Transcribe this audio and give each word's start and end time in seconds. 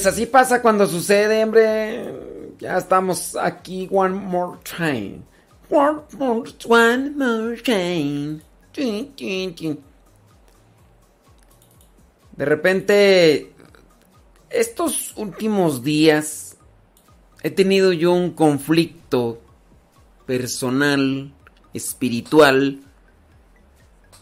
Pues 0.00 0.14
así 0.14 0.24
pasa 0.24 0.62
cuando 0.62 0.86
sucede, 0.86 1.44
hombre. 1.44 2.54
Ya 2.58 2.78
estamos 2.78 3.36
aquí 3.36 3.86
one 3.92 4.14
more 4.14 4.58
time. 4.64 5.20
One 5.68 6.00
more, 6.16 6.50
one 6.66 7.10
more 7.10 7.60
time. 7.60 8.40
De 12.34 12.44
repente, 12.46 13.52
estos 14.48 15.14
últimos 15.18 15.84
días 15.84 16.56
he 17.42 17.50
tenido 17.50 17.92
yo 17.92 18.14
un 18.14 18.30
conflicto 18.30 19.42
personal, 20.24 21.30
espiritual, 21.74 22.80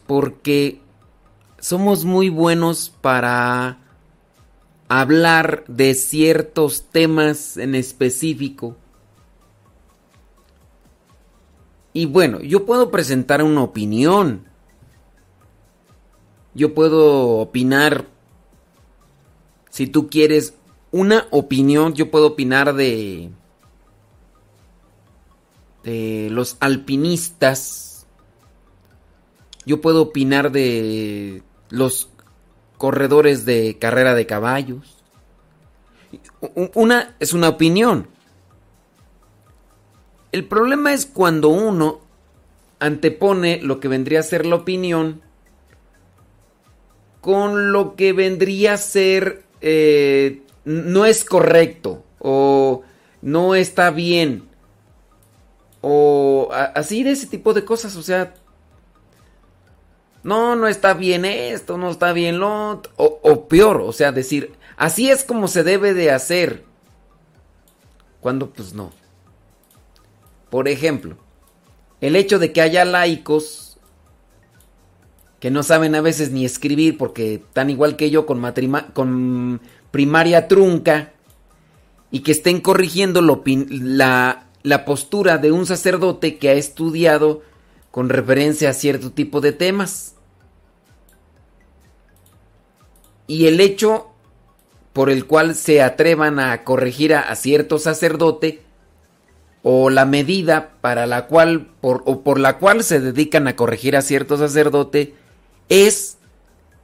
porque 0.08 0.80
somos 1.60 2.04
muy 2.04 2.30
buenos 2.30 2.92
para 3.00 3.78
hablar 4.88 5.64
de 5.68 5.94
ciertos 5.94 6.84
temas 6.90 7.56
en 7.56 7.74
específico. 7.74 8.76
Y 11.92 12.06
bueno, 12.06 12.40
yo 12.40 12.64
puedo 12.64 12.90
presentar 12.90 13.42
una 13.42 13.62
opinión. 13.62 14.44
Yo 16.54 16.74
puedo 16.74 17.38
opinar, 17.38 18.06
si 19.70 19.86
tú 19.86 20.08
quieres 20.08 20.54
una 20.90 21.28
opinión, 21.30 21.94
yo 21.94 22.10
puedo 22.10 22.28
opinar 22.28 22.74
de, 22.74 23.30
de 25.84 26.28
los 26.30 26.56
alpinistas. 26.60 28.06
Yo 29.66 29.80
puedo 29.80 30.02
opinar 30.02 30.50
de 30.50 31.42
los 31.68 32.07
corredores 32.78 33.44
de 33.44 33.76
carrera 33.78 34.14
de 34.14 34.26
caballos. 34.26 34.96
Una 36.74 37.16
es 37.20 37.34
una 37.34 37.50
opinión. 37.50 38.08
El 40.32 40.46
problema 40.46 40.94
es 40.94 41.04
cuando 41.04 41.48
uno 41.48 42.00
antepone 42.78 43.60
lo 43.62 43.80
que 43.80 43.88
vendría 43.88 44.20
a 44.20 44.22
ser 44.22 44.46
la 44.46 44.56
opinión 44.56 45.20
con 47.20 47.72
lo 47.72 47.96
que 47.96 48.12
vendría 48.12 48.74
a 48.74 48.76
ser 48.76 49.42
eh, 49.60 50.42
no 50.64 51.04
es 51.04 51.24
correcto 51.24 52.04
o 52.20 52.82
no 53.20 53.56
está 53.56 53.90
bien 53.90 54.48
o 55.80 56.48
así 56.52 57.02
de 57.02 57.12
ese 57.12 57.26
tipo 57.26 57.54
de 57.54 57.64
cosas, 57.64 57.96
o 57.96 58.02
sea, 58.02 58.34
no, 60.22 60.56
no 60.56 60.68
está 60.68 60.94
bien 60.94 61.24
esto, 61.24 61.78
no 61.78 61.90
está 61.90 62.12
bien 62.12 62.38
lo 62.38 62.70
otro. 62.70 62.92
O, 62.96 63.48
peor, 63.48 63.80
o 63.80 63.92
sea, 63.92 64.12
decir, 64.12 64.52
así 64.76 65.10
es 65.10 65.24
como 65.24 65.48
se 65.48 65.62
debe 65.62 65.94
de 65.94 66.10
hacer. 66.10 66.64
Cuando 68.20 68.50
pues 68.50 68.74
no. 68.74 68.92
Por 70.50 70.66
ejemplo, 70.68 71.16
el 72.00 72.16
hecho 72.16 72.38
de 72.38 72.52
que 72.52 72.60
haya 72.60 72.84
laicos 72.84 73.78
que 75.40 75.50
no 75.52 75.62
saben 75.62 75.94
a 75.94 76.00
veces 76.00 76.32
ni 76.32 76.44
escribir 76.44 76.98
porque 76.98 77.34
están 77.34 77.70
igual 77.70 77.94
que 77.94 78.10
yo 78.10 78.26
con, 78.26 79.60
primaria 79.92 80.48
trunca 80.48 81.12
y 82.10 82.20
que 82.20 82.32
estén 82.32 82.60
corrigiendo 82.60 83.20
la 83.20 84.84
postura 84.84 85.38
de 85.38 85.52
un 85.52 85.64
sacerdote 85.64 86.38
que 86.38 86.48
ha 86.48 86.54
estudiado 86.54 87.42
con 87.98 88.10
referencia 88.10 88.70
a 88.70 88.74
cierto 88.74 89.10
tipo 89.10 89.40
de 89.40 89.50
temas. 89.50 90.14
Y 93.26 93.48
el 93.48 93.60
hecho 93.60 94.06
por 94.92 95.10
el 95.10 95.26
cual 95.26 95.56
se 95.56 95.82
atrevan 95.82 96.38
a 96.38 96.62
corregir 96.62 97.12
a, 97.12 97.34
cierto 97.34 97.80
sacerdote 97.80 98.62
o 99.64 99.90
la 99.90 100.04
medida 100.04 100.76
para 100.80 101.08
la 101.08 101.26
cual 101.26 101.72
por, 101.80 102.04
o 102.06 102.22
por 102.22 102.38
la 102.38 102.58
cual 102.58 102.84
se 102.84 103.00
dedican 103.00 103.48
a 103.48 103.56
corregir 103.56 103.96
a 103.96 104.02
cierto 104.02 104.36
sacerdote 104.36 105.16
es 105.68 106.18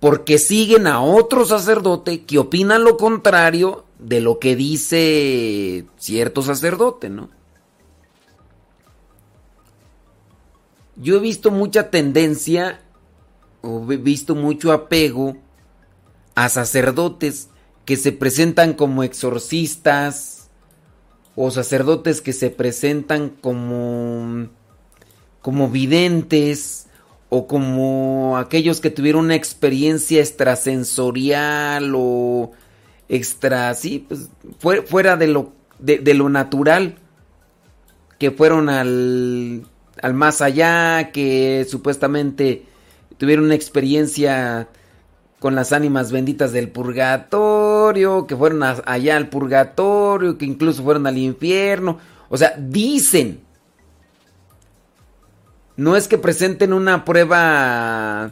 porque 0.01 0.39
siguen 0.39 0.89
a 0.89 1.01
otro 1.01 1.45
sacerdote 1.45 2.25
que 2.25 2.41
opina 2.41 2.81
lo 2.81 2.97
contrario 2.97 3.85
de 4.01 4.21
lo 4.21 4.41
que 4.41 4.57
dice 4.57 5.87
cierto 5.97 6.43
sacerdote, 6.43 7.09
¿no? 7.09 7.31
Yo 10.97 11.17
he 11.17 11.21
visto 11.21 11.51
mucha 11.51 11.91
tendencia 11.91 12.81
o 13.63 13.91
he 13.91 13.97
visto 13.97 14.35
mucho 14.35 14.73
apego 14.73 15.37
a 16.35 16.49
sacerdotes 16.49 17.49
que 17.85 17.97
se 17.97 18.13
presentan 18.13 18.75
como 18.75 19.03
exorcistas 19.03 20.51
o 21.37 21.51
sacerdotes 21.51 22.21
que 22.21 22.33
se 22.33 22.51
presentan 22.51 23.29
como 23.29 24.49
como 25.43 25.69
videntes 25.69 26.87
o 27.29 27.47
como 27.47 28.39
aquellos 28.39 28.81
que 28.81 28.91
tuvieron 28.91 29.27
una 29.27 29.35
experiencia 29.35 30.21
extrasensorial 30.21 31.93
o 31.97 32.53
extra 33.09 33.75
sí 33.75 34.07
pues 34.09 34.31
fuera 34.87 35.17
de 35.17 35.27
lo 35.27 35.53
de, 35.79 35.99
de 35.99 36.15
lo 36.15 36.29
natural 36.29 36.97
que 38.19 38.31
fueron 38.31 38.69
al 38.69 39.67
al 40.05 40.13
más 40.13 40.43
allá 40.43 41.13
que 41.13 41.67
supuestamente 41.67 42.67
tuvieron 43.17 43.47
una 43.47 43.55
experiencia 43.55 44.69
con 45.39 45.55
las 45.55 45.73
ánimas 45.73 46.13
benditas 46.13 46.53
del 46.53 46.69
purgatorio, 46.69 48.27
que 48.27 48.37
fueron 48.37 48.63
allá 48.63 49.17
al 49.17 49.31
purgatorio, 49.31 50.37
que 50.37 50.45
incluso 50.45 50.83
fueron 50.83 51.07
al 51.07 51.17
infierno. 51.17 52.01
O 52.29 52.37
sea, 52.37 52.55
dicen. 52.59 53.41
No 55.75 55.97
es 55.97 56.07
que 56.07 56.19
presenten 56.19 56.75
una 56.75 57.07
prueba, 57.07 58.31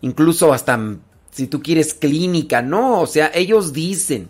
incluso 0.00 0.52
hasta, 0.52 0.96
si 1.30 1.46
tú 1.46 1.62
quieres, 1.62 1.94
clínica, 1.94 2.62
no, 2.62 3.00
o 3.00 3.06
sea, 3.06 3.30
ellos 3.32 3.72
dicen. 3.72 4.28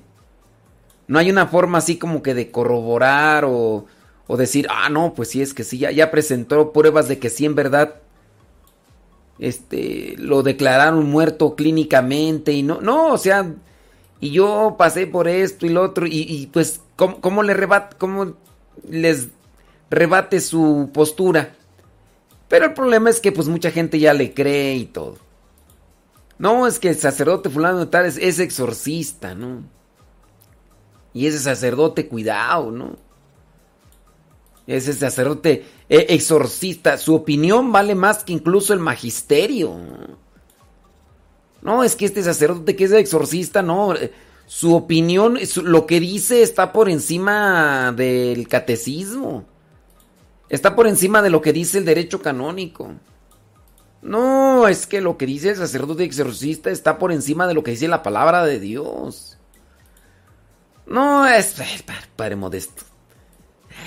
No 1.09 1.19
hay 1.19 1.31
una 1.31 1.47
forma 1.47 1.79
así 1.79 1.97
como 1.97 2.23
que 2.23 2.35
de 2.35 2.51
corroborar 2.51 3.47
o, 3.47 3.87
o 4.32 4.37
decir, 4.37 4.69
ah, 4.71 4.88
no, 4.88 5.12
pues 5.12 5.31
sí, 5.31 5.43
es 5.43 5.53
que 5.53 5.65
sí, 5.65 5.79
ya, 5.79 5.91
ya 5.91 6.12
presentó 6.12 6.73
pruebas 6.73 7.09
de 7.09 7.19
que 7.19 7.31
sí, 7.31 7.47
en 7.47 7.56
verdad 7.56 7.97
este, 9.41 10.15
lo 10.19 10.44
declararon 10.44 11.11
muerto 11.11 11.56
clínicamente 11.56 12.53
y 12.53 12.62
no, 12.62 12.81
no, 12.81 13.12
o 13.12 13.19
sea, 13.19 13.53
y 14.21 14.31
yo 14.31 14.77
pasé 14.79 15.09
por 15.09 15.27
esto 15.27 15.67
y 15.67 15.71
lo 15.71 15.82
otro 15.82 16.06
y, 16.09 16.49
pues, 16.53 16.81
¿cómo, 16.94 17.43
le 17.43 17.55
rebate, 17.55 17.97
cómo 17.99 18.37
les 18.88 19.31
rebate 19.91 20.41
su 20.41 20.91
postura? 20.94 21.56
Pero 22.47 22.67
el 22.67 22.75
problema 22.75 23.11
es 23.11 23.19
que 23.19 23.32
pues 23.32 23.49
mucha 23.49 23.73
gente 23.73 23.99
ya 23.99 24.15
le 24.15 24.32
cree 24.32 24.77
y 24.77 24.85
todo. 24.85 25.17
No, 26.38 26.69
es 26.69 26.79
que 26.79 26.91
el 26.91 26.97
sacerdote 26.97 27.50
fulano 27.50 27.81
de 27.81 27.87
tal 27.87 28.06
es, 28.06 28.17
es 28.17 28.38
exorcista, 28.38 29.35
¿no? 29.35 29.65
Y 31.12 31.27
ese 31.27 31.41
sacerdote, 31.41 32.06
cuidado, 32.06 32.71
¿no? 32.71 33.10
Ese 34.70 34.93
sacerdote 34.93 35.64
eh, 35.88 36.06
exorcista, 36.11 36.96
su 36.96 37.12
opinión 37.17 37.72
vale 37.72 37.96
más 37.96 38.22
que 38.22 38.32
incluso 38.32 38.72
el 38.72 38.78
magisterio. 38.78 39.76
No, 41.61 41.82
es 41.82 41.96
que 41.96 42.06
este 42.06 42.22
sacerdote 42.22 42.76
que 42.76 42.84
es 42.84 42.93
exorcista, 42.93 43.62
no. 43.62 43.96
Eh, 43.96 44.12
su 44.46 44.76
opinión, 44.76 45.38
lo 45.64 45.87
que 45.87 45.99
dice 45.99 46.43
está 46.43 46.72
por 46.72 46.88
encima 46.88 47.93
del 47.96 48.46
catecismo. 48.46 49.44
Está 50.49 50.76
por 50.76 50.87
encima 50.87 51.20
de 51.20 51.31
lo 51.31 51.40
que 51.40 51.52
dice 51.52 51.78
el 51.78 51.84
derecho 51.84 52.22
canónico. 52.22 52.93
No, 54.02 54.69
es 54.69 54.87
que 54.87 55.00
lo 55.00 55.19
que 55.19 55.26
dice 55.26 55.50
el 55.50 55.56
sacerdote 55.56 56.05
exorcista 56.05 56.70
está 56.70 56.96
por 56.96 57.11
encima 57.11 57.49
de 57.49 57.55
lo 57.55 57.64
que 57.64 57.72
dice 57.72 57.88
la 57.88 58.05
palabra 58.05 58.44
de 58.44 58.61
Dios. 58.61 59.37
No, 60.87 61.26
es 61.26 61.56
padre 62.14 62.37
modesto. 62.37 62.90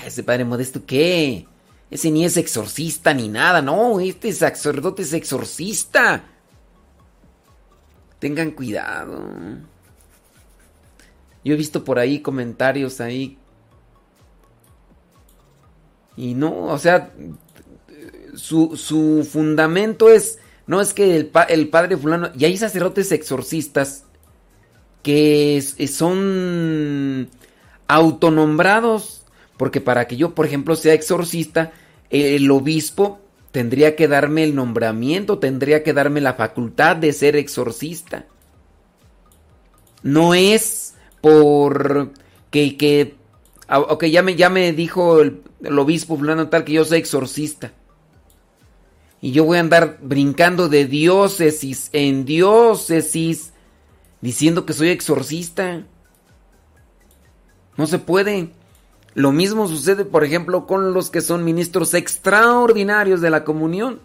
Ese 0.06 0.22
padre 0.22 0.44
modesto, 0.44 0.84
¿qué? 0.84 1.46
ese 1.94 2.10
ni 2.10 2.24
es 2.24 2.36
exorcista 2.36 3.14
ni 3.14 3.28
nada, 3.28 3.62
no, 3.62 4.00
este 4.00 4.32
sacerdote 4.32 5.02
es 5.02 5.12
exorcista. 5.12 6.24
Tengan 8.18 8.50
cuidado. 8.50 9.22
Yo 11.44 11.54
he 11.54 11.56
visto 11.56 11.84
por 11.84 12.00
ahí 12.00 12.20
comentarios 12.20 13.00
ahí. 13.00 13.38
Y 16.16 16.34
no, 16.34 16.64
o 16.64 16.78
sea, 16.78 17.12
su, 18.34 18.76
su 18.76 19.28
fundamento 19.30 20.10
es, 20.10 20.38
no 20.66 20.80
es 20.80 20.94
que 20.94 21.16
el, 21.16 21.30
el 21.48 21.68
padre 21.68 21.96
fulano, 21.96 22.30
y 22.36 22.44
hay 22.44 22.56
sacerdotes 22.56 23.12
exorcistas 23.12 24.04
que 25.02 25.62
son 25.88 27.28
autonombrados, 27.86 29.23
porque 29.56 29.80
para 29.80 30.06
que 30.06 30.16
yo, 30.16 30.34
por 30.34 30.46
ejemplo, 30.46 30.76
sea 30.76 30.94
exorcista, 30.94 31.72
el 32.10 32.50
obispo 32.50 33.20
tendría 33.52 33.96
que 33.96 34.08
darme 34.08 34.44
el 34.44 34.54
nombramiento, 34.54 35.38
tendría 35.38 35.82
que 35.82 35.92
darme 35.92 36.20
la 36.20 36.34
facultad 36.34 36.96
de 36.96 37.12
ser 37.12 37.36
exorcista. 37.36 38.26
No 40.02 40.34
es 40.34 40.94
por 41.20 42.10
que, 42.50 42.76
que 42.76 43.14
ah, 43.68 43.96
ya 44.02 44.22
me, 44.22 44.34
ya 44.34 44.50
me 44.50 44.72
dijo 44.72 45.20
el, 45.20 45.42
el 45.62 45.78
obispo 45.78 46.16
fulano 46.16 46.48
tal 46.48 46.64
que 46.64 46.72
yo 46.72 46.84
soy 46.84 46.98
exorcista. 46.98 47.72
Y 49.20 49.32
yo 49.32 49.44
voy 49.44 49.56
a 49.56 49.60
andar 49.60 49.98
brincando 50.02 50.68
de 50.68 50.84
diócesis 50.84 51.88
en 51.92 52.26
diócesis 52.26 53.52
diciendo 54.20 54.66
que 54.66 54.74
soy 54.74 54.90
exorcista. 54.90 55.86
No 57.76 57.86
se 57.86 57.98
puede. 57.98 58.50
Lo 59.14 59.30
mismo 59.30 59.68
sucede, 59.68 60.04
por 60.04 60.24
ejemplo, 60.24 60.66
con 60.66 60.92
los 60.92 61.10
que 61.10 61.20
son 61.20 61.44
ministros 61.44 61.94
extraordinarios 61.94 63.20
de 63.20 63.30
la 63.30 63.44
comunión. 63.44 64.00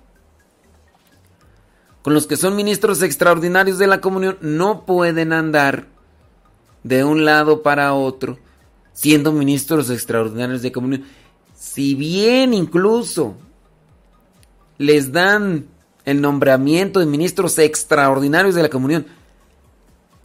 Con 2.04 2.13
los 2.13 2.28
que 2.28 2.38
son 2.38 2.56
ministros 2.56 3.01
extraordinarios 3.01 3.78
de 3.78 3.88
la 3.88 4.01
comunión 4.01 4.38
no 4.42 4.86
pueden 4.86 5.34
andar 5.34 5.88
de 6.84 7.04
un 7.04 7.25
lado 7.25 7.62
para 7.62 7.94
otro 7.94 8.38
siendo 9.00 9.32
ministros 9.32 9.89
extraordinarios 9.89 10.62
de 10.62 10.72
comunión. 10.74 11.06
Si 11.56 11.96
bien 11.96 12.54
incluso 12.54 13.36
les 14.78 15.12
dan 15.13 15.68
el 16.04 16.22
nombramiento 16.22 17.00
de 17.00 17.06
ministros 17.06 17.58
extraordinarios 17.60 18.56
de 18.56 18.62
la 18.62 18.70
comunión, 18.70 19.06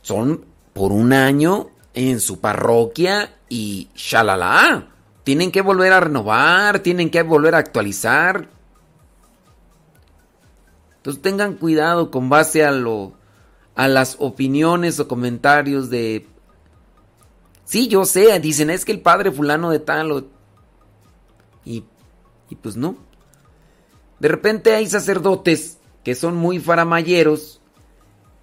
son 0.03 0.45
por 0.73 0.91
un 0.91 1.13
año 1.13 1.71
en 1.95 2.21
su 2.21 2.41
parroquia 2.41 3.37
y 3.49 3.89
shalala. 3.95 4.89
Tienen 5.23 5.51
que 5.51 5.63
volver 5.63 5.93
a 5.93 6.01
renovar, 6.01 6.81
tienen 6.81 7.11
que 7.11 7.23
volver 7.23 7.55
a 7.55 7.59
actualizar. 7.59 8.49
Entonces 10.97 11.23
tengan 11.23 11.55
cuidado 11.55 12.11
con 12.11 12.29
base 12.29 12.65
a 12.65 12.73
lo 12.73 13.13
a 13.75 13.89
las 13.89 14.17
opiniones 14.21 15.01
o 15.01 15.09
comentarios 15.09 15.91
de 15.91 16.27
Sí, 17.65 17.89
yo 17.89 18.05
sé, 18.05 18.39
dicen, 18.41 18.69
es 18.69 18.85
que 18.85 18.93
el 18.93 19.01
padre 19.01 19.33
fulano 19.33 19.71
de 19.71 19.79
tal 19.79 20.27
y 21.65 21.85
y 22.51 22.55
pues 22.57 22.77
no. 22.77 22.97
De 24.21 24.29
repente 24.29 24.75
hay 24.75 24.87
sacerdotes 24.87 25.79
que 26.03 26.15
son 26.15 26.37
muy 26.37 26.59
faramayeros 26.59 27.61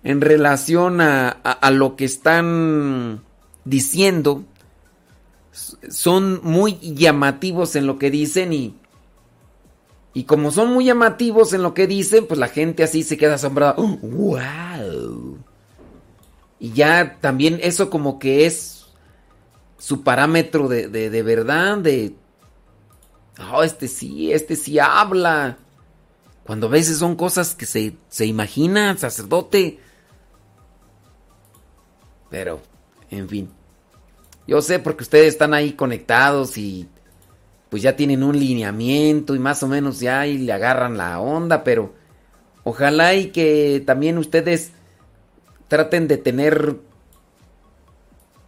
en 0.03 0.21
relación 0.21 1.01
a, 1.01 1.29
a 1.29 1.71
lo 1.71 1.95
que 1.95 2.05
están 2.05 3.23
diciendo 3.65 4.43
son 5.89 6.39
muy 6.43 6.77
llamativos 6.79 7.75
en 7.75 7.85
lo 7.87 7.99
que 7.99 8.09
dicen 8.09 8.53
y 8.53 8.75
y 10.13 10.25
como 10.25 10.51
son 10.51 10.73
muy 10.73 10.85
llamativos 10.85 11.53
en 11.53 11.63
lo 11.63 11.73
que 11.73 11.87
dicen, 11.87 12.27
pues 12.27 12.39
la 12.39 12.49
gente 12.49 12.83
así 12.83 13.03
se 13.03 13.17
queda 13.17 13.35
asombrada. 13.35 13.75
¡Wow! 13.77 15.37
Y 16.59 16.73
ya 16.73 17.17
también 17.21 17.59
eso 17.63 17.89
como 17.89 18.19
que 18.19 18.45
es 18.45 18.87
su 19.77 20.03
parámetro 20.03 20.67
de, 20.67 20.89
de, 20.89 21.23
verdad, 21.23 21.77
de... 21.77 22.13
Oh, 23.51 23.63
este 23.63 23.87
sí, 23.87 24.33
este 24.33 24.55
sí 24.55 24.79
habla. 24.79 25.57
Cuando 26.43 26.67
a 26.67 26.71
veces 26.71 26.97
son 26.97 27.15
cosas 27.15 27.55
que 27.55 27.65
se, 27.65 27.95
se 28.09 28.25
imagina, 28.25 28.97
sacerdote. 28.97 29.79
Pero, 32.29 32.61
en 33.11 33.29
fin. 33.29 33.49
Yo 34.47 34.61
sé 34.61 34.79
porque 34.79 35.03
ustedes 35.03 35.27
están 35.27 35.53
ahí 35.53 35.73
conectados 35.73 36.57
y 36.57 36.87
pues 37.69 37.83
ya 37.83 37.95
tienen 37.95 38.23
un 38.23 38.37
lineamiento 38.37 39.35
y 39.35 39.39
más 39.39 39.63
o 39.63 39.67
menos 39.67 39.99
ya 39.99 40.21
ahí 40.21 40.37
le 40.37 40.51
agarran 40.51 40.97
la 40.97 41.19
onda, 41.19 41.63
pero 41.63 41.93
ojalá 42.63 43.13
y 43.13 43.27
que 43.27 43.81
también 43.85 44.17
ustedes 44.17 44.71
traten 45.67 46.07
de 46.07 46.17
tener 46.17 46.79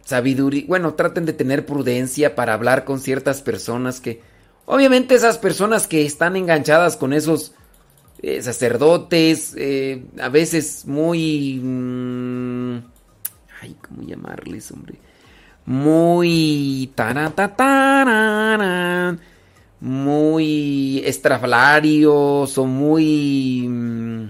sabiduría, 0.04 0.64
bueno, 0.68 0.92
traten 0.92 1.24
de 1.24 1.32
tener 1.32 1.64
prudencia 1.64 2.34
para 2.34 2.52
hablar 2.52 2.84
con 2.84 3.00
ciertas 3.00 3.40
personas 3.40 4.00
que, 4.00 4.20
obviamente 4.66 5.14
esas 5.14 5.38
personas 5.38 5.86
que 5.86 6.04
están 6.04 6.36
enganchadas 6.36 6.98
con 6.98 7.14
esos 7.14 7.52
eh, 8.20 8.42
sacerdotes, 8.42 9.54
eh, 9.56 10.04
a 10.20 10.28
veces 10.28 10.84
muy... 10.86 11.60
Mmm, 11.62 12.93
ay, 13.64 13.76
¿cómo 13.80 14.02
llamarles, 14.02 14.70
hombre? 14.70 14.98
muy 15.66 16.92
muy 19.80 21.02
estrafalarios 21.04 22.58
o 22.58 22.66
muy 22.66 23.66
mm, 23.68 24.28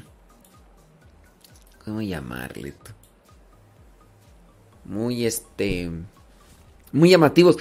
cómo 1.85 2.03
llamarle 2.03 2.75
muy 4.85 5.27
este 5.27 5.91
muy 6.93 7.11
llamativos. 7.11 7.57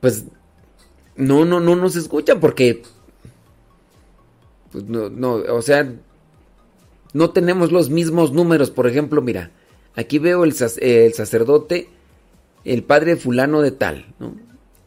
Pues 0.00 0.24
no 1.16 1.44
no 1.44 1.60
no 1.60 1.76
nos 1.76 1.96
escuchan 1.96 2.40
porque 2.40 2.82
pues 4.72 4.84
no 4.84 5.10
no 5.10 5.32
o 5.34 5.60
sea 5.60 5.92
no 7.12 7.30
tenemos 7.30 7.72
los 7.72 7.90
mismos 7.90 8.32
números 8.32 8.70
por 8.70 8.86
ejemplo 8.86 9.20
mira 9.20 9.50
aquí 10.00 10.18
veo 10.18 10.44
el, 10.44 10.52
sacerdote 10.54 11.88
el 12.64 12.82
padre 12.82 13.16
fulano 13.16 13.62
de 13.62 13.70
tal, 13.70 14.14
¿no? 14.18 14.34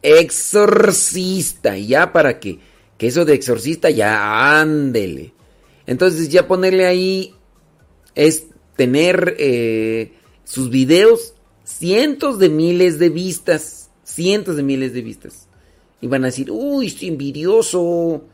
Exorcista, 0.02 1.78
ya 1.78 2.12
para 2.12 2.38
que, 2.38 2.58
que 2.98 3.06
eso 3.06 3.24
de 3.24 3.34
exorcista 3.34 3.88
ya 3.90 4.60
ándele. 4.60 5.32
Entonces 5.86 6.28
ya 6.28 6.46
ponerle 6.46 6.86
ahí 6.86 7.34
es 8.14 8.48
tener 8.76 9.34
eh, 9.38 10.12
sus 10.44 10.68
videos 10.68 11.34
cientos 11.64 12.38
de 12.38 12.50
miles 12.50 12.98
de 12.98 13.08
vistas, 13.08 13.90
cientos 14.04 14.56
de 14.56 14.62
miles 14.62 14.92
de 14.92 15.02
vistas. 15.02 15.48
Y 16.00 16.06
van 16.06 16.24
a 16.24 16.26
decir, 16.26 16.50
uy, 16.50 16.88
estoy 16.88 17.08
envidioso. 17.08 18.24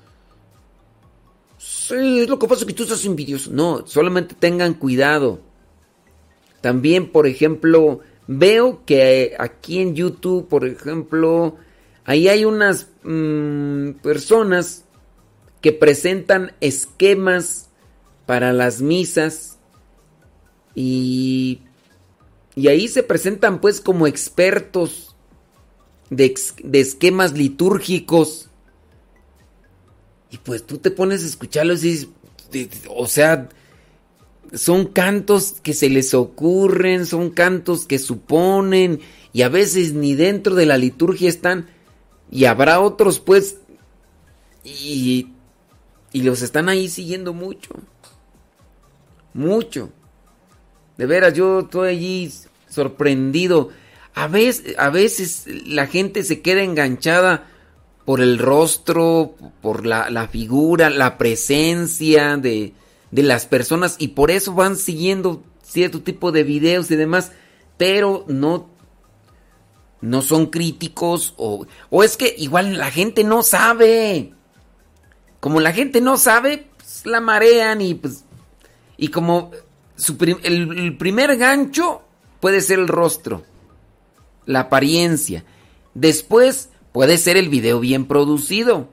Sí, 1.57 2.21
es 2.21 2.29
lo 2.29 2.39
que 2.39 2.49
pasa 2.49 2.67
que 2.67 2.73
tú 2.73 2.83
estás 2.83 3.05
envidioso. 3.05 3.51
No, 3.53 3.87
solamente 3.87 4.35
tengan 4.35 4.75
cuidado. 4.75 5.50
También, 6.61 7.11
por 7.11 7.27
ejemplo, 7.27 8.01
Veo 8.33 8.85
que 8.87 9.35
aquí 9.41 9.81
en 9.81 9.97
YouTube, 9.97 10.47
por 10.47 10.65
ejemplo, 10.65 11.57
ahí 12.05 12.29
hay 12.29 12.45
unas 12.45 12.87
mm, 13.03 13.95
personas 14.05 14.85
que 15.61 15.73
presentan 15.73 16.53
esquemas 16.61 17.71
para 18.27 18.53
las 18.53 18.83
misas 18.83 19.59
y, 20.77 21.63
y 22.55 22.69
ahí 22.69 22.87
se 22.87 23.03
presentan 23.03 23.61
pues 23.61 23.81
como 23.81 24.07
expertos 24.07 25.17
de, 26.09 26.33
de 26.63 26.79
esquemas 26.79 27.33
litúrgicos. 27.33 28.49
Y 30.31 30.39
pues 30.39 30.65
tú 30.65 30.79
te 30.79 30.93
pones 30.93 31.25
a 31.25 31.27
escucharlos 31.27 31.83
y 31.83 32.07
dices, 32.53 32.85
o 32.89 33.09
sea, 33.09 33.49
son 34.53 34.87
cantos 34.87 35.57
que 35.63 35.75
se 35.75 35.89
les 35.89 36.15
ocurren, 36.15 37.07
son 37.07 37.31
cantos 37.31 37.87
que 37.87 37.99
suponen 37.99 39.01
y 39.33 39.43
a 39.43 39.49
veces 39.49 39.93
ni 39.93 40.15
dentro 40.15 40.55
de 40.55 40.67
la 40.67 40.77
liturgia 40.77 41.29
están 41.29 41.69
y 42.31 42.47
habrá 42.47 42.81
otros 42.81 43.21
pues 43.21 43.59
y, 44.65 45.29
y 46.13 46.23
los 46.23 46.43
están 46.43 46.69
ahí 46.69 46.89
siguiendo 46.89 47.33
mucho, 47.33 47.71
mucho. 49.33 49.91
De 50.99 51.07
veras, 51.07 51.33
yo 51.33 51.61
estoy 51.61 51.89
allí 51.89 52.33
sorprendido. 52.69 53.71
A 54.15 54.27
veces, 54.27 54.75
a 54.79 54.91
veces 54.91 55.47
la 55.67 55.87
gente 55.87 56.25
se 56.25 56.43
queda 56.43 56.63
enganchada 56.63 57.49
por 58.05 58.21
el 58.21 58.39
rostro, 58.39 59.35
por 59.63 59.87
la, 59.87 60.11
la 60.11 60.29
figura, 60.29 60.91
la 60.91 61.17
presencia 61.17 62.37
de, 62.37 62.75
de 63.11 63.23
las 63.23 63.47
personas 63.47 63.97
y 63.99 64.09
por 64.09 64.31
eso 64.31 64.55
van 64.55 64.77
siguiendo 64.77 65.43
cierto 65.63 66.03
tipo 66.03 66.33
de 66.33 66.45
videos 66.45 66.91
y 66.91 66.97
demás, 66.97 67.33
pero 67.77 68.25
no 68.29 68.71
no 70.01 70.23
son 70.23 70.47
críticos 70.47 71.35
o, 71.37 71.67
o 71.91 72.03
es 72.03 72.17
que 72.17 72.35
igual 72.39 72.79
la 72.79 72.91
gente 72.91 73.25
no 73.25 73.43
sabe. 73.43 74.33
Como 75.41 75.61
la 75.61 75.73
gente 75.73 76.01
no 76.01 76.17
sabe, 76.17 76.69
pues 76.77 77.07
la 77.07 77.21
marean 77.21 77.81
y 77.81 77.95
pues... 77.95 78.25
Y 78.97 79.09
como 79.09 79.51
el, 80.43 80.79
el 80.79 80.97
primer 80.97 81.37
gancho 81.37 82.03
puede 82.41 82.61
ser 82.61 82.79
el 82.79 82.89
rostro, 82.89 83.45
la 84.47 84.61
apariencia. 84.61 85.45
Después 85.95 86.71
puede 86.93 87.17
ser 87.19 87.37
el 87.37 87.49
video 87.49 87.81
bien 87.81 88.07
producido. 88.07 88.89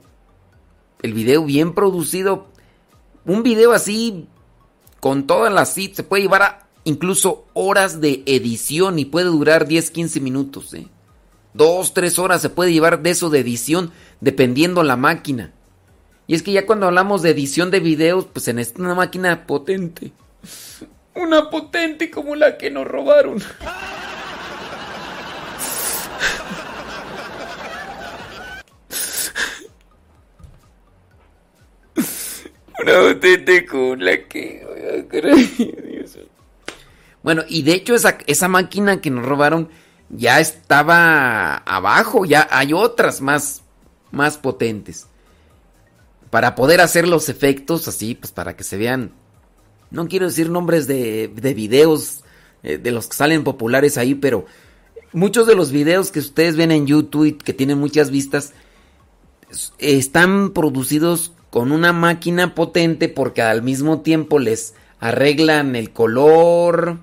El 1.01 1.13
video 1.13 1.43
bien 1.43 1.73
producido. 1.73 2.47
Un 3.27 3.43
video 3.43 3.73
así, 3.73 4.25
con 5.01 5.27
todas 5.27 5.51
las 5.53 5.73
se 5.73 6.03
puede 6.03 6.23
llevar 6.23 6.41
a 6.41 6.67
incluso 6.85 7.45
horas 7.53 7.99
de 7.99 8.23
edición 8.25 8.99
y 8.99 9.03
puede 9.03 9.25
durar 9.25 9.67
10, 9.67 9.91
15 9.91 10.21
minutos. 10.21 10.73
¿eh? 10.73 10.87
Dos, 11.53 11.93
tres 11.93 12.19
horas 12.19 12.41
se 12.41 12.49
puede 12.49 12.71
llevar 12.71 13.01
de 13.01 13.09
eso 13.09 13.29
de 13.29 13.39
edición, 13.39 13.91
dependiendo 14.21 14.81
la 14.81 14.95
máquina. 14.95 15.51
Y 16.25 16.35
es 16.35 16.41
que 16.41 16.53
ya 16.53 16.65
cuando 16.65 16.85
hablamos 16.85 17.21
de 17.21 17.31
edición 17.31 17.69
de 17.69 17.81
videos, 17.81 18.27
pues 18.31 18.47
en 18.47 18.59
esta 18.59 18.81
una 18.81 18.95
máquina 18.95 19.45
potente. 19.45 20.13
Una 21.13 21.49
potente 21.49 22.11
como 22.11 22.35
la 22.35 22.57
que 22.57 22.69
nos 22.69 22.85
robaron. 22.85 23.41
Una 32.79 32.99
potente 33.01 33.65
como 33.65 33.95
la 33.95 34.17
que... 34.27 34.65
Bueno, 37.23 37.43
y 37.47 37.63
de 37.63 37.73
hecho 37.73 37.95
esa, 37.95 38.17
esa 38.27 38.47
máquina 38.47 39.01
que 39.01 39.09
nos 39.09 39.25
robaron 39.25 39.69
ya 40.09 40.39
estaba 40.39 41.57
abajo, 41.57 42.25
ya 42.25 42.47
hay 42.49 42.73
otras 42.73 43.19
más, 43.19 43.63
más 44.11 44.37
potentes. 44.37 45.07
Para 46.29 46.55
poder 46.55 46.81
hacer 46.81 47.07
los 47.07 47.29
efectos 47.29 47.87
así, 47.87 48.15
pues 48.15 48.31
para 48.31 48.55
que 48.55 48.63
se 48.63 48.77
vean 48.77 49.11
no 49.89 50.07
quiero 50.07 50.25
decir 50.27 50.49
nombres 50.49 50.87
de, 50.87 51.29
de 51.29 51.53
videos 51.53 52.23
eh, 52.63 52.77
de 52.77 52.91
los 52.91 53.07
que 53.07 53.15
salen 53.15 53.43
populares 53.43 53.97
ahí, 53.97 54.15
pero 54.15 54.45
muchos 55.13 55.47
de 55.47 55.55
los 55.55 55.71
videos 55.71 56.11
que 56.11 56.19
ustedes 56.19 56.55
ven 56.55 56.71
en 56.71 56.87
YouTube 56.87 57.25
y 57.25 57.33
que 57.33 57.53
tienen 57.53 57.77
muchas 57.77 58.11
vistas 58.11 58.53
están 59.77 60.51
producidos 60.51 61.31
con 61.49 61.71
una 61.71 61.93
máquina 61.93 62.55
potente 62.55 63.09
porque 63.09 63.41
al 63.41 63.61
mismo 63.61 64.01
tiempo 64.01 64.39
les 64.39 64.73
arreglan 64.99 65.75
el 65.75 65.91
color 65.91 66.99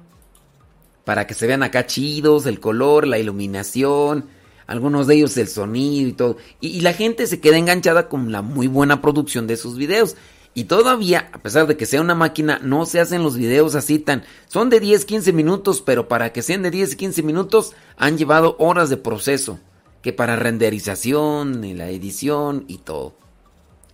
para 1.04 1.26
que 1.26 1.34
se 1.34 1.46
vean 1.46 1.62
acá 1.62 1.86
chidos, 1.86 2.46
el 2.46 2.60
color, 2.60 3.06
la 3.06 3.18
iluminación, 3.18 4.26
algunos 4.66 5.06
de 5.06 5.16
ellos 5.16 5.36
el 5.36 5.48
sonido 5.48 6.08
y 6.08 6.12
todo. 6.12 6.36
Y, 6.60 6.68
y 6.68 6.80
la 6.80 6.94
gente 6.94 7.26
se 7.26 7.40
queda 7.40 7.58
enganchada 7.58 8.08
con 8.08 8.32
la 8.32 8.42
muy 8.42 8.66
buena 8.66 9.02
producción 9.02 9.46
de 9.46 9.56
sus 9.56 9.76
videos. 9.76 10.16
Y 10.54 10.64
todavía, 10.64 11.30
a 11.32 11.42
pesar 11.42 11.66
de 11.66 11.76
que 11.76 11.84
sea 11.84 12.00
una 12.00 12.14
máquina, 12.14 12.60
no 12.62 12.86
se 12.86 13.00
hacen 13.00 13.24
los 13.24 13.36
videos 13.36 13.74
así 13.74 13.98
tan... 13.98 14.22
Son 14.46 14.70
de 14.70 14.78
10, 14.78 15.04
15 15.04 15.32
minutos, 15.32 15.82
pero 15.84 16.06
para 16.06 16.32
que 16.32 16.42
sean 16.42 16.62
de 16.62 16.70
10, 16.70 16.94
15 16.94 17.22
minutos 17.24 17.72
han 17.96 18.16
llevado 18.16 18.54
horas 18.60 18.88
de 18.88 18.96
proceso. 18.96 19.58
Que 20.00 20.12
para 20.12 20.36
renderización, 20.36 21.64
y 21.64 21.74
la 21.74 21.90
edición 21.90 22.64
y 22.68 22.78
todo. 22.78 23.16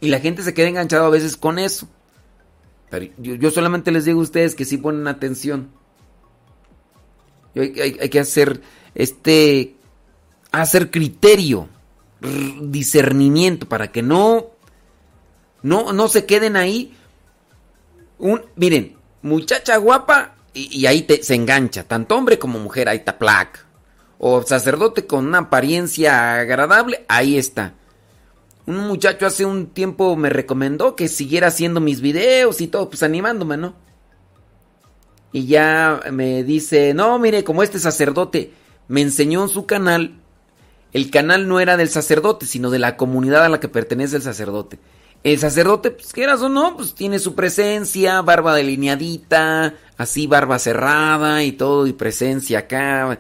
Y 0.00 0.09
la 0.09 0.21
gente 0.21 0.42
se 0.42 0.54
queda 0.54 0.69
enganchada 0.69 1.07
a 1.07 1.11
veces 1.11 1.37
con 1.37 1.59
eso. 1.59 1.88
Pero 2.88 3.07
yo, 3.19 3.50
solamente 3.50 3.92
les 3.92 4.04
digo 4.04 4.21
a 4.21 4.25
ustedes 4.25 4.54
que 4.54 4.64
sí 4.64 4.76
ponen 4.76 5.07
atención. 5.07 5.71
Hay, 7.54 8.09
que 8.09 8.21
hacer 8.21 8.62
este... 8.95 9.76
Hacer 10.52 10.90
criterio, 10.90 11.69
discernimiento, 12.61 13.69
para 13.69 13.92
que 13.92 14.02
no 14.02 14.50
no, 15.62 15.92
no 15.92 16.09
se 16.09 16.26
queden 16.26 16.57
ahí. 16.57 16.97
Un, 18.19 18.42
miren, 18.57 18.97
muchacha 19.23 19.76
guapa 19.76 20.35
y, 20.52 20.87
ahí 20.87 21.02
te, 21.02 21.23
se 21.23 21.35
engancha, 21.35 21.85
tanto 21.85 22.16
hombre 22.16 22.38
como 22.38 22.59
mujer, 22.59 22.88
ahí 22.88 22.99
está 22.99 23.19
placa. 23.19 23.61
O 24.19 24.42
sacerdote 24.42 25.07
con 25.07 25.26
una 25.26 25.38
apariencia 25.38 26.40
agradable, 26.40 27.04
ahí 27.09 27.38
está. 27.38 27.75
Un 28.70 28.86
muchacho 28.86 29.26
hace 29.26 29.44
un 29.44 29.66
tiempo 29.66 30.14
me 30.14 30.30
recomendó 30.30 30.94
que 30.94 31.08
siguiera 31.08 31.48
haciendo 31.48 31.80
mis 31.80 32.00
videos 32.00 32.60
y 32.60 32.68
todo, 32.68 32.88
pues 32.88 33.02
animándome, 33.02 33.56
¿no? 33.56 33.74
Y 35.32 35.46
ya 35.46 36.00
me 36.12 36.44
dice, 36.44 36.94
no, 36.94 37.18
mire, 37.18 37.42
como 37.42 37.64
este 37.64 37.80
sacerdote 37.80 38.52
me 38.86 39.00
enseñó 39.00 39.42
en 39.42 39.48
su 39.48 39.66
canal, 39.66 40.20
el 40.92 41.10
canal 41.10 41.48
no 41.48 41.58
era 41.58 41.76
del 41.76 41.88
sacerdote, 41.88 42.46
sino 42.46 42.70
de 42.70 42.78
la 42.78 42.96
comunidad 42.96 43.44
a 43.44 43.48
la 43.48 43.58
que 43.58 43.66
pertenece 43.66 44.14
el 44.14 44.22
sacerdote. 44.22 44.78
El 45.24 45.40
sacerdote, 45.40 45.90
pues 45.90 46.12
quieras 46.12 46.40
o 46.40 46.48
no, 46.48 46.76
pues 46.76 46.94
tiene 46.94 47.18
su 47.18 47.34
presencia, 47.34 48.22
barba 48.22 48.54
delineadita, 48.54 49.74
así 49.96 50.28
barba 50.28 50.60
cerrada 50.60 51.42
y 51.42 51.50
todo, 51.50 51.88
y 51.88 51.92
presencia 51.92 52.60
acá. 52.60 53.18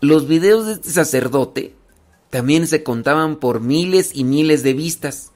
Los 0.00 0.26
videos 0.26 0.64
de 0.64 0.72
este 0.72 0.88
sacerdote 0.88 1.74
también 2.30 2.66
se 2.66 2.82
contaban 2.82 3.36
por 3.36 3.60
miles 3.60 4.12
y 4.14 4.24
miles 4.24 4.62
de 4.62 4.74
vistas. 4.74 5.32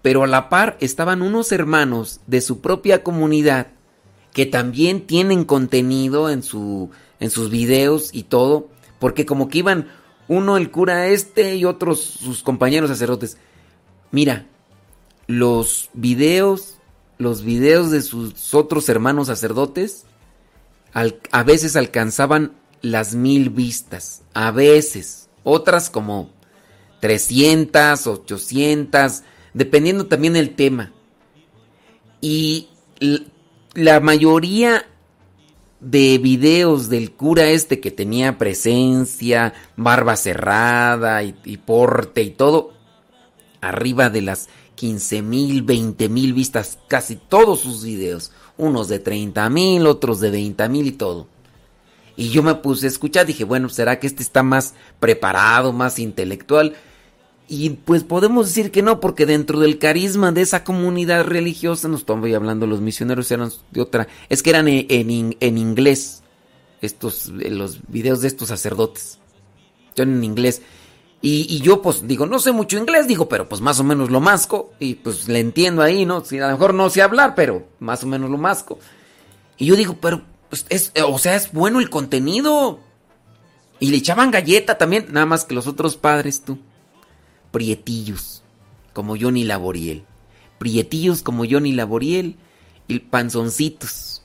Pero 0.00 0.22
a 0.22 0.26
la 0.26 0.48
par 0.48 0.76
estaban 0.80 1.22
unos 1.22 1.50
hermanos 1.52 2.20
de 2.26 2.40
su 2.40 2.60
propia 2.60 3.02
comunidad 3.02 3.68
que 4.32 4.46
también 4.46 5.06
tienen 5.06 5.44
contenido 5.44 6.28
en, 6.30 6.42
su, 6.42 6.90
en 7.20 7.30
sus 7.30 7.50
videos 7.50 8.10
y 8.12 8.24
todo, 8.24 8.68
porque 8.98 9.26
como 9.26 9.48
que 9.48 9.58
iban 9.58 9.88
uno 10.28 10.56
el 10.56 10.70
cura 10.70 11.08
este 11.08 11.56
y 11.56 11.64
otros 11.64 12.00
sus 12.00 12.42
compañeros 12.42 12.90
sacerdotes. 12.90 13.38
Mira, 14.10 14.46
los 15.26 15.90
videos, 15.94 16.74
los 17.18 17.44
videos 17.44 17.90
de 17.90 18.02
sus 18.02 18.54
otros 18.54 18.88
hermanos 18.88 19.28
sacerdotes, 19.28 20.04
a 20.92 21.42
veces 21.42 21.76
alcanzaban 21.76 22.52
las 22.82 23.14
mil 23.14 23.50
vistas, 23.50 24.22
a 24.34 24.50
veces, 24.50 25.23
otras 25.44 25.90
como 25.90 26.30
300, 27.00 28.06
800, 28.06 29.22
dependiendo 29.52 30.06
también 30.06 30.32
del 30.32 30.54
tema. 30.54 30.92
Y 32.20 32.68
la 33.74 34.00
mayoría 34.00 34.86
de 35.80 36.18
videos 36.18 36.88
del 36.88 37.12
cura 37.12 37.46
este 37.46 37.78
que 37.78 37.90
tenía 37.90 38.38
presencia, 38.38 39.52
barba 39.76 40.16
cerrada 40.16 41.22
y, 41.22 41.34
y 41.44 41.58
porte 41.58 42.22
y 42.22 42.30
todo, 42.30 42.72
arriba 43.60 44.08
de 44.08 44.22
las 44.22 44.48
15 44.74 45.22
mil, 45.22 45.62
20 45.62 46.08
mil 46.08 46.32
vistas, 46.32 46.78
casi 46.88 47.16
todos 47.16 47.60
sus 47.60 47.84
videos. 47.84 48.32
Unos 48.56 48.88
de 48.88 48.98
30 48.98 49.48
mil, 49.50 49.86
otros 49.86 50.20
de 50.20 50.30
20 50.30 50.68
mil 50.68 50.86
y 50.86 50.92
todo. 50.92 51.26
Y 52.16 52.30
yo 52.30 52.42
me 52.42 52.54
puse 52.54 52.86
a 52.86 52.88
escuchar, 52.88 53.26
dije, 53.26 53.44
bueno, 53.44 53.68
¿será 53.68 53.98
que 53.98 54.06
este 54.06 54.22
está 54.22 54.42
más 54.42 54.74
preparado, 55.00 55.72
más 55.72 55.98
intelectual? 55.98 56.74
Y 57.48 57.70
pues 57.70 58.04
podemos 58.04 58.46
decir 58.46 58.70
que 58.70 58.82
no, 58.82 59.00
porque 59.00 59.26
dentro 59.26 59.58
del 59.60 59.78
carisma 59.78 60.32
de 60.32 60.42
esa 60.42 60.64
comunidad 60.64 61.24
religiosa, 61.24 61.88
no 61.88 61.96
estoy 61.96 62.34
hablando, 62.34 62.66
los 62.66 62.80
misioneros 62.80 63.30
eran 63.30 63.50
de 63.70 63.80
otra, 63.80 64.08
es 64.28 64.42
que 64.42 64.50
eran 64.50 64.68
en, 64.68 65.36
en, 65.38 65.58
inglés, 65.58 66.22
estos, 66.80 67.28
los 67.28 67.80
videos 67.88 68.22
de 68.22 68.28
estos 68.28 68.48
sacerdotes, 68.48 69.18
son 69.94 70.14
en 70.14 70.24
inglés. 70.24 70.62
Y, 71.20 71.60
yo 71.60 71.80
pues 71.80 72.06
digo, 72.06 72.26
no 72.26 72.38
sé 72.38 72.52
mucho 72.52 72.76
inglés, 72.76 73.08
digo, 73.08 73.28
pero 73.28 73.48
pues 73.48 73.62
más 73.62 73.80
o 73.80 73.84
menos 73.84 74.10
lo 74.10 74.20
masco. 74.20 74.74
Y 74.78 74.96
pues 74.96 75.26
le 75.26 75.40
entiendo 75.40 75.80
ahí, 75.80 76.04
¿no? 76.04 76.22
Si 76.22 76.38
a 76.38 76.48
lo 76.48 76.52
mejor 76.52 76.74
no 76.74 76.90
sé 76.90 77.00
hablar, 77.00 77.34
pero 77.34 77.66
más 77.78 78.04
o 78.04 78.06
menos 78.06 78.30
lo 78.30 78.36
masco. 78.36 78.78
Y 79.56 79.64
yo 79.64 79.74
digo, 79.74 79.96
pero 79.98 80.22
pues, 80.48 80.66
es, 80.68 80.92
o 81.06 81.18
sea, 81.18 81.34
es 81.34 81.52
bueno 81.52 81.80
el 81.80 81.90
contenido. 81.90 82.80
Y 83.80 83.90
le 83.90 83.96
echaban 83.96 84.30
galleta 84.30 84.78
también, 84.78 85.06
nada 85.10 85.26
más 85.26 85.44
que 85.44 85.54
los 85.54 85.66
otros 85.66 85.96
padres, 85.96 86.42
tú. 86.44 86.58
Prietillos, 87.50 88.42
como 88.92 89.16
Johnny 89.18 89.44
Laboriel. 89.44 90.04
Prietillos 90.58 91.22
como 91.22 91.44
Johnny 91.48 91.72
Laboriel. 91.72 92.36
Y 92.88 92.98
panzoncitos. 93.00 94.22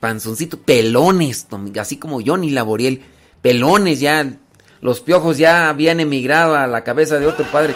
Panzoncitos, 0.00 0.60
pelones, 0.60 1.46
así 1.78 1.96
como 1.96 2.20
Johnny 2.24 2.50
Laboriel. 2.50 3.02
Pelones 3.42 4.00
ya 4.00 4.38
los 4.80 5.00
piojos 5.00 5.36
ya 5.36 5.68
habían 5.68 6.00
emigrado 6.00 6.56
a 6.56 6.66
la 6.66 6.84
cabeza 6.84 7.18
de 7.18 7.26
otro 7.26 7.44
padre, 7.50 7.74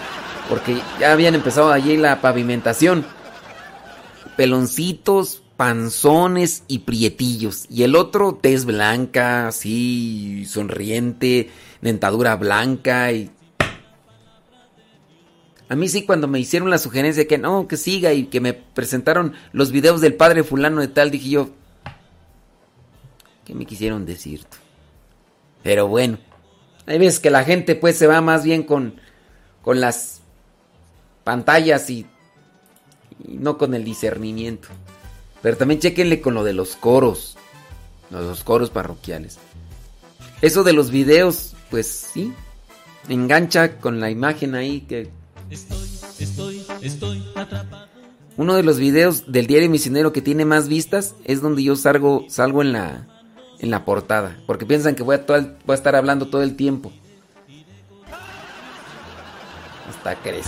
porque 0.48 0.80
ya 0.98 1.12
habían 1.12 1.34
empezado 1.34 1.70
allí 1.70 1.96
la 1.96 2.20
pavimentación. 2.20 3.04
Peloncitos, 4.36 5.42
panzones 5.56 6.64
y 6.68 6.80
prietillos. 6.80 7.66
Y 7.70 7.82
el 7.84 7.96
otro, 7.96 8.34
tez 8.34 8.64
blanca, 8.64 9.48
así, 9.48 10.44
sonriente, 10.46 11.50
dentadura 11.80 12.36
blanca 12.36 13.12
y... 13.12 13.30
A 15.68 15.76
mí 15.76 15.88
sí, 15.88 16.04
cuando 16.04 16.28
me 16.28 16.38
hicieron 16.38 16.68
la 16.70 16.78
sugerencia 16.78 17.22
de 17.22 17.26
que 17.26 17.38
no, 17.38 17.66
que 17.66 17.76
siga 17.76 18.12
y 18.12 18.26
que 18.26 18.40
me 18.40 18.52
presentaron 18.52 19.32
los 19.52 19.72
videos 19.72 20.00
del 20.00 20.14
padre 20.14 20.44
fulano 20.44 20.80
de 20.80 20.88
tal, 20.88 21.10
dije 21.10 21.30
yo, 21.30 21.50
¿qué 23.44 23.54
me 23.54 23.64
quisieron 23.64 24.04
decir? 24.04 24.42
Pero 25.62 25.88
bueno. 25.88 26.18
Hay 26.86 26.98
veces 26.98 27.18
que 27.18 27.30
la 27.30 27.44
gente 27.44 27.76
pues 27.76 27.96
se 27.96 28.06
va 28.06 28.20
más 28.20 28.44
bien 28.44 28.62
con, 28.62 29.00
con 29.62 29.80
las 29.80 30.20
pantallas 31.24 31.88
y, 31.88 32.06
y 33.26 33.38
no 33.38 33.56
con 33.56 33.74
el 33.74 33.84
discernimiento. 33.84 34.68
Pero 35.44 35.58
también 35.58 35.78
chequenle 35.78 36.22
con 36.22 36.32
lo 36.32 36.42
de 36.42 36.54
los 36.54 36.74
coros. 36.74 37.36
Los 38.10 38.42
coros 38.42 38.70
parroquiales. 38.70 39.38
Eso 40.40 40.64
de 40.64 40.72
los 40.72 40.90
videos, 40.90 41.52
pues 41.70 41.86
sí. 41.86 42.32
Engancha 43.10 43.76
con 43.76 44.00
la 44.00 44.10
imagen 44.10 44.54
ahí 44.54 44.80
que... 44.80 45.10
Estoy, 45.50 45.86
estoy, 46.18 46.66
estoy 46.80 47.22
atrapado. 47.36 47.88
Uno 48.38 48.54
de 48.54 48.62
los 48.62 48.78
videos 48.78 49.30
del 49.30 49.46
diario 49.46 49.68
misionero 49.68 50.14
que 50.14 50.22
tiene 50.22 50.46
más 50.46 50.66
vistas 50.66 51.14
es 51.26 51.42
donde 51.42 51.62
yo 51.62 51.76
salgo, 51.76 52.24
salgo 52.30 52.62
en 52.62 52.72
la, 52.72 53.06
en 53.58 53.70
la 53.70 53.84
portada. 53.84 54.40
Porque 54.46 54.64
piensan 54.64 54.94
que 54.94 55.02
voy 55.02 55.16
a, 55.16 55.26
voy 55.26 55.54
a 55.68 55.74
estar 55.74 55.94
hablando 55.94 56.28
todo 56.28 56.42
el 56.42 56.56
tiempo. 56.56 56.90
Hasta 59.90 60.16
crees. 60.22 60.46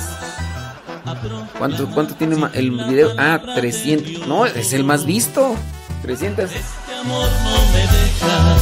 ¿Cuánto, 1.59 1.89
¿Cuánto 1.91 2.15
tiene 2.15 2.37
el 2.55 2.73
video? 2.73 3.13
Ah, 3.17 3.41
300. 3.55 4.27
No, 4.27 4.45
es 4.45 4.73
el 4.73 4.83
más 4.83 5.07
visto. 5.07 5.55
300. 6.03 6.51
Este 6.51 6.95
amor 7.01 7.29
no 7.45 7.57
me 7.73 7.81
deja, 7.81 8.57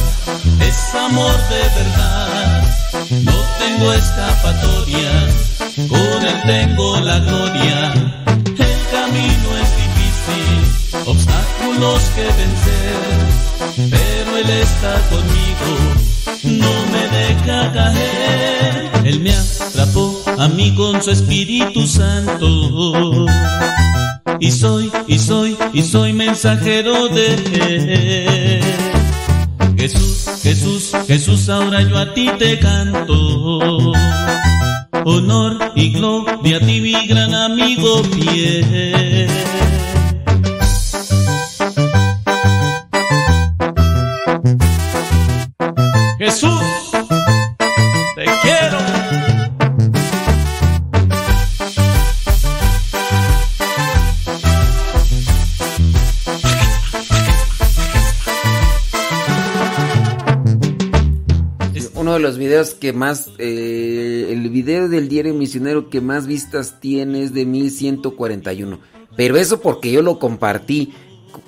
es 0.67 0.95
amor 0.95 1.35
de 1.49 1.61
verdad. 1.75 2.63
No 3.23 3.33
tengo 3.59 3.93
escapatoria, 3.93 5.27
con 5.89 6.25
él 6.25 6.41
tengo 6.45 6.99
la 6.99 7.19
gloria. 7.19 7.93
El 8.35 8.79
camino 8.91 9.49
es 9.61 9.69
difícil, 9.83 11.01
obstáculos 11.05 12.01
que 12.15 12.23
vencer, 12.23 13.89
pero 13.89 14.37
él 14.37 14.49
está 14.49 15.01
conmigo, 15.09 15.71
no 16.43 16.91
me 16.91 17.07
deja 17.17 17.73
caer. 17.73 18.91
Él 19.03 19.19
me 19.19 19.35
atrapó 19.35 20.14
a 20.37 20.47
mí 20.47 20.73
con 20.75 21.01
su 21.01 21.11
Espíritu 21.11 21.87
Santo. 21.87 23.25
Y 24.39 24.51
soy, 24.51 24.91
y 25.07 25.17
soy, 25.17 25.57
y 25.73 25.81
soy 25.81 26.13
mensajero 26.13 27.07
de 27.07 28.59
él. 28.59 28.63
Jesús, 29.77 30.25
Jesús, 30.41 30.91
Jesús, 31.07 31.49
ahora 31.49 31.81
yo 31.81 31.97
a 31.97 32.13
ti 32.13 32.29
te 32.37 32.59
canto. 32.59 33.93
Honor 35.05 35.71
y 35.75 35.91
gloria 35.91 36.57
a 36.57 36.59
ti, 36.59 36.81
mi 36.81 37.07
gran 37.07 37.33
amigo 37.33 38.03
fiel. 38.03 39.44
Videos 62.45 62.75
que 62.75 62.93
más, 62.93 63.31
eh, 63.39 64.27
el 64.29 64.49
video 64.49 64.87
del 64.87 65.09
diario 65.09 65.33
misionero 65.33 65.89
que 65.89 65.99
más 65.99 66.27
vistas 66.27 66.79
tiene 66.79 67.23
es 67.23 67.33
de 67.33 67.45
1141. 67.45 68.79
Pero 69.15 69.37
eso 69.37 69.61
porque 69.61 69.91
yo 69.91 70.01
lo 70.01 70.19
compartí 70.19 70.93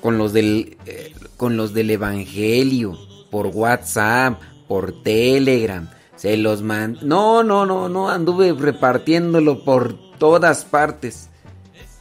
con 0.02 0.18
los 0.18 0.34
del, 0.34 0.78
eh, 0.86 1.14
con 1.38 1.56
los 1.56 1.74
del 1.74 1.92
Evangelio, 1.92 2.98
por 3.30 3.48
WhatsApp, 3.48 4.42
por 4.68 5.04
Telegram. 5.04 5.90
Se 6.16 6.36
los 6.38 6.64
man... 6.64 6.98
No, 7.04 7.44
no, 7.44 7.66
no, 7.66 7.90
no, 7.90 8.10
anduve 8.10 8.54
repartiéndolo 8.54 9.64
por 9.64 9.96
todas 10.18 10.66
partes. 10.66 11.30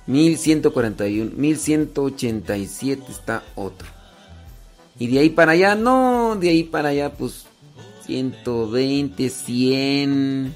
1141, 0.06 1.32
1187 1.36 3.02
está 3.10 3.42
otro. 3.56 3.88
Y 4.98 5.08
de 5.08 5.18
ahí 5.18 5.28
para 5.30 5.52
allá, 5.52 5.74
no, 5.74 6.36
de 6.40 6.48
ahí 6.48 6.62
para 6.62 6.90
allá, 6.90 7.12
pues 7.12 7.46
120, 8.06 9.28
100, 9.28 10.54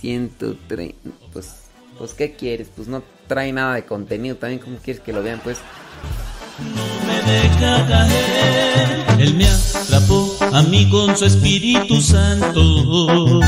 130. 0.00 1.10
Pues, 1.32 1.54
pues, 1.98 2.14
¿qué 2.14 2.32
quieres? 2.32 2.68
Pues 2.74 2.88
no 2.88 3.02
trae 3.26 3.52
nada 3.52 3.74
de 3.74 3.84
contenido. 3.84 4.36
También, 4.36 4.60
¿cómo 4.60 4.76
quieres 4.76 5.02
que 5.02 5.12
lo 5.12 5.22
vean? 5.22 5.40
Pues. 5.42 5.58
No 6.74 7.06
me 7.06 7.32
deja 7.32 7.86
caer, 7.86 9.20
Él 9.20 9.34
me 9.34 9.46
atrapó 9.46 10.36
a 10.52 10.62
mí 10.62 10.88
con 10.90 11.16
su 11.16 11.24
Espíritu 11.26 12.00
Santo. 12.00 13.40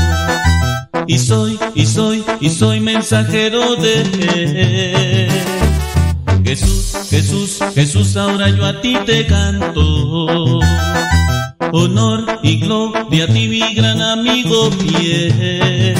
Y 1.07 1.17
soy, 1.17 1.59
y 1.75 1.85
soy, 1.85 2.23
y 2.39 2.49
soy 2.49 2.79
mensajero 2.79 3.75
de 3.75 4.01
Él. 4.01 5.29
Jesús, 6.43 7.07
Jesús, 7.09 7.59
Jesús, 7.75 8.17
ahora 8.17 8.49
yo 8.49 8.65
a 8.65 8.81
ti 8.81 8.97
te 9.05 9.27
canto 9.27 10.59
honor 11.73 12.39
y 12.43 12.57
gloria 12.59 13.25
a 13.25 13.27
ti, 13.27 13.47
mi 13.47 13.73
gran 13.73 14.01
amigo 14.01 14.71
fiel. 14.71 15.95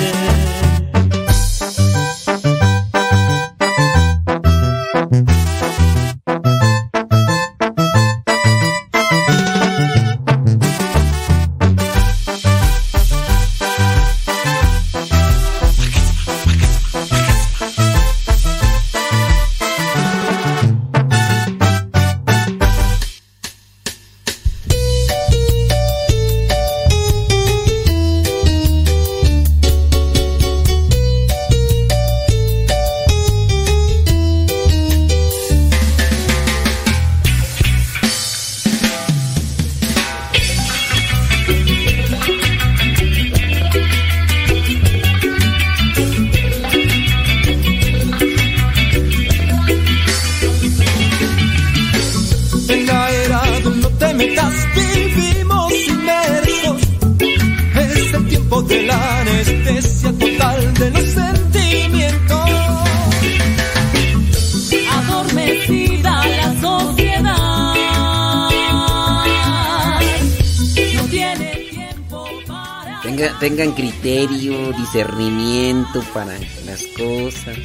Discernimiento 74.78 76.02
para 76.14 76.38
las 76.66 76.86
cosas. 76.98 77.58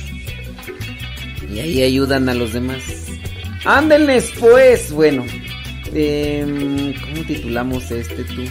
Y 1.53 1.59
ahí 1.61 1.83
ayudan 1.83 2.29
a 2.29 2.35
los 2.35 2.53
demás. 2.53 2.83
Ándenles 3.65 4.33
pues, 4.39 4.93
bueno. 4.93 5.25
Em, 5.93 6.95
¿Cómo 7.01 7.27
titulamos 7.27 7.91
este 7.91 8.25
tú? 8.25 8.43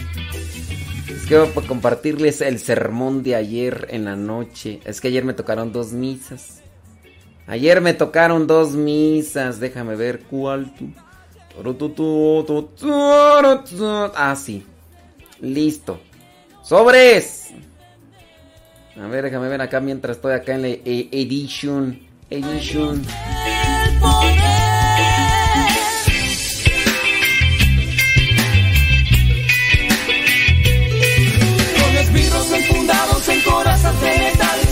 Es 1.08 1.26
que 1.26 1.38
voy 1.38 1.64
a 1.64 1.66
compartirles 1.66 2.40
el 2.40 2.58
sermón 2.58 3.22
de 3.22 3.34
ayer 3.34 3.88
en 3.90 4.04
la 4.04 4.16
noche. 4.16 4.80
Es 4.84 5.00
que 5.00 5.08
ayer 5.08 5.24
me 5.24 5.34
tocaron 5.34 5.72
dos 5.72 5.92
misas. 5.92 6.62
Ayer 7.46 7.80
me 7.80 7.94
tocaron 7.94 8.46
dos 8.46 8.72
misas. 8.72 9.60
Déjame 9.60 9.96
ver 9.96 10.20
cuál 10.20 10.74
tú. 10.74 10.88
Ah, 14.16 14.36
sí. 14.36 14.64
Listo. 15.40 16.00
¡Sobres! 16.64 17.50
A 18.98 19.06
ver, 19.08 19.24
déjame 19.24 19.48
ver 19.48 19.60
acá 19.60 19.80
mientras 19.80 20.16
estoy 20.16 20.32
acá 20.32 20.54
en 20.54 20.62
la 20.62 20.68
e, 20.68 21.08
edition. 21.12 22.00
Edition. 22.30 23.04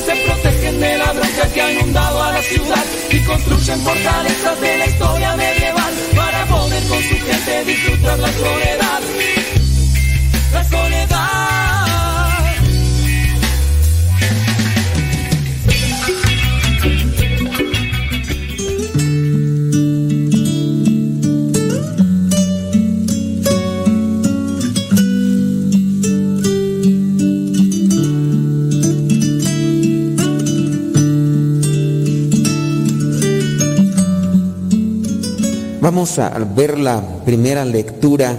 Se 0.06 0.16
protegen 0.26 0.80
de 0.80 0.98
la 0.98 1.12
bronca 1.12 1.48
que 1.54 1.62
ha 1.62 1.72
inundado 1.72 2.22
a 2.22 2.32
la 2.32 2.42
ciudad 2.42 2.84
y 3.10 3.20
construyen 3.24 3.80
fortalezas 3.80 4.60
de 4.60 4.78
la 4.78 4.86
historia 4.86 5.36
medieval 5.36 5.94
para 6.16 6.46
poder 6.46 6.82
con 6.88 7.02
su 7.02 7.14
gente 7.14 7.64
disfrutar 7.64 8.18
la 8.18 8.32
soledad. 8.32 9.00
La 10.52 10.64
soledad. 10.64 11.11
Vamos 35.82 36.20
a 36.20 36.30
ver 36.54 36.78
la 36.78 37.02
primera 37.24 37.64
lectura 37.64 38.36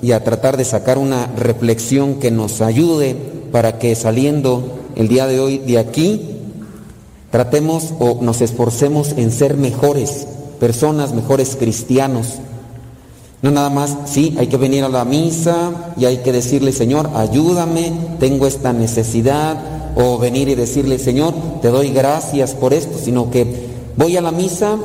y 0.00 0.12
a 0.12 0.24
tratar 0.24 0.56
de 0.56 0.64
sacar 0.64 0.96
una 0.96 1.26
reflexión 1.26 2.14
que 2.14 2.30
nos 2.30 2.62
ayude 2.62 3.14
para 3.52 3.78
que 3.78 3.94
saliendo 3.94 4.78
el 4.96 5.06
día 5.06 5.26
de 5.26 5.38
hoy 5.38 5.58
de 5.58 5.78
aquí, 5.78 6.38
tratemos 7.30 7.92
o 7.98 8.20
nos 8.22 8.40
esforcemos 8.40 9.12
en 9.18 9.30
ser 9.30 9.58
mejores 9.58 10.26
personas, 10.58 11.12
mejores 11.12 11.56
cristianos. 11.56 12.36
No 13.42 13.50
nada 13.50 13.68
más, 13.68 13.94
sí, 14.06 14.34
hay 14.38 14.46
que 14.46 14.56
venir 14.56 14.82
a 14.82 14.88
la 14.88 15.04
misa 15.04 15.92
y 15.98 16.06
hay 16.06 16.18
que 16.18 16.32
decirle, 16.32 16.72
Señor, 16.72 17.10
ayúdame, 17.14 17.92
tengo 18.18 18.46
esta 18.46 18.72
necesidad, 18.72 19.58
o 19.96 20.16
venir 20.16 20.48
y 20.48 20.54
decirle, 20.54 20.98
Señor, 20.98 21.34
te 21.60 21.68
doy 21.68 21.90
gracias 21.90 22.54
por 22.54 22.72
esto, 22.72 22.98
sino 22.98 23.30
que 23.30 23.66
voy 23.96 24.16
a 24.16 24.22
la 24.22 24.32
misa, 24.32 24.78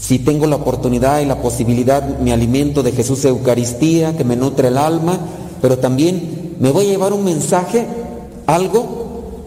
si 0.00 0.20
tengo 0.20 0.46
la 0.46 0.56
oportunidad 0.56 1.20
y 1.20 1.26
la 1.26 1.42
posibilidad, 1.42 2.18
me 2.20 2.32
alimento 2.32 2.82
de 2.82 2.92
Jesús 2.92 3.24
Eucaristía, 3.24 4.16
que 4.16 4.24
me 4.24 4.36
nutre 4.36 4.68
el 4.68 4.78
alma, 4.78 5.18
pero 5.60 5.78
también 5.78 6.56
me 6.60 6.70
voy 6.70 6.86
a 6.86 6.90
llevar 6.90 7.12
un 7.12 7.24
mensaje, 7.24 7.86
algo 8.46 8.86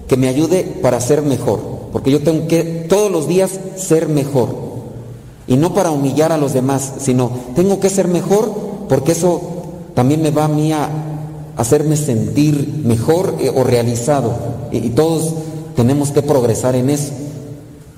que 0.07 0.17
me 0.17 0.27
ayude 0.27 0.63
para 0.81 0.99
ser 0.99 1.21
mejor, 1.21 1.59
porque 1.93 2.11
yo 2.11 2.21
tengo 2.21 2.47
que 2.47 2.63
todos 2.63 3.09
los 3.09 3.27
días 3.27 3.59
ser 3.77 4.09
mejor, 4.09 4.49
y 5.47 5.55
no 5.55 5.73
para 5.73 5.91
humillar 5.91 6.31
a 6.31 6.37
los 6.37 6.53
demás, 6.53 6.93
sino 6.99 7.31
tengo 7.55 7.79
que 7.79 7.89
ser 7.89 8.07
mejor 8.07 8.51
porque 8.89 9.13
eso 9.13 9.41
también 9.93 10.21
me 10.21 10.31
va 10.31 10.45
a 10.45 10.49
mí 10.49 10.73
a 10.73 10.89
hacerme 11.55 11.95
sentir 11.95 12.81
mejor 12.83 13.35
eh, 13.39 13.51
o 13.55 13.63
realizado, 13.63 14.33
y, 14.71 14.89
todos 14.89 15.33
tenemos 15.75 16.11
que 16.11 16.21
progresar 16.21 16.75
en 16.75 16.89
eso, 16.89 17.13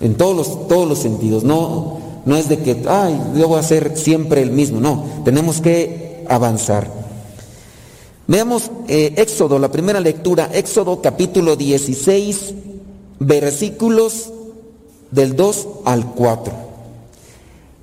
en 0.02 0.16
todos 0.16 0.36
los, 0.36 0.68
todos 0.68 0.88
los 0.88 1.00
sentidos, 1.00 1.44
no 1.44 2.03
no 2.26 2.38
es 2.38 2.50
de 2.50 2.60
que, 2.60 2.84
ay, 2.88 3.20
yo 3.36 3.48
voy 3.48 3.60
a 3.60 3.64
ser 3.64 3.98
siempre 3.98 4.42
el 4.42 4.52
mismo, 4.52 4.80
no, 4.80 5.06
tenemos 5.26 5.62
que 5.62 6.24
avanzar. 6.30 6.90
Veamos 8.28 8.72
eh, 8.88 9.14
Éxodo, 9.18 9.60
la 9.60 9.70
primera 9.70 10.00
lectura, 10.00 10.50
Éxodo 10.54 11.02
capítulo 11.02 11.58
16, 11.58 12.54
versículos 13.20 14.32
del 15.12 15.36
2 15.36 15.68
al 15.86 16.06
4. 16.06 16.54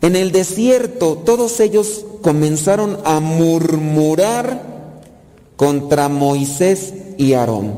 En 0.02 0.16
el 0.16 0.32
desierto 0.32 1.18
todos 1.24 1.60
ellos 1.60 2.06
comenzaron 2.22 2.98
a 3.04 3.20
murmurar 3.20 4.62
contra 5.56 6.08
Moisés 6.08 6.94
y 7.18 7.34
Aarón. 7.34 7.74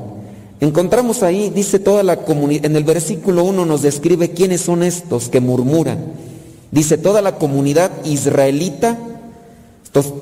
Encontramos 0.60 1.24
ahí, 1.24 1.50
dice 1.50 1.80
toda 1.80 2.04
la 2.04 2.18
comunidad, 2.18 2.66
en 2.66 2.76
el 2.76 2.84
versículo 2.84 3.42
1 3.42 3.66
nos 3.66 3.82
describe 3.82 4.30
quiénes 4.30 4.60
son 4.60 4.84
estos 4.84 5.28
que 5.28 5.40
murmuran. 5.40 5.98
Dice, 6.72 6.96
toda 6.96 7.20
la 7.20 7.36
comunidad 7.36 7.92
israelita, 8.04 8.98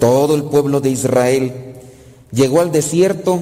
todo 0.00 0.34
el 0.34 0.42
pueblo 0.42 0.80
de 0.80 0.90
Israel, 0.90 1.52
llegó 2.32 2.60
al 2.60 2.72
desierto 2.72 3.40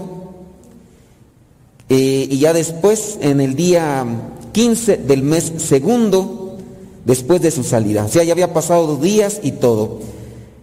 eh, 1.88 2.28
y 2.30 2.38
ya 2.38 2.52
después, 2.52 3.18
en 3.22 3.40
el 3.40 3.56
día 3.56 4.04
15 4.52 4.98
del 4.98 5.22
mes 5.22 5.52
segundo, 5.56 6.58
después 7.06 7.40
de 7.40 7.50
su 7.50 7.64
salida, 7.64 8.04
o 8.04 8.08
sea, 8.08 8.24
ya 8.24 8.32
había 8.32 8.52
pasado 8.52 8.86
dos 8.86 9.00
días 9.00 9.40
y 9.42 9.52
todo. 9.52 10.00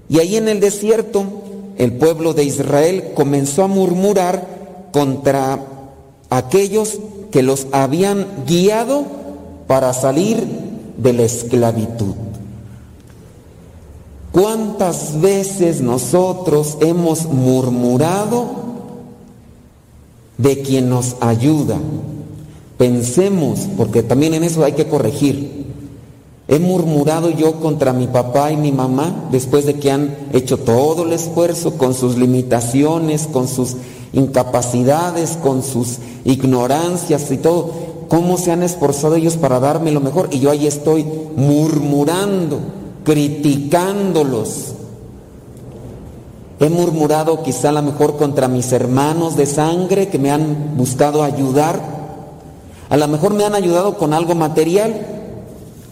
Y 0.08 0.20
ahí 0.20 0.36
en 0.36 0.48
el 0.48 0.60
desierto, 0.60 1.26
el 1.80 1.94
pueblo 1.94 2.36
de 2.36 2.44
Israel 2.44 3.14
comenzó 3.16 3.64
a 3.64 3.68
murmurar 3.68 4.90
contra 4.92 5.66
aquellos 6.30 7.00
que 7.32 7.42
los 7.42 7.66
habían 7.72 8.28
guiado 8.46 9.04
para 9.66 9.94
salir 9.94 10.46
de 10.98 11.14
la 11.14 11.24
esclavitud. 11.24 12.14
¿Cuántas 14.36 15.22
veces 15.22 15.80
nosotros 15.80 16.78
hemos 16.82 17.26
murmurado 17.28 18.48
de 20.38 20.62
quien 20.62 20.90
nos 20.90 21.16
ayuda? 21.22 21.78
Pensemos, 22.78 23.62
porque 23.78 24.04
también 24.04 24.34
en 24.34 24.44
eso 24.44 24.66
hay 24.66 24.74
que 24.74 24.90
corregir. 24.90 25.68
He 26.50 26.60
murmurado 26.60 27.30
yo 27.30 27.62
contra 27.62 27.94
mi 27.94 28.08
papá 28.08 28.52
y 28.52 28.58
mi 28.58 28.74
mamá 28.74 29.30
después 29.32 29.66
de 29.66 29.76
que 29.76 29.90
han 29.90 30.14
hecho 30.34 30.58
todo 30.58 31.06
el 31.06 31.14
esfuerzo 31.14 31.78
con 31.78 31.94
sus 31.94 32.18
limitaciones, 32.18 33.30
con 33.32 33.48
sus 33.48 33.78
incapacidades, 34.12 35.38
con 35.42 35.64
sus 35.64 36.00
ignorancias 36.26 37.32
y 37.32 37.38
todo. 37.38 37.72
¿Cómo 38.10 38.36
se 38.38 38.52
han 38.52 38.64
esforzado 38.64 39.16
ellos 39.16 39.38
para 39.38 39.62
darme 39.62 39.92
lo 39.92 40.02
mejor? 40.02 40.28
Y 40.32 40.42
yo 40.42 40.52
ahí 40.52 40.68
estoy 40.68 41.06
murmurando 41.38 42.60
criticándolos. 43.06 44.74
He 46.60 46.70
murmurado 46.70 47.44
quizá 47.44 47.70
a 47.70 47.74
lo 47.74 47.82
mejor 47.82 48.18
contra 48.18 48.48
mis 48.48 48.72
hermanos 48.72 49.36
de 49.38 49.46
sangre 49.46 50.10
que 50.10 50.20
me 50.20 50.32
han 50.32 50.76
buscado 50.76 51.24
ayudar. 51.24 51.80
A 52.90 52.98
lo 52.98 53.08
mejor 53.08 53.34
me 53.34 53.46
han 53.46 53.56
ayudado 53.56 53.98
con 53.98 54.14
algo 54.14 54.36
material 54.36 55.06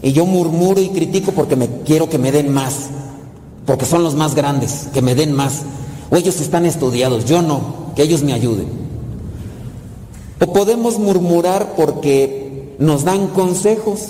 y 0.02 0.12
yo 0.12 0.26
murmuro 0.26 0.80
y 0.80 0.90
critico 0.90 1.32
porque 1.32 1.56
me 1.56 1.68
quiero 1.84 2.08
que 2.08 2.18
me 2.18 2.32
den 2.32 2.52
más, 2.52 2.88
porque 3.66 3.86
son 3.86 4.02
los 4.02 4.14
más 4.14 4.34
grandes, 4.34 4.88
que 4.92 5.02
me 5.02 5.14
den 5.14 5.32
más. 5.32 5.62
O 6.10 6.16
ellos 6.16 6.40
están 6.40 6.66
estudiados, 6.66 7.24
yo 7.24 7.42
no, 7.42 7.92
que 7.94 8.02
ellos 8.02 8.22
me 8.22 8.32
ayuden. 8.32 8.68
O 10.40 10.52
podemos 10.52 10.98
murmurar 10.98 11.74
porque 11.76 12.74
nos 12.78 13.04
dan 13.04 13.28
consejos. 13.28 14.08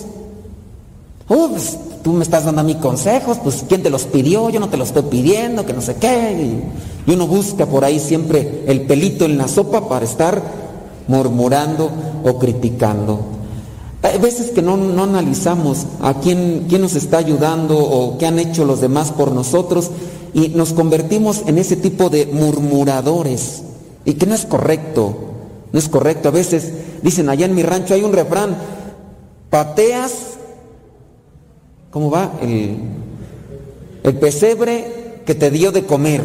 Oh, 1.28 1.48
pues, 1.48 1.78
tú 2.04 2.12
me 2.12 2.22
estás 2.22 2.44
dando 2.44 2.60
a 2.60 2.64
mí 2.64 2.74
consejos, 2.74 3.38
pues 3.42 3.64
¿quién 3.66 3.82
te 3.82 3.88
los 3.88 4.04
pidió? 4.04 4.50
Yo 4.50 4.60
no 4.60 4.68
te 4.68 4.76
los 4.76 4.88
estoy 4.88 5.04
pidiendo, 5.04 5.64
que 5.64 5.72
no 5.72 5.80
sé 5.80 5.96
qué. 5.96 6.62
Y, 7.06 7.10
uno 7.10 7.26
busca 7.26 7.66
por 7.66 7.84
ahí 7.84 7.98
siempre 7.98 8.62
el 8.66 8.82
pelito 8.82 9.24
en 9.24 9.36
la 9.36 9.48
sopa 9.48 9.88
para 9.88 10.04
estar 10.04 10.42
murmurando 11.08 11.90
o 12.24 12.38
criticando. 12.38 13.20
Hay 14.02 14.18
veces 14.18 14.50
que 14.50 14.62
no, 14.62 14.76
no 14.76 15.02
analizamos 15.02 15.86
a 16.00 16.14
quién, 16.14 16.66
quién 16.68 16.82
nos 16.82 16.94
está 16.94 17.18
ayudando 17.18 17.78
o 17.78 18.18
qué 18.18 18.26
han 18.26 18.38
hecho 18.38 18.64
los 18.64 18.80
demás 18.80 19.10
por 19.10 19.32
nosotros 19.32 19.90
y 20.34 20.48
nos 20.48 20.72
convertimos 20.72 21.42
en 21.46 21.58
ese 21.58 21.76
tipo 21.76 22.10
de 22.10 22.26
murmuradores 22.26 23.62
y 24.04 24.14
que 24.14 24.26
no 24.26 24.34
es 24.34 24.44
correcto, 24.44 25.14
no 25.72 25.78
es 25.78 25.88
correcto. 25.88 26.28
A 26.28 26.32
veces 26.32 26.70
dicen 27.02 27.28
allá 27.30 27.46
en 27.46 27.54
mi 27.54 27.62
rancho 27.62 27.94
hay 27.94 28.02
un 28.02 28.12
refrán, 28.12 28.56
pateas 29.48 30.33
¿Cómo 31.94 32.10
va? 32.10 32.32
El, 32.42 32.76
el 34.02 34.14
pesebre 34.16 35.22
que 35.24 35.36
te 35.36 35.52
dio 35.52 35.70
de 35.70 35.84
comer. 35.84 36.24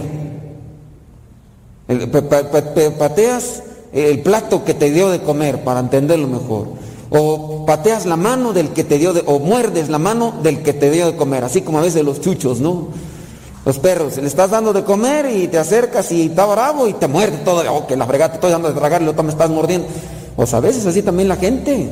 pateas 2.97 3.62
el 3.93 4.21
plato 4.21 4.65
que 4.65 4.73
te 4.73 4.89
dio 4.89 5.12
de 5.12 5.21
comer, 5.21 5.63
para 5.63 5.79
entenderlo 5.82 6.27
mejor. 6.27 6.69
O 7.12 7.67
pateas 7.67 8.08
la 8.08 8.15
mano 8.15 8.51
del 8.51 8.69
que 8.69 8.84
te 8.84 8.97
dio 8.97 9.13
de, 9.13 9.21
o 9.27 9.38
muerdes 9.38 9.89
la 9.89 9.99
mano 9.99 10.34
del 10.41 10.63
que 10.63 10.73
te 10.73 10.89
dio 10.89 11.12
de 11.12 11.15
comer, 11.15 11.43
así 11.43 11.62
como 11.62 11.77
a 11.77 11.84
veces 11.84 12.03
los 12.03 12.19
chuchos, 12.19 12.60
¿no? 12.60 12.88
Los 13.63 13.77
perros, 13.77 14.17
le 14.17 14.25
estás 14.25 14.49
dando 14.49 14.73
de 14.73 14.84
comer 14.84 15.27
y 15.32 15.49
te 15.49 15.60
acercas 15.60 16.12
y 16.12 16.23
está 16.23 16.47
bravo 16.47 16.88
y 16.88 16.93
te 16.93 17.08
muerde 17.08 17.38
todo, 17.45 17.62
oh, 17.71 17.86
que 17.86 17.95
la 17.95 18.08
fregata, 18.08 18.32
te 18.32 18.38
estoy 18.38 18.51
dando 18.51 18.69
de 18.69 18.73
tragar 18.73 19.03
y 19.03 19.05
lo 19.05 19.13
me 19.13 19.29
estás 19.29 19.51
mordiendo. 19.51 19.88
Pues 20.36 20.51
a 20.51 20.60
veces 20.62 20.84
así 20.88 21.03
también 21.03 21.27
la 21.27 21.36
gente. 21.36 21.89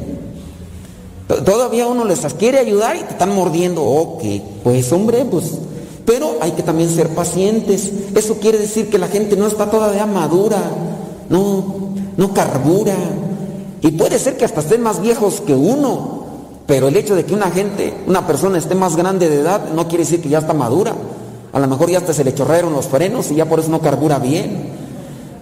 Todavía 1.28 1.88
uno 1.88 2.06
les 2.06 2.22
quiere 2.36 2.60
ayudar 2.60 2.96
y 2.96 3.00
te 3.00 3.12
están 3.12 3.36
mordiendo. 3.36 3.84
Ok, 3.84 4.24
pues 4.64 4.92
hombre, 4.94 5.26
pues. 5.26 5.52
Pero 6.06 6.38
hay 6.40 6.52
que 6.52 6.64
también 6.64 6.90
ser 6.90 7.10
pacientes. 7.10 7.92
Eso 8.16 8.36
quiere 8.36 8.58
decir 8.58 8.90
que 8.90 8.98
la 8.98 9.10
gente 9.10 9.36
no 9.36 9.48
está 9.48 9.70
todavía 9.70 10.06
madura, 10.06 10.58
no, 11.30 11.94
no 12.16 12.34
carbura. 12.34 12.96
Y 13.82 13.92
puede 13.92 14.20
ser 14.20 14.38
que 14.38 14.46
hasta 14.46 14.62
estén 14.62 14.82
más 14.82 15.02
viejos 15.02 15.42
que 15.42 15.54
uno. 15.54 16.18
Pero 16.66 16.88
el 16.88 16.96
hecho 16.96 17.16
de 17.16 17.26
que 17.26 17.34
una 17.34 17.52
gente, 17.52 17.94
una 18.08 18.26
persona 18.26 18.58
esté 18.58 18.76
más 18.76 18.96
grande 18.96 19.30
de 19.30 19.42
edad, 19.42 19.70
no 19.74 19.88
quiere 19.90 20.06
decir 20.06 20.22
que 20.22 20.30
ya 20.30 20.40
está 20.40 20.54
madura. 20.54 20.96
A 21.52 21.60
lo 21.60 21.68
mejor 21.68 21.90
ya 21.90 21.98
hasta 21.98 22.14
se 22.14 22.24
le 22.24 22.34
chorraron 22.34 22.72
los 22.72 22.88
frenos 22.88 23.32
y 23.32 23.36
ya 23.36 23.46
por 23.46 23.60
eso 23.60 23.70
no 23.70 23.82
carbura 23.82 24.20
bien. 24.20 24.70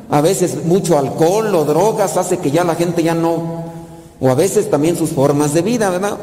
A 0.09 0.21
veces 0.21 0.65
mucho 0.65 0.97
alcohol 0.97 1.53
o 1.53 1.65
drogas 1.65 2.17
hace 2.17 2.37
que 2.37 2.51
ya 2.51 2.63
la 2.63 2.75
gente 2.75 3.03
ya 3.03 3.15
no, 3.15 3.74
o 4.19 4.29
a 4.29 4.35
veces 4.35 4.69
también 4.69 4.97
sus 4.97 5.09
formas 5.09 5.53
de 5.53 5.61
vida, 5.61 5.89
¿verdad? 5.89 6.17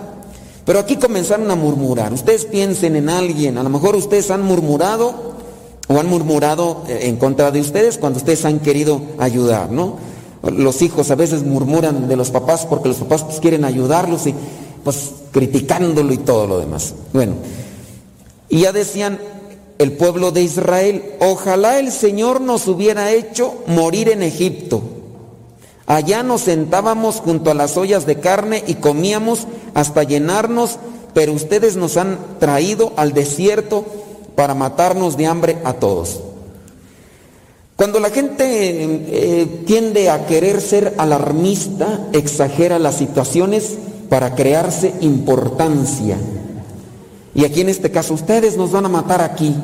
Pero 0.64 0.78
aquí 0.78 0.96
comenzaron 0.96 1.50
a 1.50 1.56
murmurar. 1.56 2.12
Ustedes 2.12 2.44
piensen 2.44 2.96
en 2.96 3.08
alguien, 3.08 3.58
a 3.58 3.62
lo 3.62 3.68
mejor 3.68 3.96
ustedes 3.96 4.30
han 4.30 4.42
murmurado 4.42 5.32
o 5.88 5.98
han 5.98 6.06
murmurado 6.06 6.84
eh, 6.88 7.00
en 7.02 7.16
contra 7.16 7.50
de 7.50 7.60
ustedes 7.60 7.98
cuando 7.98 8.18
ustedes 8.18 8.44
han 8.44 8.60
querido 8.60 9.02
ayudar, 9.18 9.70
¿no? 9.70 9.96
Los 10.42 10.82
hijos 10.82 11.10
a 11.10 11.14
veces 11.14 11.44
murmuran 11.44 12.08
de 12.08 12.16
los 12.16 12.30
papás 12.30 12.66
porque 12.66 12.88
los 12.88 12.98
papás 12.98 13.24
pues, 13.24 13.40
quieren 13.40 13.64
ayudarlos 13.64 14.26
y 14.26 14.34
pues 14.82 15.12
criticándolo 15.30 16.12
y 16.12 16.18
todo 16.18 16.46
lo 16.46 16.58
demás. 16.58 16.94
Bueno, 17.12 17.34
y 18.48 18.60
ya 18.60 18.72
decían 18.72 19.20
el 19.78 19.92
pueblo 19.92 20.32
de 20.32 20.42
Israel, 20.42 21.04
ojalá 21.20 21.78
el 21.78 21.92
Señor 21.92 22.40
nos 22.40 22.66
hubiera 22.66 23.12
hecho 23.12 23.54
morir 23.66 24.08
en 24.08 24.22
Egipto 24.22 24.82
Allá 25.86 26.22
nos 26.22 26.42
sentábamos 26.42 27.16
junto 27.16 27.50
a 27.50 27.54
las 27.54 27.76
ollas 27.76 28.06
de 28.06 28.20
carne 28.20 28.62
y 28.66 28.74
comíamos 28.74 29.46
hasta 29.74 30.04
llenarnos, 30.04 30.78
pero 31.14 31.32
ustedes 31.32 31.76
nos 31.76 31.96
han 31.96 32.18
traído 32.38 32.92
al 32.96 33.12
desierto 33.12 33.84
para 34.34 34.54
matarnos 34.54 35.16
de 35.16 35.26
hambre 35.26 35.58
a 35.64 35.74
todos. 35.74 36.20
Cuando 37.76 37.98
la 37.98 38.10
gente 38.10 38.44
eh, 38.44 39.46
tiende 39.66 40.08
a 40.08 40.26
querer 40.26 40.60
ser 40.60 40.94
alarmista, 40.98 42.08
exagera 42.12 42.78
las 42.78 42.96
situaciones 42.96 43.76
para 44.08 44.34
crearse 44.34 44.94
importancia. 45.00 46.16
Y 47.34 47.44
aquí 47.44 47.62
en 47.62 47.70
este 47.70 47.90
caso, 47.90 48.14
ustedes 48.14 48.56
nos 48.56 48.70
van 48.70 48.84
a 48.84 48.88
matar 48.88 49.20
aquí. 49.20 49.56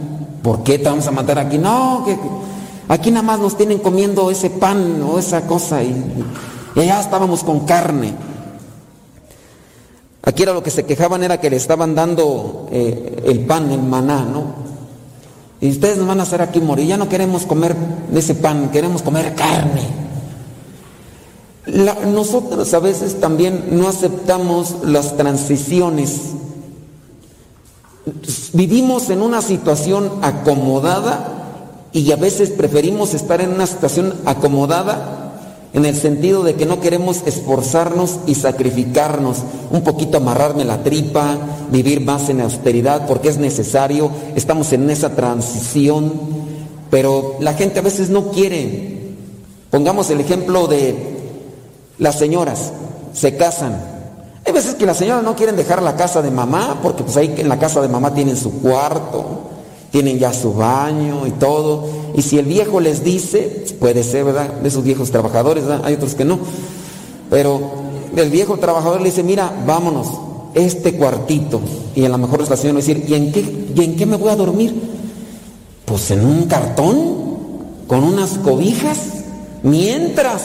¿Por 0.43 0.63
qué 0.65 0.79
te 0.79 0.89
vamos 0.89 1.07
a 1.07 1.11
matar 1.11 1.39
aquí? 1.39 1.59
No, 1.59 2.03
que, 2.05 2.17
aquí 2.89 3.11
nada 3.11 3.23
más 3.23 3.39
nos 3.39 3.57
tienen 3.57 3.79
comiendo 3.79 4.31
ese 4.31 4.51
pan 4.51 5.03
o 5.03 5.19
esa 5.19 5.47
cosa 5.47 5.83
y, 5.83 5.95
y 6.75 6.81
allá 6.81 7.01
estábamos 7.01 7.45
con 7.45 7.61
carne. 7.61 8.15
Aquí 10.29 10.43
era 10.43 10.53
lo 10.53 10.63
que 10.63 10.71
se 10.71 10.85
quejaban, 10.85 11.23
era 11.23 11.41
que 11.41 11.49
le 11.49 11.57
estaban 11.57 11.95
dando 11.95 12.69
eh, 12.71 13.23
el 13.25 13.47
pan, 13.47 13.71
el 13.71 13.83
maná, 13.83 14.25
¿no? 14.25 14.69
Y 15.59 15.71
ustedes 15.71 15.97
nos 15.97 16.07
van 16.07 16.21
a 16.21 16.25
hacer 16.25 16.43
aquí 16.43 16.61
morir. 16.61 16.87
Ya 16.87 16.99
no 16.99 17.09
queremos 17.09 17.47
comer 17.47 17.75
ese 18.15 18.35
pan, 18.35 18.71
queremos 18.71 19.01
comer 19.01 19.35
carne. 19.35 19.83
nosotros 22.13 22.73
a 22.75 22.79
veces 22.79 23.21
también 23.21 23.69
no 23.73 23.89
aceptamos 23.89 24.77
las 24.85 25.17
transiciones. 25.17 26.33
Vivimos 28.53 29.09
en 29.11 29.23
una 29.23 29.41
situación 29.41 30.11
acomodada 30.21 31.38
y 32.01 32.13
a 32.13 32.17
veces 32.17 32.51
preferimos 32.51 33.15
estar 33.15 33.41
en 33.41 33.53
una 33.53 33.67
situación 33.67 34.15
acomodada 34.25 35.33
en 35.73 35.85
el 35.85 35.97
sentido 35.97 36.45
de 36.45 36.55
que 36.55 36.65
no 36.65 36.81
queremos 36.81 37.23
esforzarnos 37.27 38.21
y 38.27 38.35
sacrificarnos, 38.37 39.39
un 39.71 39.83
poquito 39.83 40.17
amarrarme 40.17 40.65
la 40.65 40.83
tripa, 40.83 41.37
vivir 41.71 42.01
más 42.01 42.29
en 42.29 42.41
austeridad 42.41 43.07
porque 43.07 43.29
es 43.29 43.39
necesario, 43.39 44.11
estamos 44.35 44.73
en 44.73 44.89
esa 44.91 45.15
transición, 45.15 46.13
pero 46.91 47.37
la 47.41 47.55
gente 47.55 47.81
a 47.81 47.83
veces 47.83 48.11
no 48.11 48.31
quiere. 48.31 49.17
Pongamos 49.71 50.09
el 50.11 50.21
ejemplo 50.21 50.69
de 50.69 50.97
las 51.99 52.19
señoras, 52.19 52.73
se 53.13 53.37
casan. 53.37 53.77
Hay 54.47 54.53
veces 54.53 54.77
que 54.77 54.87
las 54.87 54.97
señoras 54.97 55.23
no 55.25 55.37
quieren 55.37 55.57
dejar 55.57 55.83
la 55.83 55.97
casa 55.97 56.23
de 56.23 56.31
mamá 56.31 56.79
porque 56.83 57.03
pues 57.03 57.17
ahí 57.17 57.35
en 57.37 57.49
la 57.49 57.59
casa 57.59 57.83
de 57.83 57.89
mamá 57.89 58.15
tienen 58.15 58.37
su 58.37 58.61
cuarto, 58.61 59.58
tienen 59.99 60.21
ya 60.21 60.33
su 60.33 60.55
baño 60.55 61.27
y 61.27 61.33
todo. 61.33 61.89
Y 62.15 62.23
si 62.23 62.39
el 62.39 62.45
viejo 62.47 62.79
les 62.79 63.03
dice, 63.03 63.67
puede 63.81 64.05
ser, 64.05 64.27
¿verdad? 64.27 64.53
De 64.53 64.69
esos 64.69 64.85
viejos 64.85 65.11
trabajadores, 65.11 65.67
¿verdad? 65.67 65.85
Hay 65.85 65.95
otros 65.95 66.15
que 66.15 66.25
no. 66.25 66.39
Pero 67.29 67.61
el 68.15 68.31
viejo 68.31 68.59
trabajador 68.59 69.01
le 69.01 69.07
dice, 69.07 69.25
mira, 69.25 69.53
vámonos, 69.67 70.07
este 70.55 70.97
cuartito. 70.97 71.61
Y 71.97 72.05
a 72.05 72.11
lo 72.11 72.17
mejor 72.17 72.49
la 72.49 72.57
señora 72.57 72.75
va 72.75 72.87
decir, 72.87 73.05
¿y 73.09 73.15
en, 73.15 73.33
qué, 73.33 73.73
¿y 73.75 73.83
en 73.83 73.97
qué 73.97 74.07
me 74.07 74.15
voy 74.15 74.31
a 74.31 74.37
dormir? 74.37 74.73
Pues 75.85 76.13
en 76.13 76.25
un 76.25 76.45
cartón, 76.45 76.99
con 77.89 78.05
unas 78.05 78.39
cobijas, 78.39 78.99
mientras, 79.65 80.45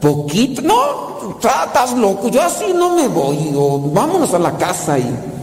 poquito, 0.00 0.62
no, 0.62 1.36
estás 1.36 1.98
loco, 1.98 2.28
yo 2.28 2.40
así 2.40 2.72
no 2.74 2.96
me 2.96 3.08
voy, 3.08 3.52
o 3.54 3.78
vámonos 3.92 4.32
a 4.32 4.38
la 4.38 4.56
casa 4.56 4.98
y 4.98 5.35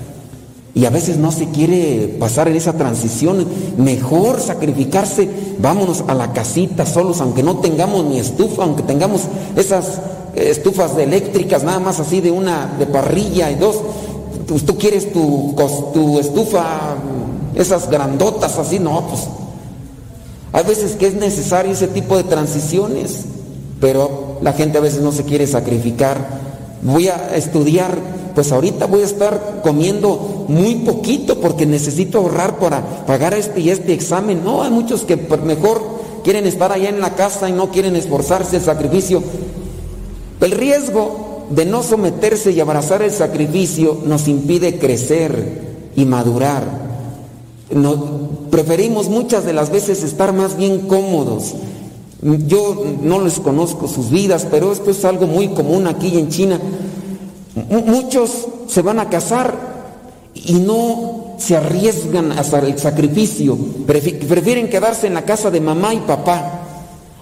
y 0.76 0.86
a 0.86 0.90
veces 0.90 1.18
no 1.18 1.32
se 1.32 1.50
quiere 1.50 2.16
pasar 2.20 2.48
en 2.48 2.56
esa 2.56 2.74
transición. 2.74 3.46
Mejor 3.78 4.40
sacrificarse, 4.40 5.30
vámonos 5.60 6.04
a 6.08 6.16
la 6.16 6.34
casita 6.34 6.86
solos, 6.86 7.22
aunque 7.22 7.44
no 7.44 7.58
tengamos 7.58 8.06
ni 8.06 8.20
estufa, 8.20 8.64
aunque 8.64 8.82
tengamos 8.82 9.22
esas 9.56 10.00
estufas 10.36 10.98
eléctricas, 10.98 11.64
nada 11.64 11.80
más 11.80 12.00
así 12.00 12.22
de 12.22 12.32
una 12.32 12.74
de 12.80 12.88
parrilla 12.88 13.52
y 13.52 13.56
dos. 13.56 13.78
Tú, 14.48 14.78
quieres 14.78 15.14
tu, 15.14 15.56
tu 15.94 16.20
estufa, 16.20 16.96
esas 17.54 17.90
grandotas 17.90 18.58
así, 18.58 18.80
no, 18.80 19.08
pues. 19.08 19.22
Hay 20.54 20.64
veces 20.66 20.96
que 20.96 21.08
es 21.08 21.16
necesario 21.16 21.72
ese 21.72 21.88
tipo 21.88 22.18
de 22.18 22.24
transiciones, 22.24 23.26
pero 23.80 24.40
la 24.42 24.54
gente 24.54 24.80
a 24.80 24.82
veces 24.82 25.02
no 25.02 25.12
se 25.12 25.24
quiere 25.24 25.46
sacrificar. 25.46 26.42
Voy 26.82 27.08
a 27.08 27.36
estudiar 27.36 27.98
pues 28.34 28.52
ahorita 28.52 28.88
voy 28.88 29.02
a 29.02 29.06
estar 29.06 29.62
comiendo 29.64 30.33
muy 30.48 30.76
poquito 30.76 31.40
porque 31.40 31.66
necesito 31.66 32.20
ahorrar 32.20 32.60
para 32.60 33.06
pagar 33.06 33.34
este 33.34 33.60
y 33.60 33.70
este 33.70 33.94
examen. 33.94 34.44
No, 34.44 34.64
hay 34.64 34.72
muchos 34.72 35.04
que 35.04 35.16
mejor 35.16 35.82
quieren 36.24 36.48
estar 36.48 36.72
allá 36.72 36.90
en 36.90 37.02
la 37.02 37.16
casa 37.16 37.50
y 37.50 37.52
no 37.52 37.72
quieren 37.72 37.96
esforzarse 37.96 38.58
el 38.58 38.64
sacrificio. 38.64 39.22
El 40.40 40.52
riesgo 40.52 41.46
de 41.50 41.66
no 41.66 41.84
someterse 41.84 42.52
y 42.52 42.60
abrazar 42.60 43.02
el 43.02 43.12
sacrificio 43.12 44.00
nos 44.06 44.28
impide 44.28 44.80
crecer 44.80 45.92
y 45.96 46.06
madurar. 46.06 46.64
preferimos 48.50 49.10
muchas 49.10 49.46
de 49.46 49.54
las 49.54 49.72
veces 49.72 50.04
estar 50.04 50.34
más 50.34 50.58
bien 50.58 50.88
cómodos. 50.88 51.54
Yo 52.22 52.86
no 53.02 53.22
les 53.22 53.40
conozco 53.40 53.88
sus 53.88 54.10
vidas, 54.10 54.48
pero 54.50 54.72
esto 54.72 54.92
es 54.92 55.04
algo 55.04 55.28
muy 55.28 55.50
común 55.50 55.88
aquí 55.88 56.18
en 56.18 56.30
China. 56.30 56.60
Muchos 57.70 58.48
se 58.68 58.82
van 58.82 59.00
a 59.00 59.10
casar 59.10 59.73
y 60.36 60.54
no 60.54 61.36
se 61.38 61.56
arriesgan 61.56 62.32
hasta 62.32 62.60
el 62.60 62.78
sacrificio, 62.78 63.58
prefieren 63.86 64.70
quedarse 64.70 65.08
en 65.08 65.14
la 65.14 65.26
casa 65.26 65.52
de 65.52 65.62
mamá 65.62 65.94
y 65.94 66.00
papá, 66.00 66.62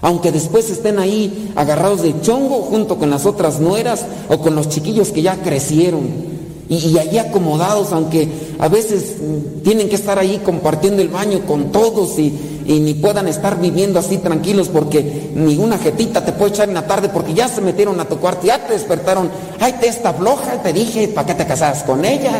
aunque 0.00 0.32
después 0.32 0.68
estén 0.70 0.98
ahí 0.98 1.52
agarrados 1.54 2.02
de 2.02 2.20
chongo 2.20 2.62
junto 2.62 2.98
con 2.98 3.10
las 3.10 3.26
otras 3.26 3.60
nueras 3.60 4.04
o 4.28 4.38
con 4.38 4.54
los 4.54 4.68
chiquillos 4.68 5.10
que 5.10 5.22
ya 5.22 5.36
crecieron. 5.36 6.32
Y, 6.68 6.76
y 6.76 6.98
allí 6.98 7.18
acomodados, 7.18 7.92
aunque 7.92 8.28
a 8.58 8.68
veces 8.68 9.16
tienen 9.62 9.88
que 9.88 9.96
estar 9.96 10.18
ahí 10.18 10.40
compartiendo 10.44 11.02
el 11.02 11.08
baño 11.08 11.40
con 11.46 11.72
todos 11.72 12.18
y, 12.18 12.32
y 12.66 12.80
ni 12.80 12.94
puedan 12.94 13.28
estar 13.28 13.60
viviendo 13.60 13.98
así 13.98 14.18
tranquilos 14.18 14.68
porque 14.68 15.30
ninguna 15.34 15.78
jetita 15.78 16.24
te 16.24 16.32
puede 16.32 16.52
echar 16.52 16.68
en 16.68 16.74
la 16.74 16.86
tarde 16.86 17.08
porque 17.08 17.34
ya 17.34 17.48
se 17.48 17.60
metieron 17.60 17.98
a 18.00 18.04
tu 18.04 18.18
cuarto, 18.18 18.46
ya 18.46 18.66
te 18.66 18.72
despertaron, 18.74 19.30
ay, 19.60 19.74
te 19.80 19.88
esta 19.88 20.12
floja, 20.12 20.62
te 20.62 20.72
dije, 20.72 21.08
¿para 21.08 21.26
qué 21.26 21.34
te 21.34 21.46
casas 21.46 21.82
con 21.82 22.04
ella? 22.04 22.32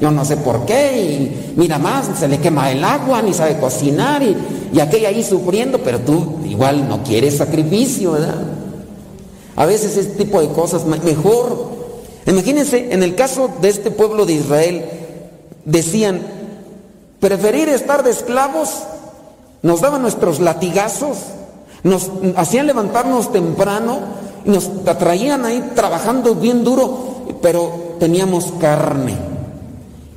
Yo 0.00 0.10
no 0.10 0.24
sé 0.24 0.36
por 0.36 0.64
qué, 0.66 1.00
y 1.00 1.54
mira 1.56 1.78
más, 1.78 2.06
se 2.18 2.28
le 2.28 2.38
quema 2.38 2.70
el 2.70 2.84
agua, 2.84 3.22
ni 3.22 3.32
sabe 3.32 3.58
cocinar, 3.58 4.22
y, 4.22 4.36
y 4.72 4.80
aquella 4.80 5.08
ahí 5.08 5.22
sufriendo, 5.22 5.78
pero 5.78 6.00
tú 6.00 6.38
igual 6.44 6.88
no 6.88 7.02
quieres 7.02 7.36
sacrificio, 7.36 8.12
¿verdad? 8.12 8.42
A 9.56 9.66
veces 9.66 9.96
este 9.96 10.24
tipo 10.24 10.40
de 10.40 10.48
cosas, 10.48 10.84
mejor. 10.84 11.74
Imagínense, 12.26 12.92
en 12.92 13.02
el 13.02 13.14
caso 13.14 13.50
de 13.60 13.68
este 13.68 13.90
pueblo 13.90 14.26
de 14.26 14.34
Israel, 14.34 14.84
decían, 15.64 16.22
preferir 17.20 17.68
estar 17.68 18.02
de 18.02 18.10
esclavos 18.10 18.70
nos 19.64 19.80
daban 19.80 20.02
nuestros 20.02 20.40
latigazos, 20.40 21.16
nos 21.82 22.10
hacían 22.36 22.66
levantarnos 22.66 23.32
temprano, 23.32 23.98
nos 24.44 24.84
traían 24.84 25.46
ahí 25.46 25.72
trabajando 25.74 26.34
bien 26.34 26.64
duro, 26.64 27.24
pero 27.40 27.96
teníamos 27.98 28.52
carne. 28.60 29.16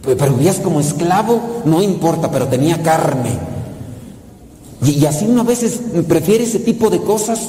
Pero 0.02 0.34
vivías 0.34 0.58
como 0.58 0.82
esclavo, 0.82 1.40
no 1.64 1.82
importa, 1.82 2.30
pero 2.30 2.48
tenía 2.48 2.84
carne. 2.84 3.40
Y, 4.84 5.06
así 5.06 5.26
uno 5.26 5.42
a 5.42 5.46
veces 5.46 5.80
prefiere 6.10 6.44
ese 6.44 6.60
tipo 6.60 6.90
de 6.90 7.00
cosas. 7.00 7.40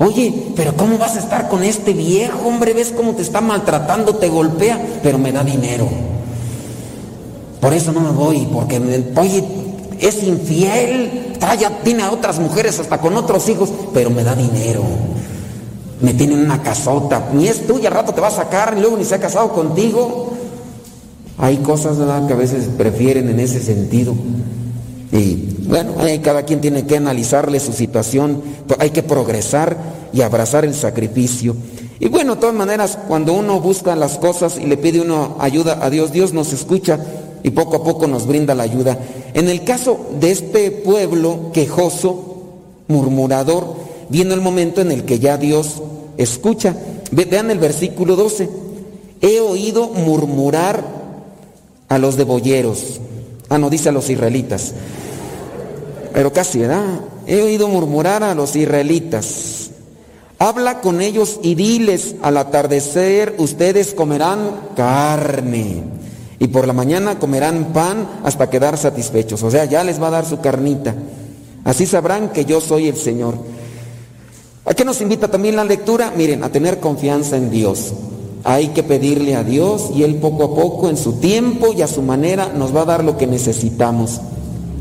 Oye, 0.00 0.52
pero 0.56 0.76
¿cómo 0.76 0.98
vas 0.98 1.14
a 1.14 1.20
estar 1.20 1.48
con 1.48 1.62
este 1.62 1.92
viejo, 1.92 2.48
hombre? 2.48 2.74
¿Ves 2.74 2.92
cómo 2.94 3.12
te 3.12 3.22
está 3.22 3.40
maltratando, 3.40 4.16
te 4.16 4.28
golpea? 4.28 5.00
Pero 5.00 5.18
me 5.18 5.30
da 5.30 5.44
dinero. 5.44 5.88
Por 7.60 7.72
eso 7.72 7.92
no 7.92 8.00
me 8.00 8.10
voy, 8.10 8.48
porque, 8.52 8.82
oye, 9.16 9.63
es 10.00 10.22
infiel, 10.22 11.36
tiene 11.82 12.02
a 12.02 12.10
otras 12.10 12.38
mujeres 12.38 12.78
hasta 12.80 12.98
con 12.98 13.16
otros 13.16 13.48
hijos, 13.48 13.70
pero 13.92 14.10
me 14.10 14.24
da 14.24 14.34
dinero. 14.34 14.82
Me 16.00 16.12
tiene 16.14 16.34
una 16.34 16.62
casota, 16.62 17.30
ni 17.32 17.48
es 17.48 17.66
tuya, 17.66 17.90
rato 17.90 18.12
te 18.12 18.20
va 18.20 18.28
a 18.28 18.32
sacar, 18.32 18.74
y 18.76 18.80
luego 18.80 18.96
ni 18.96 19.04
se 19.04 19.14
ha 19.14 19.20
casado 19.20 19.52
contigo. 19.52 20.32
Hay 21.38 21.58
cosas 21.58 21.96
que 22.26 22.32
a 22.32 22.36
veces 22.36 22.68
prefieren 22.76 23.28
en 23.28 23.40
ese 23.40 23.60
sentido. 23.60 24.14
Y 25.12 25.56
bueno, 25.66 25.92
cada 26.22 26.44
quien 26.44 26.60
tiene 26.60 26.86
que 26.86 26.96
analizarle 26.96 27.60
su 27.60 27.72
situación, 27.72 28.42
hay 28.78 28.90
que 28.90 29.02
progresar 29.02 29.76
y 30.12 30.22
abrazar 30.22 30.64
el 30.64 30.74
sacrificio. 30.74 31.56
Y 32.00 32.08
bueno, 32.08 32.34
de 32.34 32.40
todas 32.40 32.54
maneras, 32.54 32.98
cuando 33.08 33.32
uno 33.32 33.60
busca 33.60 33.94
las 33.96 34.18
cosas 34.18 34.58
y 34.58 34.66
le 34.66 34.76
pide 34.76 35.00
uno 35.00 35.36
ayuda 35.38 35.78
a 35.80 35.90
Dios, 35.90 36.12
Dios 36.12 36.32
nos 36.32 36.52
escucha 36.52 36.98
y 37.42 37.50
poco 37.50 37.76
a 37.76 37.84
poco 37.84 38.06
nos 38.06 38.26
brinda 38.26 38.54
la 38.54 38.64
ayuda. 38.64 38.98
En 39.34 39.48
el 39.48 39.64
caso 39.64 39.98
de 40.20 40.30
este 40.30 40.70
pueblo 40.70 41.50
quejoso, 41.52 42.44
murmurador, 42.86 43.74
viene 44.08 44.32
el 44.32 44.40
momento 44.40 44.80
en 44.80 44.92
el 44.92 45.04
que 45.04 45.18
ya 45.18 45.36
Dios 45.36 45.82
escucha. 46.16 46.76
Vean 47.10 47.50
el 47.50 47.58
versículo 47.58 48.14
12. 48.14 48.48
He 49.20 49.40
oído 49.40 49.88
murmurar 49.88 50.84
a 51.88 51.98
los 51.98 52.16
debolleros. 52.16 53.00
Ah, 53.48 53.58
no, 53.58 53.70
dice 53.70 53.88
a 53.88 53.92
los 53.92 54.08
israelitas. 54.08 54.72
Pero 56.12 56.32
casi, 56.32 56.60
¿verdad? 56.60 57.00
He 57.26 57.42
oído 57.42 57.66
murmurar 57.66 58.22
a 58.22 58.36
los 58.36 58.54
israelitas. 58.54 59.70
Habla 60.38 60.80
con 60.80 61.00
ellos 61.00 61.40
y 61.42 61.56
diles, 61.56 62.14
al 62.22 62.36
atardecer 62.36 63.34
ustedes 63.38 63.94
comerán 63.94 64.60
carne 64.76 65.82
y 66.44 66.48
por 66.48 66.66
la 66.66 66.74
mañana 66.74 67.18
comerán 67.18 67.72
pan 67.72 68.06
hasta 68.22 68.50
quedar 68.50 68.76
satisfechos. 68.76 69.42
O 69.42 69.50
sea, 69.50 69.64
ya 69.64 69.82
les 69.82 70.00
va 70.00 70.08
a 70.08 70.10
dar 70.10 70.26
su 70.26 70.40
carnita. 70.42 70.94
Así 71.64 71.86
sabrán 71.86 72.28
que 72.34 72.44
yo 72.44 72.60
soy 72.60 72.86
el 72.86 72.96
Señor. 72.96 73.34
¿A 74.66 74.74
qué 74.74 74.84
nos 74.84 75.00
invita 75.00 75.28
también 75.28 75.56
la 75.56 75.64
lectura? 75.64 76.12
Miren, 76.14 76.44
a 76.44 76.52
tener 76.52 76.80
confianza 76.80 77.38
en 77.38 77.50
Dios. 77.50 77.94
Hay 78.44 78.68
que 78.68 78.82
pedirle 78.82 79.36
a 79.36 79.42
Dios 79.42 79.88
y 79.96 80.02
Él 80.02 80.16
poco 80.16 80.44
a 80.44 80.54
poco, 80.54 80.90
en 80.90 80.98
su 80.98 81.14
tiempo 81.14 81.72
y 81.72 81.80
a 81.80 81.86
su 81.86 82.02
manera, 82.02 82.52
nos 82.54 82.76
va 82.76 82.82
a 82.82 82.86
dar 82.86 83.04
lo 83.04 83.16
que 83.16 83.26
necesitamos. 83.26 84.20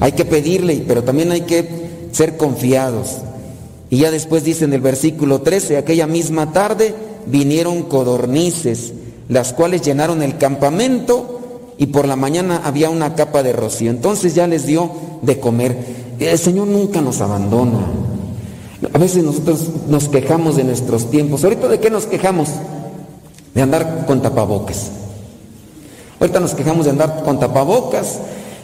Hay 0.02 0.12
que 0.12 0.26
pedirle, 0.26 0.84
pero 0.86 1.06
también 1.06 1.32
hay 1.32 1.42
que 1.42 2.10
ser 2.12 2.36
confiados. 2.36 3.20
Y 3.90 4.00
ya 4.00 4.12
después 4.12 4.44
dice 4.44 4.66
en 4.66 4.74
el 4.74 4.82
versículo 4.82 5.40
13, 5.40 5.78
aquella 5.78 6.08
misma 6.08 6.52
tarde 6.52 6.94
vinieron 7.26 7.84
codornices, 7.84 8.92
las 9.30 9.54
cuales 9.54 9.82
llenaron 9.82 10.22
el 10.22 10.38
campamento 10.38 11.33
y 11.78 11.88
por 11.88 12.08
la 12.08 12.16
mañana 12.16 12.62
había 12.64 12.90
una 12.90 13.16
capa 13.16 13.44
de 13.44 13.54
rocío. 13.54 13.90
Entonces 13.92 14.36
ya 14.36 14.48
les 14.48 14.66
dio 14.66 14.90
de 15.22 15.40
comer. 15.40 15.78
El 16.20 16.38
Señor 16.38 16.68
nunca 16.68 17.02
nos 17.02 17.22
abandona. 17.22 17.80
A 18.94 18.98
veces 18.98 19.24
nosotros 19.24 19.70
nos 19.88 20.10
quejamos 20.10 20.56
de 20.56 20.64
nuestros 20.64 21.10
tiempos. 21.10 21.44
¿Ahorita 21.44 21.68
de 21.68 21.80
qué 21.80 21.90
nos 21.90 22.06
quejamos? 22.06 22.50
De 23.54 23.62
andar 23.62 24.06
con 24.06 24.22
tapabocas. 24.22 24.92
Ahorita 26.20 26.40
nos 26.40 26.54
quejamos 26.54 26.86
de 26.86 26.92
andar 26.92 27.24
con 27.24 27.40
tapabocas 27.40 28.20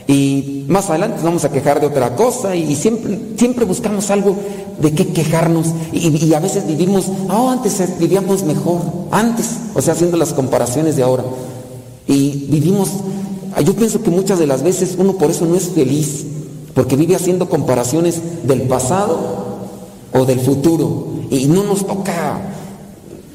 y 0.07 0.65
más 0.67 0.89
adelante 0.89 1.17
nos 1.17 1.25
vamos 1.25 1.45
a 1.45 1.51
quejar 1.51 1.79
de 1.79 1.87
otra 1.87 2.15
cosa 2.15 2.55
y 2.55 2.75
siempre, 2.75 3.65
buscamos 3.65 4.09
algo 4.09 4.35
de 4.79 4.93
qué 4.93 5.09
quejarnos 5.09 5.67
y, 5.91 6.33
a 6.33 6.39
veces 6.39 6.65
vivimos, 6.65 7.11
oh, 7.29 7.49
antes 7.49 7.99
vivíamos 7.99 8.43
mejor, 8.43 8.81
antes, 9.11 9.57
o 9.75 9.81
sea, 9.81 9.93
haciendo 9.93 10.17
las 10.17 10.33
comparaciones 10.33 10.95
de 10.95 11.03
ahora. 11.03 11.23
Y 12.09 12.47
vivimos, 12.49 12.89
yo 13.63 13.75
pienso 13.75 14.01
que 14.01 14.09
muchas 14.09 14.39
de 14.39 14.47
las 14.47 14.63
veces 14.63 14.95
uno 14.97 15.13
por 15.13 15.29
eso 15.29 15.45
no 15.45 15.55
es 15.55 15.69
feliz, 15.69 16.25
porque 16.73 16.95
vive 16.95 17.15
haciendo 17.15 17.47
comparaciones 17.47 18.19
del 18.47 18.63
pasado 18.63 19.59
o 20.11 20.25
del 20.25 20.39
futuro 20.39 21.05
y 21.29 21.45
no 21.45 21.63
nos 21.63 21.85
toca 21.85 22.41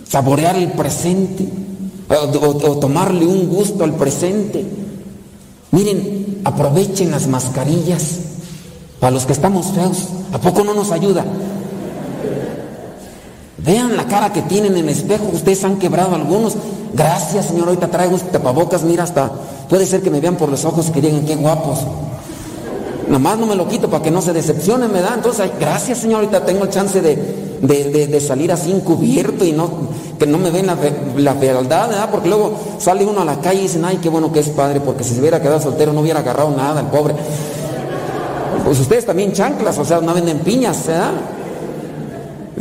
saborear 0.09 0.57
el 0.57 0.72
presente 0.72 1.49
o, 2.09 2.68
o 2.68 2.79
tomarle 2.79 3.25
un 3.25 3.49
gusto 3.49 3.85
al 3.85 3.95
presente. 3.95 4.66
Miren, 5.70 6.41
aprovechen 6.43 7.12
las 7.12 7.29
mascarillas 7.29 8.18
para 8.99 9.12
los 9.12 9.25
que 9.25 9.35
estamos 9.35 9.66
feos. 9.66 10.09
¿A 10.33 10.41
poco 10.41 10.64
no 10.64 10.75
nos 10.75 10.91
ayuda? 10.91 11.25
Vean 13.65 13.97
la 13.97 14.05
cara 14.05 14.33
que 14.33 14.43
tienen 14.43 14.77
en 14.77 14.85
el 14.85 14.89
espejo. 14.91 15.25
Ustedes 15.33 15.65
han 15.65 15.79
quebrado 15.79 16.15
algunos. 16.15 16.55
Gracias, 16.93 17.47
Señor. 17.47 17.69
Ahorita 17.69 17.89
traigo 17.89 18.17
este 18.17 18.31
tapabocas. 18.31 18.83
Mira, 18.83 19.05
hasta 19.05 19.31
puede 19.69 19.87
ser 19.87 20.03
que 20.03 20.11
me 20.11 20.21
vean 20.21 20.37
por 20.37 20.51
los 20.51 20.65
ojos 20.65 20.89
y 20.89 20.93
que 20.93 21.01
digan 21.01 21.25
qué 21.25 21.37
guapos. 21.37 21.81
Nomás 23.09 23.39
no 23.39 23.47
me 23.47 23.55
lo 23.55 23.67
quito 23.69 23.89
para 23.89 24.03
que 24.03 24.11
no 24.11 24.21
se 24.21 24.33
decepcionen, 24.33 24.93
me 24.93 25.01
da. 25.01 25.15
Entonces, 25.15 25.51
gracias, 25.59 25.99
Señor. 25.99 26.21
Ahorita 26.21 26.45
tengo 26.45 26.65
el 26.65 26.71
chance 26.71 27.01
de, 27.01 28.21
salir 28.21 28.53
así 28.53 28.71
encubierto 28.71 29.45
y 29.45 29.53
no 29.53 29.95
que 30.19 30.27
no 30.27 30.39
me 30.39 30.51
ven 30.51 30.67
la, 30.67 30.77
la 31.17 31.35
fealdad, 31.35 31.89
¿verdad? 31.89 32.09
Porque 32.11 32.29
luego 32.29 32.53
sale 32.79 33.05
uno 33.05 33.23
a 33.23 33.25
la 33.25 33.41
calle 33.41 33.61
y 33.61 33.62
dicen, 33.62 33.85
ay, 33.85 33.99
qué 34.01 34.09
bueno 34.09 34.33
que 34.33 34.41
es 34.41 34.49
padre, 34.49 34.81
porque 34.81 35.03
si 35.03 35.15
se 35.15 35.21
hubiera 35.21 35.41
quedado 35.43 35.61
soltero 35.61 35.93
no 35.93 36.03
hubiera 36.03 36.21
agarrado 36.21 36.51
nada, 36.51 36.81
el 36.81 36.87
pobre. 36.87 37.15
Pues 38.65 38.79
ustedes 38.79 39.05
también 39.05 39.33
chanclas, 39.33 39.77
o 39.79 39.85
sea, 39.85 40.01
no 40.01 40.15
venden 40.15 40.39
piñas, 40.39 40.87
¿verdad? 40.87 41.11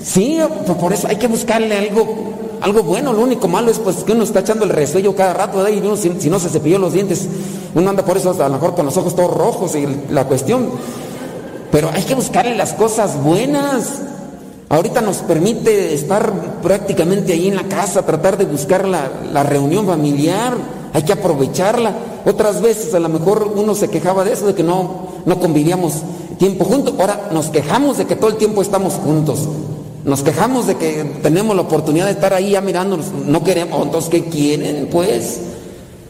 Sí, 0.03 0.39
por 0.79 0.93
eso 0.93 1.07
hay 1.07 1.15
que 1.15 1.27
buscarle 1.27 1.77
algo 1.77 2.33
algo 2.63 2.81
bueno, 2.81 3.11
lo 3.11 3.21
único 3.21 3.49
malo 3.49 3.69
es 3.69 3.77
pues 3.77 4.05
que 4.05 4.13
uno 4.13 4.23
está 4.23 4.39
echando 4.39 4.63
el 4.63 4.69
resuello 4.69 5.13
cada 5.13 5.33
rato, 5.33 5.57
¿verdad? 5.57 5.73
Y 5.73 5.85
uno, 5.85 5.97
si, 5.97 6.29
no 6.29 6.39
se 6.39 6.47
cepilló 6.47 6.79
los 6.79 6.93
dientes, 6.93 7.27
uno 7.75 7.89
anda 7.89 8.05
por 8.05 8.15
eso 8.15 8.31
a 8.31 8.47
lo 8.47 8.53
mejor 8.53 8.73
con 8.73 8.85
los 8.85 8.95
ojos 8.95 9.17
todos 9.17 9.35
rojos 9.35 9.75
y 9.75 9.85
la 10.09 10.23
cuestión. 10.23 10.69
Pero 11.73 11.89
hay 11.93 12.03
que 12.03 12.15
buscarle 12.15 12.55
las 12.55 12.71
cosas 12.71 13.21
buenas. 13.21 14.01
Ahorita 14.69 15.01
nos 15.01 15.17
permite 15.17 15.93
estar 15.93 16.31
prácticamente 16.61 17.33
ahí 17.33 17.49
en 17.49 17.57
la 17.57 17.63
casa, 17.63 18.05
tratar 18.05 18.37
de 18.37 18.45
buscar 18.45 18.87
la, 18.87 19.11
la 19.33 19.43
reunión 19.43 19.85
familiar, 19.85 20.53
hay 20.93 21.03
que 21.03 21.11
aprovecharla. 21.11 21.93
Otras 22.25 22.61
veces 22.61 22.93
a 22.93 22.99
lo 22.99 23.09
mejor 23.09 23.51
uno 23.57 23.75
se 23.75 23.89
quejaba 23.89 24.23
de 24.23 24.31
eso, 24.31 24.47
de 24.47 24.55
que 24.55 24.63
no, 24.63 25.07
no 25.25 25.37
convivíamos 25.37 25.95
tiempo 26.39 26.63
juntos. 26.63 26.93
Ahora 26.97 27.27
nos 27.33 27.49
quejamos 27.49 27.97
de 27.97 28.05
que 28.05 28.15
todo 28.15 28.29
el 28.29 28.37
tiempo 28.37 28.61
estamos 28.61 28.93
juntos. 28.93 29.49
Nos 30.05 30.21
quejamos 30.21 30.67
de 30.67 30.75
que 30.75 31.05
tenemos 31.21 31.55
la 31.55 31.61
oportunidad 31.61 32.05
de 32.05 32.11
estar 32.11 32.33
ahí 32.33 32.51
ya 32.51 32.61
mirándonos, 32.61 33.11
no 33.25 33.43
queremos, 33.43 33.85
entonces 33.85 34.09
¿qué 34.09 34.25
quieren? 34.25 34.89
Pues. 34.91 35.39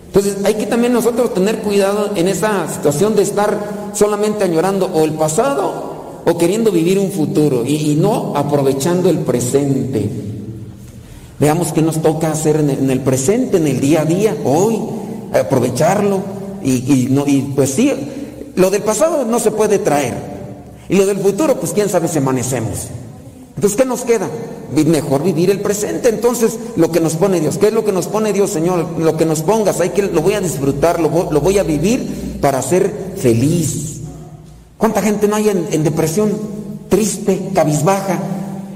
Entonces 0.07 0.37
hay 0.43 0.55
que 0.55 0.65
también 0.65 0.93
nosotros 0.93 1.33
tener 1.33 1.59
cuidado 1.59 2.11
en 2.15 2.27
esa 2.27 2.67
situación 2.73 3.15
de 3.15 3.21
estar 3.21 3.91
solamente 3.93 4.43
añorando 4.43 4.89
o 4.93 5.03
el 5.03 5.13
pasado 5.13 6.21
o 6.25 6.37
queriendo 6.37 6.71
vivir 6.71 6.97
un 6.97 7.11
futuro 7.11 7.63
y, 7.65 7.95
no 7.95 8.33
aprovechando 8.35 9.09
el 9.09 9.19
presente. 9.19 10.09
Veamos 11.39 11.71
qué 11.73 11.81
nos 11.81 12.01
toca 12.01 12.31
hacer 12.31 12.57
en 12.57 12.89
el, 12.89 12.99
presente, 13.01 13.57
en 13.57 13.67
el 13.67 13.79
día 13.79 14.01
a 14.01 14.05
día, 14.05 14.37
hoy, 14.45 14.79
aprovecharlo 15.33 16.21
y, 16.63 17.07
no, 17.09 17.27
y 17.27 17.41
pues 17.55 17.71
sí, 17.71 17.91
lo 18.55 18.69
del 18.71 18.81
pasado 18.81 19.25
no 19.25 19.39
se 19.39 19.51
puede 19.51 19.79
traer 19.79 20.13
y 20.89 20.95
lo 20.95 21.05
del 21.05 21.17
futuro 21.17 21.59
pues 21.59 21.73
quién 21.73 21.89
sabe 21.89 22.07
si 22.07 22.19
amanecemos. 22.19 22.87
Entonces, 23.55 23.77
¿qué 23.77 23.85
nos 23.85 24.01
queda? 24.01 24.29
Mejor 24.85 25.23
vivir 25.23 25.49
el 25.51 25.61
presente. 25.61 26.09
Entonces, 26.09 26.57
lo 26.75 26.91
que 26.91 26.99
nos 26.99 27.15
pone 27.15 27.39
Dios, 27.39 27.57
¿qué 27.57 27.67
es 27.67 27.73
lo 27.73 27.85
que 27.85 27.91
nos 27.91 28.07
pone 28.07 28.33
Dios, 28.33 28.49
Señor? 28.49 28.99
Lo 28.99 29.15
que 29.15 29.25
nos 29.25 29.41
pongas, 29.41 29.79
hay 29.79 29.89
que, 29.89 30.03
lo 30.03 30.21
voy 30.21 30.33
a 30.33 30.41
disfrutar, 30.41 30.99
lo 30.99 31.09
voy, 31.09 31.57
a 31.57 31.63
vivir 31.63 32.39
para 32.41 32.61
ser 32.61 33.13
feliz. 33.17 34.01
¿Cuánta 34.77 35.01
gente 35.01 35.27
no 35.27 35.35
hay 35.35 35.49
en 35.49 35.83
depresión? 35.83 36.31
Triste, 36.89 37.49
cabizbaja, 37.53 38.19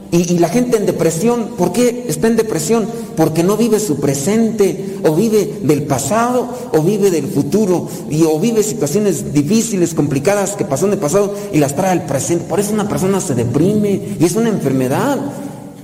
y, 0.10 0.40
la 0.40 0.48
gente 0.48 0.78
en 0.78 0.86
depresión, 0.86 1.50
¿por 1.58 1.74
qué 1.74 2.06
está 2.08 2.28
en 2.28 2.38
depresión? 2.38 2.88
Porque 3.18 3.44
no 3.44 3.58
vive 3.58 3.80
su 3.80 4.00
presente, 4.00 5.00
o 5.04 5.14
vive 5.14 5.60
del 5.64 5.84
pasado, 5.84 6.48
o 6.72 6.82
vive 6.82 7.12
del 7.12 7.28
futuro, 7.28 7.90
y, 8.10 8.24
o 8.24 8.40
vive 8.40 8.64
situaciones 8.64 9.34
difíciles, 9.34 9.94
complicadas 9.94 10.56
que 10.56 10.64
pasó 10.64 10.86
en 10.86 10.94
el 10.94 11.00
pasado 11.00 11.34
y 11.52 11.60
las 11.60 11.76
trae 11.76 11.92
al 11.92 12.06
presente. 12.06 12.46
Por 12.46 12.60
eso 12.60 12.74
una 12.74 12.88
persona 12.88 13.20
se 13.20 13.36
deprime 13.36 14.16
y 14.18 14.24
es 14.24 14.36
una 14.36 14.50
enfermedad. 14.50 15.18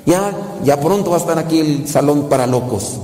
Ya, 0.05 0.31
ya 0.63 0.79
pronto 0.79 1.11
va 1.11 1.17
a 1.17 1.19
estar 1.19 1.37
aquí 1.37 1.59
el 1.59 1.87
salón 1.87 2.29
para 2.29 2.47
locos. 2.47 2.99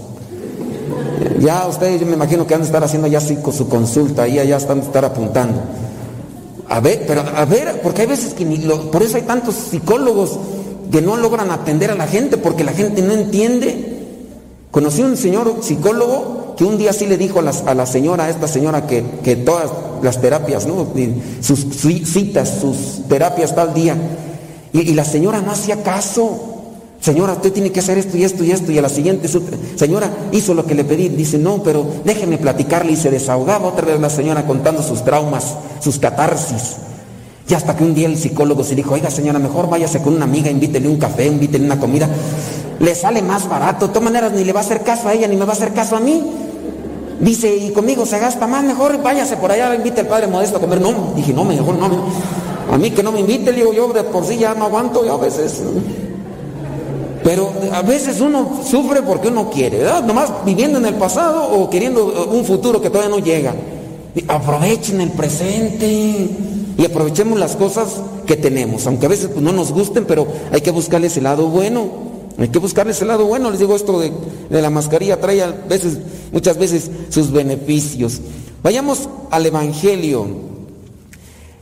Ya 1.41 1.67
ustedes, 1.67 1.99
yo 1.99 2.05
me 2.07 2.13
imagino 2.13 2.47
que 2.47 2.53
van 2.53 2.61
a 2.61 2.65
estar 2.65 2.83
haciendo 2.83 3.07
ya 3.07 3.19
su 3.19 3.67
consulta, 3.67 4.23
ahí 4.23 4.35
ya 4.35 4.57
están 4.57 4.79
a 4.79 4.83
estar 4.83 5.03
apuntando. 5.03 5.61
A 6.69 6.79
ver, 6.79 7.03
pero 7.07 7.23
a 7.35 7.45
ver, 7.45 7.81
porque 7.81 8.01
hay 8.01 8.07
veces 8.07 8.33
que 8.33 8.45
ni 8.45 8.57
por 8.57 9.01
eso 9.01 9.17
hay 9.17 9.23
tantos 9.23 9.55
psicólogos 9.55 10.37
que 10.91 11.01
no 11.01 11.17
logran 11.17 11.51
atender 11.51 11.91
a 11.91 11.95
la 11.95 12.07
gente 12.07 12.37
porque 12.37 12.63
la 12.63 12.71
gente 12.71 13.01
no 13.01 13.13
entiende. 13.13 13.97
Conocí 14.71 15.01
un 15.01 15.17
señor 15.17 15.57
psicólogo 15.61 16.55
que 16.57 16.63
un 16.63 16.77
día 16.77 16.93
sí 16.93 17.07
le 17.07 17.17
dijo 17.17 17.39
a 17.39 17.73
la, 17.73 17.85
señora, 17.85 18.25
a 18.25 18.29
esta 18.29 18.47
señora, 18.47 18.85
que, 18.85 19.01
todas 19.45 19.71
las 20.01 20.19
terapias, 20.19 20.67
¿no? 20.67 20.87
sus 21.41 21.65
citas, 22.05 22.53
sus 22.61 23.07
terapias 23.07 23.55
tal 23.55 23.73
día. 23.73 23.95
Y, 24.73 24.93
la 24.93 25.05
señora 25.05 25.41
no 25.41 25.51
hacía 25.51 25.81
caso. 25.83 26.47
Señora, 26.99 27.33
usted 27.33 27.53
tiene 27.53 27.71
que 27.71 27.79
hacer 27.79 27.97
esto 27.97 28.17
y 28.17 28.23
esto 28.23 28.43
y 28.43 28.51
esto. 28.51 28.71
Y 28.71 28.77
a 28.77 28.81
la 28.81 28.89
siguiente, 28.89 29.29
señora, 29.75 30.11
hizo 30.33 30.53
lo 30.53 30.65
que 30.65 30.75
le 30.75 30.83
pedí. 30.83 31.07
Dice, 31.07 31.37
no, 31.37 31.63
pero 31.63 31.85
déjeme 32.03 32.37
platicarle. 32.37 32.91
Y 32.91 32.97
se 32.97 33.09
desahogaba 33.09 33.69
otra 33.69 33.85
vez 33.85 33.99
la 33.99 34.09
señora 34.09 34.45
contando 34.45 34.83
sus 34.83 35.03
traumas, 35.05 35.55
sus 35.79 35.97
catarsis. 35.97 36.75
Y 37.49 37.53
hasta 37.55 37.75
que 37.75 37.83
un 37.83 37.95
día 37.95 38.07
el 38.07 38.15
psicólogo 38.15 38.63
se 38.63 38.75
dijo, 38.75 38.93
oiga 38.93 39.09
señora, 39.09 39.39
mejor 39.39 39.67
váyase 39.67 40.03
con 40.03 40.13
una 40.13 40.25
amiga, 40.25 40.51
invítele 40.51 40.87
un 40.87 40.97
café, 40.97 41.25
invítele 41.25 41.65
una 41.65 41.79
comida. 41.79 42.07
Le 42.79 42.93
sale 42.93 43.23
más 43.23 43.49
barato. 43.49 43.87
De 43.87 43.93
todas 43.93 44.03
maneras, 44.03 44.31
ni 44.33 44.43
le 44.43 44.53
va 44.53 44.59
a 44.59 44.63
hacer 44.63 44.83
caso 44.83 45.07
a 45.07 45.13
ella, 45.13 45.27
ni 45.27 45.35
me 45.35 45.45
va 45.45 45.53
a 45.53 45.55
hacer 45.55 45.73
caso 45.73 45.95
a 45.95 45.99
mí. 45.99 46.23
Dice, 47.19 47.53
y 47.53 47.71
conmigo 47.71 48.05
se 48.05 48.19
gasta 48.19 48.45
más, 48.45 48.63
mejor 48.63 49.01
váyase 49.01 49.35
por 49.37 49.51
allá, 49.51 49.73
invite 49.73 50.01
al 50.01 50.07
padre 50.07 50.27
modesto 50.27 50.57
a 50.57 50.61
comer. 50.61 50.79
No, 50.79 51.13
dije, 51.15 51.33
no, 51.33 51.43
mejor 51.43 51.75
no. 51.75 51.87
A 52.71 52.77
mí 52.77 52.91
que 52.91 53.01
no 53.01 53.11
me 53.11 53.21
invite, 53.21 53.51
le 53.51 53.57
digo, 53.57 53.73
yo 53.73 53.91
de 53.93 54.03
por 54.03 54.23
sí 54.25 54.37
ya 54.37 54.53
no 54.53 54.65
aguanto, 54.65 55.03
yo 55.03 55.15
a 55.15 55.17
veces. 55.17 55.63
Pero 57.23 57.51
a 57.73 57.81
veces 57.81 58.21
uno 58.21 58.61
sufre 58.63 59.01
porque 59.01 59.29
uno 59.29 59.49
quiere, 59.49 59.79
¿verdad? 59.79 60.03
Nomás 60.03 60.29
viviendo 60.45 60.77
en 60.77 60.85
el 60.85 60.93
pasado 60.93 61.49
o 61.51 61.67
queriendo 61.67 62.29
un 62.31 62.45
futuro 62.45 62.79
que 62.79 62.91
todavía 62.91 63.09
no 63.09 63.23
llega. 63.23 63.55
Aprovechen 64.27 65.01
el 65.01 65.11
presente 65.11 66.29
y 66.79 66.85
aprovechemos 66.85 67.37
las 67.37 67.57
cosas 67.57 68.01
que 68.25 68.37
tenemos, 68.37 68.87
aunque 68.87 69.05
a 69.05 69.09
veces 69.09 69.27
pues, 69.27 69.41
no 69.41 69.51
nos 69.51 69.73
gusten, 69.73 70.05
pero 70.05 70.25
hay 70.49 70.61
que 70.61 70.71
buscarles 70.71 71.17
el 71.17 71.25
lado 71.25 71.49
bueno. 71.49 72.07
Hay 72.37 72.47
que 72.47 72.59
buscarles 72.59 73.01
el 73.01 73.09
lado 73.09 73.25
bueno. 73.25 73.51
Les 73.51 73.59
digo 73.59 73.75
esto 73.75 73.99
de, 73.99 74.13
la 74.49 74.69
mascarilla 74.69 75.19
trae 75.19 75.43
a 75.43 75.51
veces, 75.51 75.97
muchas 76.31 76.57
veces 76.57 76.89
sus 77.09 77.31
beneficios. 77.31 78.21
Vayamos 78.63 79.09
al 79.29 79.45
Evangelio. 79.45 80.25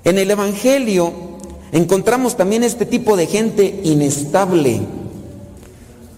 En 0.04 0.20
el 0.20 0.30
Evangelio 0.30 1.12
encontramos 1.72 2.38
también 2.38 2.62
este 2.62 2.86
tipo 2.86 3.18
de 3.18 3.26
gente 3.26 3.82
inestable. 3.86 4.82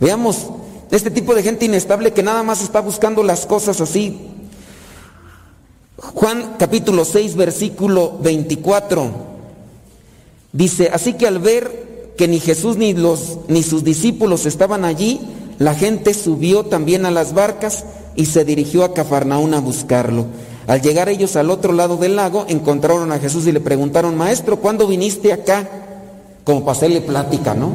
Veamos, 0.02 0.48
este 0.92 1.10
tipo 1.10 1.34
de 1.36 1.44
gente 1.44 1.64
inestable 1.64 2.12
que 2.12 2.22
nada 2.22 2.44
más 2.44 2.62
está 2.62 2.82
buscando 2.82 3.24
las 3.24 3.46
cosas 3.46 3.80
así 3.80 4.39
Juan 6.02 6.56
capítulo 6.58 7.04
6, 7.04 7.36
versículo 7.36 8.18
24. 8.22 9.12
Dice, 10.52 10.90
así 10.94 11.14
que 11.14 11.28
al 11.28 11.40
ver 11.40 12.14
que 12.18 12.28
ni 12.28 12.40
Jesús 12.40 12.78
ni, 12.78 12.94
los, 12.94 13.38
ni 13.48 13.64
sus 13.64 13.84
discípulos 13.84 14.46
estaban 14.46 14.86
allí, 14.86 15.20
la 15.58 15.76
gente 15.76 16.14
subió 16.14 16.64
también 16.64 17.06
a 17.06 17.12
las 17.12 17.34
barcas 17.34 17.86
y 18.16 18.26
se 18.26 18.46
dirigió 18.46 18.84
a 18.84 18.94
Cafarnaún 18.94 19.54
a 19.54 19.60
buscarlo. 19.60 20.26
Al 20.68 20.82
llegar 20.82 21.10
ellos 21.10 21.36
al 21.36 21.50
otro 21.50 21.74
lado 21.74 21.98
del 21.98 22.16
lago, 22.16 22.46
encontraron 22.48 23.12
a 23.12 23.20
Jesús 23.20 23.48
y 23.48 23.52
le 23.52 23.60
preguntaron, 23.60 24.16
Maestro, 24.16 24.58
¿cuándo 24.58 24.88
viniste 24.88 25.34
acá? 25.34 25.68
Como 26.44 26.62
para 26.62 26.78
hacerle 26.78 27.02
plática, 27.02 27.54
¿no? 27.54 27.72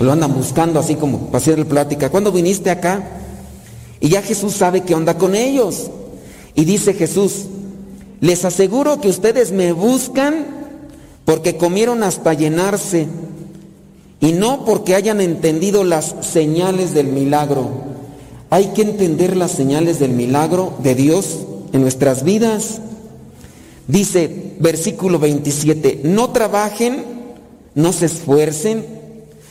Lo 0.00 0.12
andan 0.12 0.34
buscando 0.34 0.80
así 0.80 0.96
como 0.96 1.26
para 1.26 1.38
hacerle 1.38 1.64
plática. 1.64 2.10
¿Cuándo 2.10 2.32
viniste 2.32 2.70
acá? 2.70 3.02
Y 4.00 4.08
ya 4.08 4.20
Jesús 4.22 4.54
sabe 4.54 4.82
qué 4.82 4.94
onda 4.94 5.16
con 5.16 5.34
ellos. 5.34 5.90
Y 6.54 6.64
dice 6.64 6.94
Jesús, 6.94 7.46
les 8.20 8.44
aseguro 8.44 9.00
que 9.00 9.08
ustedes 9.08 9.52
me 9.52 9.72
buscan 9.72 10.46
porque 11.24 11.56
comieron 11.56 12.02
hasta 12.02 12.34
llenarse 12.34 13.06
y 14.20 14.32
no 14.32 14.64
porque 14.64 14.94
hayan 14.94 15.20
entendido 15.20 15.84
las 15.84 16.14
señales 16.20 16.94
del 16.94 17.08
milagro. 17.08 17.68
Hay 18.50 18.68
que 18.68 18.82
entender 18.82 19.36
las 19.36 19.50
señales 19.50 19.98
del 19.98 20.12
milagro 20.12 20.74
de 20.82 20.94
Dios 20.94 21.40
en 21.72 21.80
nuestras 21.80 22.24
vidas. 22.24 22.80
Dice 23.88 24.54
versículo 24.60 25.18
27, 25.18 26.00
no 26.04 26.30
trabajen, 26.30 27.04
no 27.74 27.92
se 27.92 28.06
esfuercen, 28.06 28.86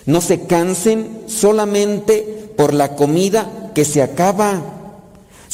no 0.06 0.22
se 0.22 0.41
cansen 0.41 1.24
solamente 1.28 2.49
por 2.56 2.74
la 2.74 2.95
comida 2.95 3.72
que 3.76 3.86
se 3.86 4.01
acaba, 4.01 4.62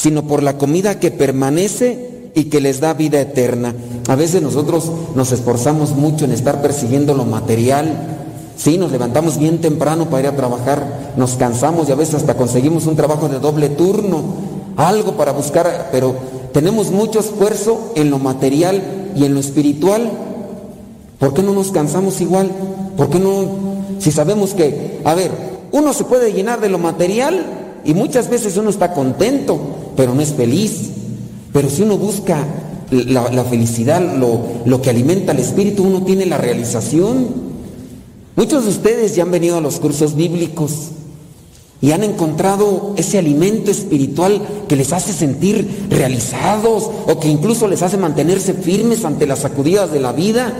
sino 0.00 0.22
por 0.22 0.42
la 0.42 0.56
comida 0.56 0.98
que 0.98 1.10
permanece 1.10 2.30
y 2.34 2.44
que 2.44 2.62
les 2.62 2.80
da 2.80 2.94
vida 2.94 3.20
eterna. 3.20 3.74
A 4.08 4.14
veces 4.14 4.40
nosotros 4.40 4.90
nos 5.14 5.30
esforzamos 5.30 5.90
mucho 5.90 6.24
en 6.24 6.32
estar 6.32 6.62
persiguiendo 6.62 7.12
lo 7.12 7.26
material, 7.26 8.16
Sí, 8.56 8.76
nos 8.76 8.92
levantamos 8.92 9.38
bien 9.38 9.62
temprano 9.62 10.10
para 10.10 10.20
ir 10.20 10.26
a 10.26 10.36
trabajar, 10.36 11.12
nos 11.16 11.36
cansamos 11.36 11.88
y 11.88 11.92
a 11.92 11.94
veces 11.94 12.16
hasta 12.16 12.34
conseguimos 12.34 12.84
un 12.84 12.94
trabajo 12.94 13.26
de 13.30 13.38
doble 13.38 13.70
turno, 13.70 14.20
algo 14.76 15.12
para 15.16 15.32
buscar, 15.32 15.88
pero 15.90 16.14
tenemos 16.52 16.90
mucho 16.90 17.20
esfuerzo 17.20 17.92
en 17.94 18.10
lo 18.10 18.18
material 18.18 18.82
y 19.16 19.24
en 19.24 19.32
lo 19.32 19.40
espiritual. 19.40 20.10
¿Por 21.18 21.32
qué 21.32 21.42
no 21.42 21.54
nos 21.54 21.72
cansamos 21.72 22.20
igual? 22.20 22.50
¿Por 22.98 23.08
qué 23.08 23.18
no? 23.18 23.46
Si 23.98 24.12
sabemos 24.12 24.52
que, 24.52 25.00
a 25.04 25.14
ver, 25.14 25.30
uno 25.72 25.94
se 25.94 26.04
puede 26.04 26.34
llenar 26.34 26.60
de 26.60 26.68
lo 26.68 26.76
material 26.76 27.46
y 27.82 27.94
muchas 27.94 28.28
veces 28.28 28.58
uno 28.58 28.68
está 28.68 28.92
contento, 28.92 29.58
pero 30.00 30.14
no 30.14 30.22
es 30.22 30.32
feliz. 30.32 30.92
Pero 31.52 31.68
si 31.68 31.82
uno 31.82 31.98
busca 31.98 32.42
la, 32.90 33.44
felicidad, 33.44 34.00
lo, 34.16 34.40
lo 34.64 34.80
que 34.80 34.88
alimenta 34.88 35.32
al 35.32 35.38
espíritu, 35.40 35.82
uno 35.82 36.04
tiene 36.04 36.24
la 36.24 36.38
realización. 36.38 37.26
Muchos 38.34 38.64
de 38.64 38.70
ustedes 38.70 39.14
ya 39.14 39.24
han 39.24 39.30
venido 39.30 39.58
a 39.58 39.60
los 39.60 39.78
cursos 39.78 40.16
bíblicos 40.16 40.88
y 41.82 41.92
han 41.92 42.02
encontrado 42.02 42.94
ese 42.96 43.18
alimento 43.18 43.70
espiritual 43.70 44.40
que 44.70 44.76
les 44.76 44.90
hace 44.94 45.12
sentir 45.12 45.68
realizados 45.90 46.90
o 47.06 47.20
que 47.20 47.28
incluso 47.28 47.68
les 47.68 47.82
hace 47.82 47.98
mantenerse 47.98 48.54
firmes 48.54 49.04
ante 49.04 49.26
las 49.26 49.40
sacudidas 49.40 49.92
de 49.92 50.00
la 50.00 50.12
vida 50.12 50.54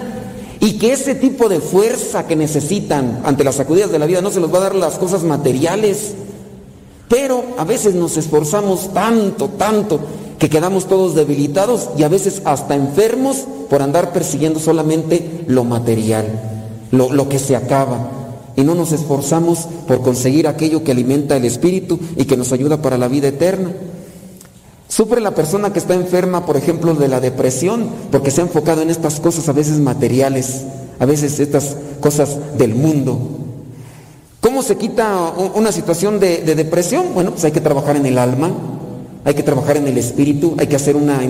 y 0.60 0.72
que 0.72 0.92
ese 0.92 1.14
tipo 1.14 1.48
de 1.48 1.60
fuerza 1.60 2.26
que 2.26 2.36
necesitan 2.36 3.22
ante 3.24 3.42
las 3.42 3.54
sacudidas 3.54 3.90
de 3.90 4.00
la 4.00 4.04
vida 4.04 4.20
no 4.20 4.30
se 4.30 4.40
los 4.40 4.52
va 4.52 4.58
a 4.58 4.64
dar 4.64 4.74
las 4.74 4.98
cosas 4.98 5.22
materiales. 5.22 6.12
Pero 7.10 7.44
a 7.58 7.64
veces 7.64 7.94
nos 7.94 8.16
esforzamos 8.16 8.94
tanto, 8.94 9.48
tanto, 9.50 10.00
que 10.38 10.48
quedamos 10.48 10.86
todos 10.88 11.14
debilitados 11.14 11.90
y 11.98 12.04
a 12.04 12.08
veces 12.08 12.40
hasta 12.46 12.74
enfermos 12.74 13.44
por 13.68 13.82
andar 13.82 14.14
persiguiendo 14.14 14.58
solamente 14.58 15.44
lo 15.46 15.64
material 15.64 16.50
lo, 16.90 17.28
que 17.28 17.38
se 17.38 17.56
acaba. 17.56 18.10
Y 18.56 18.62
no 18.62 18.74
nos 18.74 18.92
esforzamos 18.92 19.68
por 19.86 20.02
conseguir 20.02 20.48
aquello 20.48 20.82
que 20.84 20.92
alimenta 20.92 21.36
el 21.36 21.44
espíritu 21.44 21.98
y 22.16 22.24
que 22.24 22.36
nos 22.36 22.52
ayuda 22.52 22.82
para 22.82 22.98
la 22.98 23.08
vida 23.08 23.28
eterna. 23.28 23.72
Sufre 24.88 25.20
la 25.20 25.34
persona 25.34 25.72
que 25.72 25.78
está 25.78 25.94
enferma, 25.94 26.44
por 26.44 26.56
ejemplo, 26.56 26.94
de 26.94 27.08
la 27.08 27.20
depresión, 27.20 27.88
porque 28.10 28.30
se 28.30 28.40
ha 28.40 28.44
enfocado 28.44 28.82
en 28.82 28.90
estas 28.90 29.20
cosas 29.20 29.48
a 29.48 29.52
veces 29.52 29.78
materiales, 29.78 30.64
a 30.98 31.06
veces 31.06 31.38
estas 31.38 31.76
cosas 32.00 32.58
del 32.58 32.74
mundo. 32.74 33.39
¿Cómo 34.40 34.62
se 34.62 34.76
quita 34.76 35.34
una 35.54 35.70
situación 35.70 36.18
de, 36.18 36.38
de 36.38 36.54
depresión? 36.54 37.12
Bueno, 37.12 37.32
pues 37.32 37.44
hay 37.44 37.52
que 37.52 37.60
trabajar 37.60 37.96
en 37.96 38.06
el 38.06 38.16
alma, 38.16 38.50
hay 39.22 39.34
que 39.34 39.42
trabajar 39.42 39.76
en 39.76 39.86
el 39.86 39.98
espíritu, 39.98 40.54
hay 40.58 40.66
que 40.66 40.76
hacer 40.76 40.96
una 40.96 41.20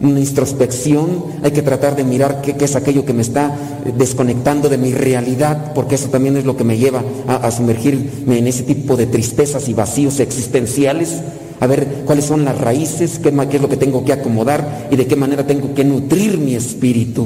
introspección, 0.00 1.24
hay 1.44 1.52
que 1.52 1.62
tratar 1.62 1.94
de 1.94 2.02
mirar 2.02 2.42
qué, 2.42 2.56
es 2.58 2.74
aquello 2.74 3.04
que 3.04 3.12
me 3.12 3.22
está 3.22 3.56
desconectando 3.96 4.68
de 4.68 4.76
mi 4.76 4.92
realidad, 4.92 5.72
porque 5.72 5.94
eso 5.94 6.08
también 6.08 6.36
es 6.36 6.44
lo 6.44 6.56
que 6.56 6.64
me 6.64 6.78
lleva 6.78 7.04
a, 7.28 7.48
sumergirme 7.52 8.38
en 8.38 8.48
ese 8.48 8.64
tipo 8.64 8.96
de 8.96 9.06
tristezas 9.06 9.68
y 9.68 9.74
vacíos 9.74 10.18
existenciales, 10.18 11.20
a 11.60 11.66
ver 11.68 11.86
cuáles 12.06 12.24
son 12.24 12.44
las 12.44 12.60
raíces, 12.60 13.20
qué, 13.20 13.28
es 13.28 13.62
lo 13.62 13.68
que 13.68 13.76
tengo 13.76 14.04
que 14.04 14.12
acomodar 14.12 14.88
y 14.90 14.96
de 14.96 15.06
qué 15.06 15.14
manera 15.14 15.46
tengo 15.46 15.74
que 15.74 15.84
nutrir 15.84 16.38
mi 16.38 16.56
espíritu. 16.56 17.24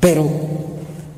Pero 0.00 0.26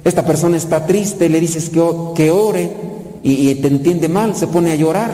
esta 0.02 0.26
persona 0.26 0.56
está 0.56 0.84
triste, 0.84 1.28
le 1.28 1.38
dices 1.38 1.70
que 1.70 2.30
ore 2.32 2.89
y, 3.22 3.54
te 3.56 3.68
entiende 3.68 4.08
mal, 4.08 4.34
se 4.34 4.46
pone 4.46 4.72
a 4.72 4.76
llorar. 4.76 5.10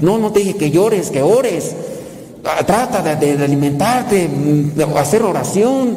No, 0.00 0.18
no 0.18 0.32
te 0.32 0.40
dije 0.40 0.56
que 0.56 0.70
llores, 0.70 1.10
que 1.10 1.22
ores. 1.22 1.72
Ah, 2.44 2.64
trata 2.64 3.02
de, 3.16 3.32
alimentarte, 3.32 4.28
de 4.74 4.84
hacer 4.96 5.22
oración. 5.22 5.96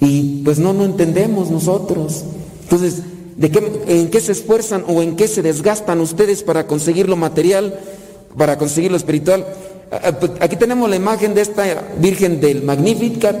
Y 0.00 0.42
pues 0.42 0.58
no, 0.58 0.72
no 0.72 0.84
entendemos 0.84 1.50
nosotros. 1.50 2.24
Entonces, 2.62 3.02
¿de 3.36 3.50
qué, 3.50 3.82
¿en 3.88 4.08
qué 4.08 4.20
se 4.20 4.32
esfuerzan 4.32 4.84
o 4.88 5.02
en 5.02 5.16
qué 5.16 5.28
se 5.28 5.42
desgastan 5.42 6.00
ustedes 6.00 6.42
para 6.42 6.66
conseguir 6.66 7.08
lo 7.08 7.16
material, 7.16 7.78
para 8.36 8.56
conseguir 8.56 8.90
lo 8.90 8.96
espiritual? 8.96 9.46
Ah, 9.92 10.00
ah, 10.04 10.12
pues, 10.12 10.32
aquí 10.40 10.56
tenemos 10.56 10.88
la 10.88 10.96
imagen 10.96 11.34
de 11.34 11.42
esta 11.42 11.64
Virgen 11.98 12.40
del 12.40 12.62
Magnificat 12.62 13.36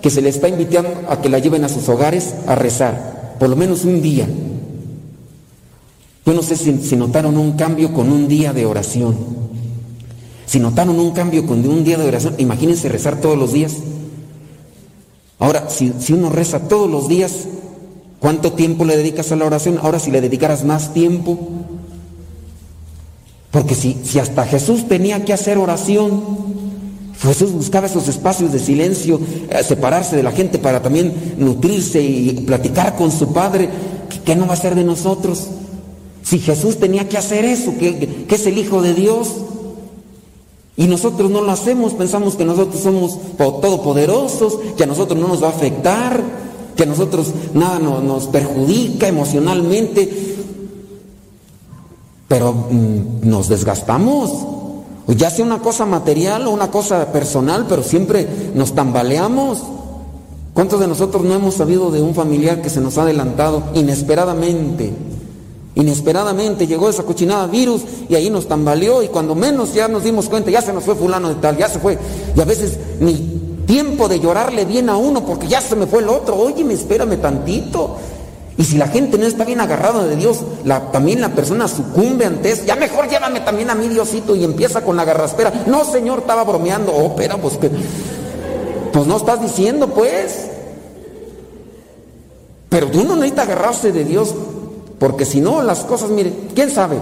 que 0.00 0.10
se 0.10 0.22
le 0.22 0.28
está 0.28 0.48
invitando 0.48 0.90
a 1.08 1.20
que 1.20 1.28
la 1.28 1.40
lleven 1.40 1.64
a 1.64 1.68
sus 1.68 1.88
hogares 1.88 2.34
a 2.46 2.54
rezar, 2.54 3.34
por 3.40 3.48
lo 3.48 3.56
menos 3.56 3.84
un 3.84 4.00
día. 4.00 4.28
Yo 6.28 6.34
no 6.34 6.42
sé 6.42 6.56
si 6.56 6.94
notaron 6.94 7.38
un 7.38 7.52
cambio 7.52 7.94
con 7.94 8.12
un 8.12 8.28
día 8.28 8.52
de 8.52 8.66
oración. 8.66 9.16
Si 10.44 10.60
notaron 10.60 11.00
un 11.00 11.12
cambio 11.12 11.46
con 11.46 11.66
un 11.66 11.84
día 11.84 11.96
de 11.96 12.06
oración, 12.06 12.34
imagínense 12.36 12.90
rezar 12.90 13.18
todos 13.18 13.38
los 13.38 13.54
días. 13.54 13.76
Ahora, 15.38 15.70
si, 15.70 15.90
uno 16.12 16.28
reza 16.28 16.68
todos 16.68 16.90
los 16.90 17.08
días, 17.08 17.46
¿cuánto 18.20 18.52
tiempo 18.52 18.84
le 18.84 18.98
dedicas 18.98 19.32
a 19.32 19.36
la 19.36 19.46
oración? 19.46 19.78
Ahora, 19.80 19.98
si 19.98 20.10
le 20.10 20.20
dedicaras 20.20 20.66
más 20.66 20.92
tiempo. 20.92 21.38
Porque 23.50 23.74
si, 23.74 23.96
si 24.04 24.18
hasta 24.18 24.44
Jesús 24.44 24.86
tenía 24.86 25.24
que 25.24 25.32
hacer 25.32 25.56
oración, 25.56 26.22
Jesús 27.22 27.52
buscaba 27.52 27.86
esos 27.86 28.06
espacios 28.06 28.52
de 28.52 28.58
silencio, 28.58 29.18
eh, 29.48 29.64
separarse 29.64 30.14
de 30.14 30.22
la 30.22 30.32
gente 30.32 30.58
para 30.58 30.82
también 30.82 31.36
nutrirse 31.38 32.02
y 32.02 32.32
platicar 32.46 32.96
con 32.96 33.10
su 33.10 33.32
Padre. 33.32 33.70
¿Qué, 34.26 34.36
no 34.36 34.46
va 34.46 34.52
a 34.52 34.56
ser 34.56 34.74
de 34.74 34.84
nosotros? 34.84 35.48
Si 36.28 36.40
Jesús 36.40 36.76
tenía 36.76 37.08
que 37.08 37.16
hacer 37.16 37.46
eso, 37.46 37.72
que, 37.78 38.26
es 38.28 38.46
el 38.46 38.58
Hijo 38.58 38.82
de 38.82 38.92
Dios, 38.92 39.28
y 40.76 40.86
nosotros 40.86 41.30
no 41.30 41.40
lo 41.40 41.50
hacemos, 41.50 41.94
pensamos 41.94 42.36
que 42.36 42.44
nosotros 42.44 42.82
somos 42.82 43.18
todopoderosos, 43.38 44.58
que 44.76 44.82
a 44.82 44.86
nosotros 44.86 45.18
no 45.18 45.26
nos 45.26 45.42
va 45.42 45.46
a 45.46 45.52
afectar, 45.52 46.22
que 46.76 46.82
a 46.82 46.86
nosotros 46.86 47.28
nada 47.54 47.78
nos, 47.78 48.26
perjudica 48.26 49.08
emocionalmente. 49.08 50.36
Pero 52.28 52.52
mm, 52.52 53.26
nos 53.26 53.48
desgastamos. 53.48 54.30
Ya 55.06 55.30
sea 55.30 55.46
una 55.46 55.60
cosa 55.60 55.86
material 55.86 56.46
o 56.46 56.50
una 56.50 56.70
cosa 56.70 57.10
personal, 57.10 57.64
pero 57.66 57.82
siempre 57.82 58.28
nos 58.54 58.74
tambaleamos. 58.74 59.62
¿Cuántos 60.52 60.78
de 60.78 60.88
nosotros 60.88 61.24
no 61.24 61.32
hemos 61.32 61.54
sabido 61.54 61.90
de 61.90 62.02
un 62.02 62.14
familiar 62.14 62.60
que 62.60 62.68
se 62.68 62.82
nos 62.82 62.98
ha 62.98 63.02
adelantado 63.04 63.62
inesperadamente? 63.72 64.92
Inesperadamente 65.78 66.66
llegó 66.66 66.88
esa 66.88 67.04
cochinada 67.04 67.46
virus 67.46 67.82
y 68.08 68.16
ahí 68.16 68.30
nos 68.30 68.48
tambaleó 68.48 69.00
y 69.00 69.06
cuando 69.06 69.36
menos 69.36 69.72
ya 69.74 69.86
nos 69.86 70.02
dimos 70.02 70.28
cuenta, 70.28 70.50
ya 70.50 70.60
se 70.60 70.72
nos 70.72 70.82
fue 70.82 70.96
fulano 70.96 71.28
de 71.28 71.36
tal, 71.36 71.56
ya 71.56 71.68
se 71.68 71.78
fue. 71.78 71.96
Y 72.34 72.40
a 72.40 72.44
veces 72.44 72.76
ni 72.98 73.62
tiempo 73.64 74.08
de 74.08 74.18
llorarle 74.18 74.64
bien 74.64 74.88
a 74.88 74.96
uno 74.96 75.24
porque 75.24 75.46
ya 75.46 75.60
se 75.60 75.76
me 75.76 75.86
fue 75.86 76.00
el 76.00 76.08
otro. 76.08 76.34
Oye, 76.34 76.66
espérame 76.72 77.20
tantito. 77.20 77.96
Y 78.56 78.64
si 78.64 78.76
la 78.76 78.88
gente 78.88 79.18
no 79.18 79.26
está 79.26 79.44
bien 79.44 79.60
agarrada 79.60 80.04
de 80.04 80.16
Dios, 80.16 80.40
también 80.90 81.20
la 81.20 81.28
persona 81.28 81.68
sucumbe 81.68 82.24
ante 82.24 82.50
eso. 82.50 82.64
Ya 82.64 82.74
mejor 82.74 83.08
llévame 83.08 83.38
también 83.38 83.70
a 83.70 83.76
mi 83.76 83.86
Diosito 83.86 84.34
y 84.34 84.42
empieza 84.42 84.80
con 84.80 84.96
la 84.96 85.04
garraspera. 85.04 85.62
No, 85.68 85.84
Señor, 85.84 86.18
estaba 86.18 86.42
bromeando. 86.42 86.90
Oh, 86.92 87.06
espera, 87.06 87.36
pues 87.36 87.56
que... 87.56 87.70
Pues 88.92 89.06
no 89.06 89.16
estás 89.16 89.40
diciendo, 89.40 89.86
pues. 89.90 90.48
Pero 92.68 92.90
tú 92.90 93.04
no 93.04 93.14
necesitas 93.14 93.44
agarrarse 93.46 93.92
de 93.92 94.04
Dios 94.04 94.34
porque 94.98 95.24
si 95.24 95.40
no, 95.40 95.62
las 95.62 95.80
cosas, 95.80 96.10
mire, 96.10 96.32
¿quién 96.54 96.70
sabe? 96.70 96.96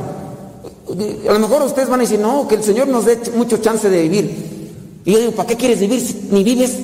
A 1.28 1.32
lo 1.32 1.38
mejor 1.38 1.62
ustedes 1.62 1.88
van 1.88 2.00
a 2.00 2.02
decir, 2.04 2.20
no, 2.20 2.46
que 2.46 2.56
el 2.56 2.62
Señor 2.62 2.88
nos 2.88 3.04
dé 3.04 3.18
mucho 3.34 3.58
chance 3.58 3.88
de 3.88 4.02
vivir. 4.02 5.00
Y 5.04 5.12
yo 5.12 5.18
digo, 5.18 5.32
¿para 5.32 5.48
qué 5.48 5.56
quieres 5.56 5.80
vivir 5.80 6.00
si 6.00 6.28
ni 6.30 6.44
vives? 6.44 6.78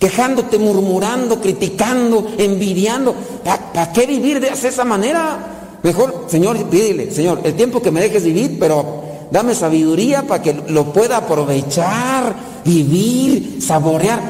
quejándote, 0.00 0.58
murmurando, 0.58 1.40
criticando, 1.40 2.26
envidiando. 2.38 3.14
¿Para 3.44 3.92
qué 3.92 4.06
vivir 4.06 4.40
de 4.40 4.48
esa 4.48 4.84
manera? 4.84 5.78
Mejor, 5.82 6.24
Señor, 6.26 6.56
pídele, 6.68 7.10
Señor, 7.10 7.40
el 7.44 7.54
tiempo 7.54 7.80
que 7.80 7.90
me 7.90 8.00
dejes 8.00 8.24
vivir, 8.24 8.56
pero 8.58 9.02
dame 9.30 9.54
sabiduría 9.54 10.22
para 10.26 10.42
que 10.42 10.54
lo 10.68 10.92
pueda 10.92 11.18
aprovechar, 11.18 12.34
vivir, 12.64 13.62
saborear. 13.62 14.20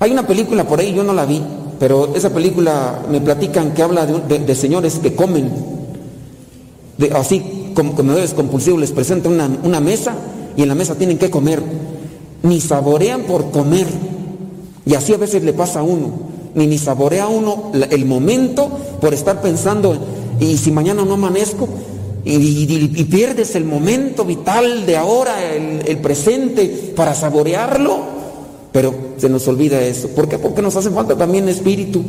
Hay 0.00 0.10
una 0.12 0.26
película 0.26 0.64
por 0.64 0.80
ahí, 0.80 0.92
yo 0.92 1.04
no 1.04 1.12
la 1.12 1.24
vi, 1.24 1.42
pero 1.78 2.14
esa 2.14 2.30
película 2.30 3.04
me 3.10 3.20
platican 3.20 3.72
que 3.72 3.82
habla 3.82 4.06
de, 4.06 4.54
señores 4.54 4.98
que 4.98 5.14
comen, 5.14 5.50
de, 6.96 7.10
así 7.12 7.72
como 7.74 7.94
comedores 7.94 8.34
compulsivos, 8.34 8.80
les 8.80 8.90
presenta 8.90 9.28
una, 9.28 9.80
mesa 9.80 10.14
y 10.56 10.62
en 10.62 10.68
la 10.68 10.74
mesa 10.74 10.96
tienen 10.96 11.18
que 11.18 11.30
comer, 11.30 11.62
ni 12.42 12.60
saborean 12.60 13.22
por 13.22 13.50
comer, 13.50 13.86
y 14.84 14.94
así 14.94 15.14
a 15.14 15.18
veces 15.18 15.44
le 15.44 15.52
pasa 15.52 15.80
a 15.80 15.82
uno, 15.84 16.10
ni 16.54 16.66
ni 16.66 16.78
saborea 16.78 17.28
uno 17.28 17.70
el 17.72 18.04
momento 18.06 18.68
por 19.00 19.14
estar 19.14 19.40
pensando, 19.40 19.96
y 20.40 20.56
si 20.56 20.72
mañana 20.72 21.04
no 21.04 21.14
amanezco, 21.14 21.68
y, 22.24 23.04
pierdes 23.04 23.54
el 23.54 23.64
momento 23.64 24.24
vital 24.24 24.84
de 24.84 24.96
ahora, 24.96 25.54
el 25.54 25.98
presente, 25.98 26.92
para 26.96 27.14
saborearlo, 27.14 28.17
pero 28.72 28.94
se 29.16 29.28
nos 29.28 29.46
olvida 29.48 29.80
eso. 29.80 30.08
¿Por 30.08 30.28
qué? 30.28 30.38
Porque 30.38 30.62
nos 30.62 30.76
hace 30.76 30.90
falta 30.90 31.16
también 31.16 31.48
espíritu. 31.48 32.02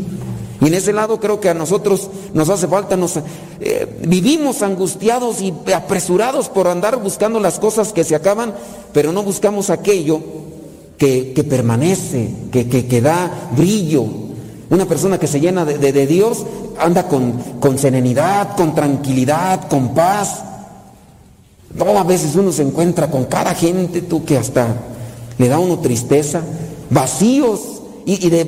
Y 0.61 0.67
en 0.67 0.73
ese 0.73 0.91
lado 0.91 1.19
creo 1.19 1.39
que 1.39 1.49
a 1.49 1.53
nosotros 1.53 2.09
nos 2.33 2.49
hace 2.49 2.67
falta, 2.67 2.97
nos, 2.97 3.17
eh, 3.61 3.87
vivimos 4.05 4.61
angustiados 4.61 5.41
y 5.41 5.53
apresurados 5.73 6.49
por 6.49 6.67
andar 6.67 7.01
buscando 7.01 7.39
las 7.39 7.59
cosas 7.59 7.93
que 7.93 8.03
se 8.03 8.15
acaban, 8.15 8.53
pero 8.91 9.13
no 9.13 9.23
buscamos 9.23 9.69
aquello 9.69 10.19
que, 10.97 11.45
permanece, 11.49 12.29
que, 12.51 12.67
que, 12.67 13.01
da 13.01 13.49
brillo. 13.55 14.03
Una 14.69 14.85
persona 14.85 15.17
que 15.17 15.27
se 15.27 15.39
llena 15.39 15.63
de, 15.63 16.07
Dios 16.07 16.45
anda 16.77 17.07
con, 17.07 17.79
serenidad, 17.79 18.57
con 18.57 18.75
tranquilidad, 18.75 19.69
con 19.69 19.95
paz. 19.95 20.43
No, 21.73 21.97
a 21.97 22.03
veces 22.03 22.35
uno 22.35 22.51
se 22.51 22.63
encuentra 22.63 23.09
con 23.09 23.25
cada 23.25 23.55
gente, 23.55 24.01
tú 24.01 24.25
que 24.25 24.37
hasta 24.37 24.75
le 25.39 25.47
da 25.47 25.57
uno 25.57 25.79
tristeza, 25.79 26.41
vacíos 26.89 27.61
y, 28.05 28.29
de, 28.29 28.45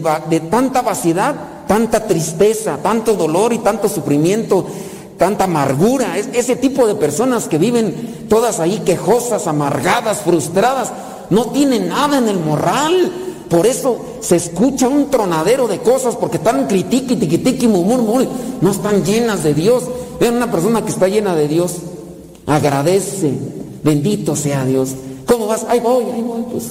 tanta 0.52 0.82
vaciedad, 0.82 1.36
tanta 1.68 2.06
tristeza, 2.06 2.78
tanto 2.84 3.16
dolor 3.16 3.54
y 3.54 3.60
tanto 3.60 3.88
sufrimiento, 3.88 4.66
tanta 5.18 5.46
amargura. 5.46 6.18
Es, 6.18 6.30
ese 6.34 6.58
tipo 6.58 6.86
de 6.86 6.96
personas 6.96 7.48
que 7.48 7.58
viven 7.58 8.26
todas 8.30 8.60
ahí 8.60 8.82
quejosas, 8.86 9.48
amargadas, 9.48 10.20
frustradas, 10.20 10.92
no 11.30 11.46
tienen 11.48 11.88
nada 11.88 12.18
en 12.18 12.28
el 12.28 12.39
moral. 12.39 13.12
Por 13.50 13.66
eso 13.66 13.98
se 14.20 14.36
escucha 14.36 14.89
un 14.89 15.10
tronadero 15.10 15.68
de 15.68 15.80
cosas 15.80 16.18
porque 16.18 16.38
están 16.38 16.68
critiqui, 16.68 17.16
tiqui, 17.16 17.68
murmur, 17.68 18.28
no 18.60 18.72
están 18.72 19.06
llenas 19.06 19.44
de 19.44 19.54
Dios. 19.54 19.84
Vean 20.20 20.36
una 20.36 20.52
persona 20.52 20.84
que 20.84 20.92
está 20.92 21.08
llena 21.08 21.36
de 21.36 21.48
Dios, 21.48 21.76
agradece, 22.48 23.32
bendito 23.82 24.36
sea 24.36 24.66
Dios. 24.66 24.89
¿Cómo 25.42 25.54
vas? 25.54 25.66
Ahí 25.68 25.80
voy, 25.80 26.04
ahí 26.14 26.22
voy, 26.22 26.44
pues. 26.52 26.66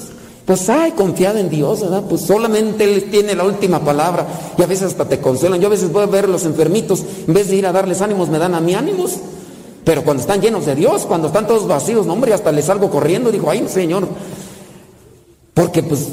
Pues 0.46 0.68
ay, 0.68 0.92
confiada 0.92 1.40
en 1.40 1.50
Dios, 1.50 1.80
¿verdad? 1.80 2.04
Pues 2.08 2.20
solamente 2.20 2.84
Él 2.84 3.10
tiene 3.10 3.34
la 3.34 3.42
última 3.42 3.80
palabra. 3.80 4.28
Y 4.56 4.62
a 4.62 4.66
veces 4.66 4.86
hasta 4.92 5.06
te 5.06 5.18
consuelan. 5.18 5.60
Yo 5.60 5.66
a 5.66 5.70
veces 5.70 5.90
voy 5.90 6.04
a 6.04 6.06
ver 6.06 6.26
a 6.26 6.28
los 6.28 6.44
enfermitos, 6.44 7.02
en 7.26 7.34
vez 7.34 7.48
de 7.48 7.56
ir 7.56 7.66
a 7.66 7.72
darles 7.72 8.00
ánimos, 8.00 8.28
me 8.28 8.38
dan 8.38 8.54
a 8.54 8.60
mí 8.60 8.74
ánimos. 8.74 9.16
Pero 9.84 10.04
cuando 10.04 10.20
están 10.20 10.40
llenos 10.40 10.66
de 10.66 10.76
Dios, 10.76 11.04
cuando 11.04 11.26
están 11.26 11.48
todos 11.48 11.66
vacíos, 11.66 12.06
no 12.06 12.12
hombre, 12.12 12.32
hasta 12.32 12.52
les 12.52 12.66
salgo 12.66 12.90
corriendo, 12.90 13.32
digo, 13.32 13.50
ay, 13.50 13.66
Señor. 13.68 14.06
Porque 15.52 15.82
pues, 15.82 16.06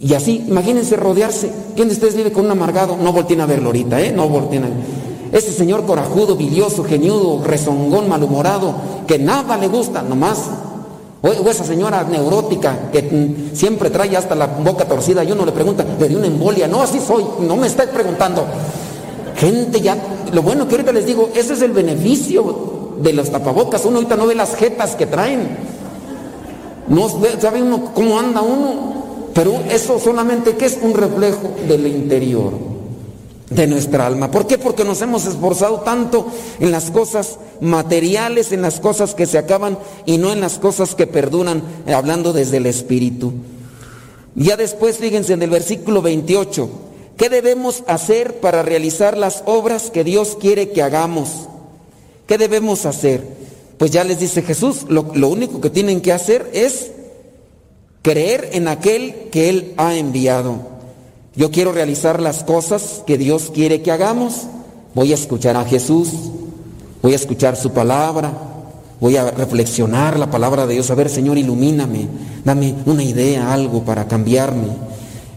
y 0.00 0.12
así, 0.14 0.44
imagínense 0.48 0.96
rodearse. 0.96 1.52
¿Quién 1.76 1.86
de 1.86 1.94
ustedes 1.94 2.16
vive 2.16 2.32
con 2.32 2.46
un 2.46 2.50
amargado? 2.50 2.96
No 2.96 3.12
volteen 3.12 3.42
a 3.42 3.46
verlo 3.46 3.66
ahorita, 3.66 4.00
¿eh? 4.00 4.10
No 4.10 4.28
volteen 4.28 4.64
a 4.64 5.36
Ese 5.36 5.52
señor 5.52 5.86
corajudo, 5.86 6.34
bilioso, 6.34 6.82
geniudo, 6.82 7.44
rezongón, 7.44 8.08
malhumorado, 8.08 8.74
que 9.06 9.20
nada 9.20 9.56
le 9.56 9.68
gusta, 9.68 10.02
nomás 10.02 10.38
o 11.30 11.50
esa 11.50 11.64
señora 11.64 12.04
neurótica 12.04 12.90
que 12.92 13.50
siempre 13.52 13.90
trae 13.90 14.16
hasta 14.16 14.34
la 14.34 14.46
boca 14.46 14.84
torcida 14.84 15.24
y 15.24 15.32
uno 15.32 15.44
le 15.44 15.52
pregunta, 15.52 15.84
¿le 15.98 16.08
dio 16.08 16.18
una 16.18 16.26
embolia? 16.26 16.68
No, 16.68 16.82
así 16.82 17.00
soy, 17.00 17.24
no 17.40 17.56
me 17.56 17.66
estés 17.66 17.88
preguntando. 17.88 18.44
Gente 19.36 19.80
ya, 19.80 19.96
lo 20.32 20.42
bueno 20.42 20.66
que 20.68 20.74
ahorita 20.74 20.92
les 20.92 21.06
digo, 21.06 21.30
ese 21.34 21.54
es 21.54 21.62
el 21.62 21.72
beneficio 21.72 22.94
de 22.98 23.12
los 23.12 23.30
tapabocas. 23.30 23.84
Uno 23.84 23.96
ahorita 23.96 24.16
no 24.16 24.26
ve 24.26 24.34
las 24.34 24.54
jetas 24.54 24.94
que 24.94 25.06
traen. 25.06 25.58
No 26.88 27.08
sabe 27.40 27.62
uno 27.62 27.92
cómo 27.94 28.18
anda 28.18 28.40
uno. 28.40 28.94
Pero 29.34 29.60
eso 29.70 29.98
solamente 29.98 30.56
que 30.56 30.64
es 30.64 30.78
un 30.80 30.94
reflejo 30.94 31.50
del 31.68 31.86
interior 31.86 32.75
de 33.50 33.66
nuestra 33.66 34.06
alma. 34.06 34.30
¿Por 34.30 34.46
qué? 34.46 34.58
Porque 34.58 34.84
nos 34.84 35.00
hemos 35.02 35.26
esforzado 35.26 35.80
tanto 35.80 36.26
en 36.58 36.72
las 36.72 36.90
cosas 36.90 37.38
materiales, 37.60 38.52
en 38.52 38.62
las 38.62 38.80
cosas 38.80 39.14
que 39.14 39.26
se 39.26 39.38
acaban 39.38 39.78
y 40.04 40.18
no 40.18 40.32
en 40.32 40.40
las 40.40 40.58
cosas 40.58 40.94
que 40.94 41.06
perduran, 41.06 41.62
eh, 41.86 41.94
hablando 41.94 42.32
desde 42.32 42.56
el 42.56 42.66
Espíritu. 42.66 43.32
Ya 44.34 44.56
después, 44.56 44.98
fíjense 44.98 45.32
en 45.32 45.42
el 45.42 45.50
versículo 45.50 46.02
28, 46.02 46.68
¿qué 47.16 47.28
debemos 47.28 47.84
hacer 47.86 48.40
para 48.40 48.62
realizar 48.62 49.16
las 49.16 49.42
obras 49.46 49.90
que 49.90 50.04
Dios 50.04 50.36
quiere 50.40 50.70
que 50.70 50.82
hagamos? 50.82 51.48
¿Qué 52.26 52.38
debemos 52.38 52.84
hacer? 52.84 53.22
Pues 53.78 53.92
ya 53.92 54.04
les 54.04 54.18
dice 54.18 54.42
Jesús, 54.42 54.86
lo, 54.88 55.12
lo 55.14 55.28
único 55.28 55.60
que 55.60 55.70
tienen 55.70 56.00
que 56.00 56.12
hacer 56.12 56.50
es 56.52 56.90
creer 58.02 58.50
en 58.52 58.68
aquel 58.68 59.28
que 59.30 59.48
Él 59.48 59.74
ha 59.76 59.94
enviado. 59.94 60.75
Yo 61.36 61.50
quiero 61.50 61.72
realizar 61.72 62.20
las 62.20 62.44
cosas 62.44 63.02
que 63.06 63.18
Dios 63.18 63.50
quiere 63.52 63.82
que 63.82 63.92
hagamos. 63.92 64.46
Voy 64.94 65.12
a 65.12 65.14
escuchar 65.14 65.54
a 65.56 65.66
Jesús, 65.66 66.08
voy 67.02 67.12
a 67.12 67.16
escuchar 67.16 67.56
su 67.56 67.72
palabra, 67.72 68.32
voy 68.98 69.16
a 69.16 69.30
reflexionar 69.30 70.18
la 70.18 70.30
palabra 70.30 70.66
de 70.66 70.74
Dios. 70.74 70.90
A 70.90 70.94
ver, 70.94 71.10
Señor, 71.10 71.36
ilumíname, 71.36 72.08
dame 72.42 72.74
una 72.86 73.04
idea, 73.04 73.52
algo 73.52 73.82
para 73.82 74.08
cambiarme. 74.08 74.86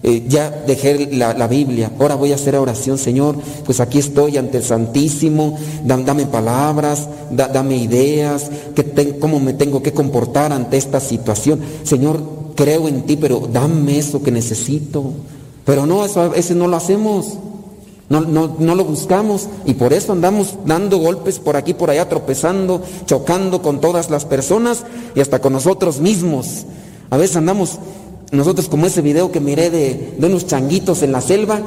Eh, 0.01 0.23
ya 0.29 0.49
dejé 0.49 1.09
la, 1.11 1.47
Biblia, 1.47 1.91
ahora 1.99 2.15
voy 2.15 2.31
a 2.31 2.35
hacer 2.35 2.55
oración, 2.55 2.97
Señor, 2.97 3.35
pues 3.65 3.81
aquí 3.81 3.99
estoy 3.99 4.37
ante 4.37 4.59
el 4.59 4.63
Santísimo, 4.63 5.57
dame, 5.83 6.25
palabras, 6.25 7.09
dame 7.29 7.75
ideas, 7.75 8.49
que 8.73 9.19
cómo 9.19 9.41
me 9.41 9.51
tengo 9.51 9.83
que 9.83 9.91
comportar 9.91 10.53
ante 10.53 10.77
esta 10.77 11.01
situación. 11.01 11.59
Señor, 11.83 12.21
creo 12.55 12.87
en 12.87 13.01
ti, 13.01 13.17
pero 13.17 13.49
dame 13.51 13.99
eso 13.99 14.23
que 14.23 14.31
necesito. 14.31 15.11
Pero 15.69 15.85
no, 15.85 16.03
eso 16.03 16.21
a 16.21 16.29
veces 16.29 16.57
no 16.57 16.67
lo 16.67 16.77
hacemos. 16.77 17.37
No, 18.09 18.21
no, 18.21 18.73
lo 18.73 18.85
buscamos 18.85 19.47
y 19.67 19.75
por 19.75 19.93
eso 19.93 20.13
andamos 20.13 20.55
dando 20.65 20.97
golpes 20.97 21.37
por 21.37 21.55
aquí, 21.55 21.75
por 21.75 21.91
allá, 21.91 22.09
tropezando, 22.09 22.81
chocando 23.05 23.61
con 23.61 23.79
todas 23.79 24.09
las 24.09 24.25
personas 24.25 24.83
y 25.13 25.19
hasta 25.19 25.37
con 25.41 25.53
nosotros 25.53 25.99
mismos. 25.99 26.65
A 27.11 27.17
veces 27.17 27.37
andamos 27.37 27.77
nosotros 28.31 28.67
como 28.67 28.87
ese 28.87 29.03
video 29.03 29.31
que 29.31 29.39
miré 29.39 29.69
de, 29.69 30.15
de 30.17 30.25
unos 30.25 30.47
changuitos 30.47 31.03
en 31.03 31.11
la 31.11 31.21
selva, 31.21 31.61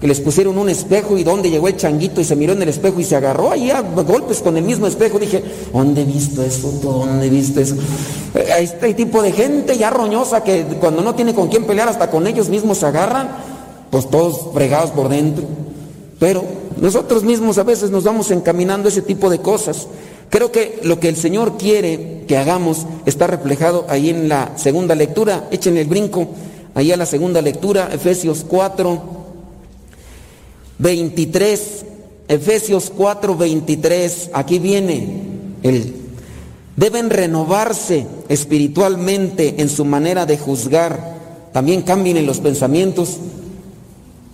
que 0.00 0.06
les 0.06 0.20
pusieron 0.20 0.58
un 0.58 0.68
espejo 0.68 1.18
y 1.18 1.24
donde 1.24 1.50
llegó 1.50 1.66
el 1.66 1.76
changuito 1.76 2.20
y 2.20 2.24
se 2.24 2.36
miró 2.36 2.52
en 2.52 2.62
el 2.62 2.68
espejo 2.68 3.00
y 3.00 3.04
se 3.04 3.16
agarró 3.16 3.50
ahí 3.50 3.70
a 3.70 3.80
golpes 3.80 4.40
con 4.40 4.56
el 4.56 4.62
mismo 4.62 4.86
espejo. 4.86 5.18
Dije, 5.18 5.42
¿dónde 5.72 6.02
he 6.02 6.04
visto 6.04 6.42
eso? 6.42 6.70
¿Dónde 6.82 7.26
he 7.26 7.30
visto 7.30 7.60
eso? 7.60 7.74
Este 8.58 8.94
tipo 8.94 9.22
de 9.22 9.32
gente 9.32 9.76
ya 9.76 9.90
roñosa 9.90 10.44
que 10.44 10.64
cuando 10.78 11.02
no 11.02 11.14
tiene 11.16 11.34
con 11.34 11.48
quién 11.48 11.64
pelear 11.64 11.88
hasta 11.88 12.10
con 12.10 12.26
ellos 12.28 12.48
mismos 12.48 12.78
se 12.78 12.86
agarran, 12.86 13.28
pues 13.90 14.08
todos 14.08 14.52
fregados 14.54 14.90
por 14.90 15.08
dentro. 15.08 15.44
Pero 16.20 16.44
nosotros 16.80 17.24
mismos 17.24 17.58
a 17.58 17.64
veces 17.64 17.90
nos 17.90 18.04
vamos 18.04 18.30
encaminando 18.30 18.88
ese 18.88 19.02
tipo 19.02 19.28
de 19.30 19.40
cosas. 19.40 19.88
Creo 20.30 20.52
que 20.52 20.78
lo 20.82 21.00
que 21.00 21.08
el 21.08 21.16
Señor 21.16 21.56
quiere 21.56 22.24
que 22.28 22.36
hagamos 22.36 22.86
está 23.06 23.26
reflejado 23.26 23.86
ahí 23.88 24.10
en 24.10 24.28
la 24.28 24.52
segunda 24.56 24.94
lectura. 24.94 25.48
Echen 25.50 25.76
el 25.76 25.88
brinco 25.88 26.28
ahí 26.74 26.92
a 26.92 26.96
la 26.96 27.06
segunda 27.06 27.42
lectura, 27.42 27.88
Efesios 27.92 28.44
4, 28.46 29.27
23. 30.78 31.84
Efesios 32.28 32.92
4, 32.94 33.36
23. 33.36 34.30
Aquí 34.32 34.58
viene 34.58 35.22
el 35.62 35.98
Deben 36.78 37.10
renovarse 37.10 38.06
espiritualmente 38.28 39.56
en 39.58 39.68
su 39.68 39.84
manera 39.84 40.26
de 40.26 40.38
juzgar. 40.38 41.18
También 41.52 41.82
cambien 41.82 42.16
en 42.18 42.24
los 42.24 42.38
pensamientos. 42.38 43.16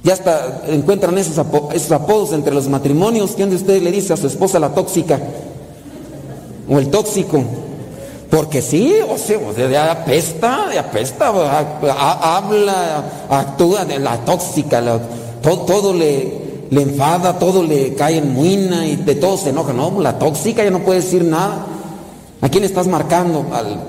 Ya 0.02 0.12
hasta 0.12 0.64
encuentran 0.68 1.16
esos, 1.16 1.38
apodos 1.38 2.34
entre 2.34 2.52
los 2.52 2.68
matrimonios. 2.68 3.30
¿Quién 3.34 3.48
de 3.48 3.56
ustedes 3.56 3.82
le 3.82 3.90
dice 3.90 4.12
a 4.12 4.18
su 4.18 4.26
esposa 4.26 4.58
la 4.58 4.74
tóxica? 4.74 5.18
O 6.68 6.78
el 6.78 6.90
tóxico. 6.90 7.42
Porque 8.28 8.60
sí, 8.60 8.92
o 9.08 9.16
sea, 9.16 9.38
de 9.66 9.78
apesta, 9.78 10.68
de 10.68 10.78
apesta, 10.78 11.28
habla, 12.36 13.26
actúa 13.30 13.86
de 13.86 13.98
la 13.98 14.22
tóxica, 14.22 14.82
todo, 15.44 15.92
le, 15.92 16.68
enfada, 16.70 17.38
todo 17.38 17.62
le 17.62 17.94
cae 17.94 18.18
en 18.18 18.32
muina 18.32 18.86
y 18.86 18.96
de 18.96 19.14
todo 19.14 19.36
se 19.36 19.50
enoja. 19.50 19.72
No, 19.72 20.00
la 20.00 20.18
tóxica 20.18 20.64
ya 20.64 20.70
no 20.70 20.80
puede 20.80 21.00
decir 21.00 21.24
nada. 21.24 21.66
¿A 22.40 22.48
quién 22.48 22.64
estás 22.64 22.86
marcando? 22.86 23.46
Al, 23.52 23.80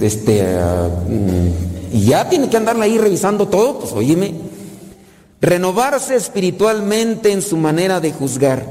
este, 0.00 0.42
mm, 0.42 1.96
y 1.96 2.04
ya 2.06 2.28
tiene 2.28 2.48
que 2.48 2.56
andarle 2.56 2.84
ahí 2.84 2.98
revisando 2.98 3.48
todo, 3.48 3.80
pues 3.80 3.92
oíme. 3.92 4.34
Renovarse 5.40 6.16
espiritualmente 6.16 7.30
en 7.30 7.42
su 7.42 7.56
manera 7.56 8.00
de 8.00 8.12
juzgar. 8.12 8.64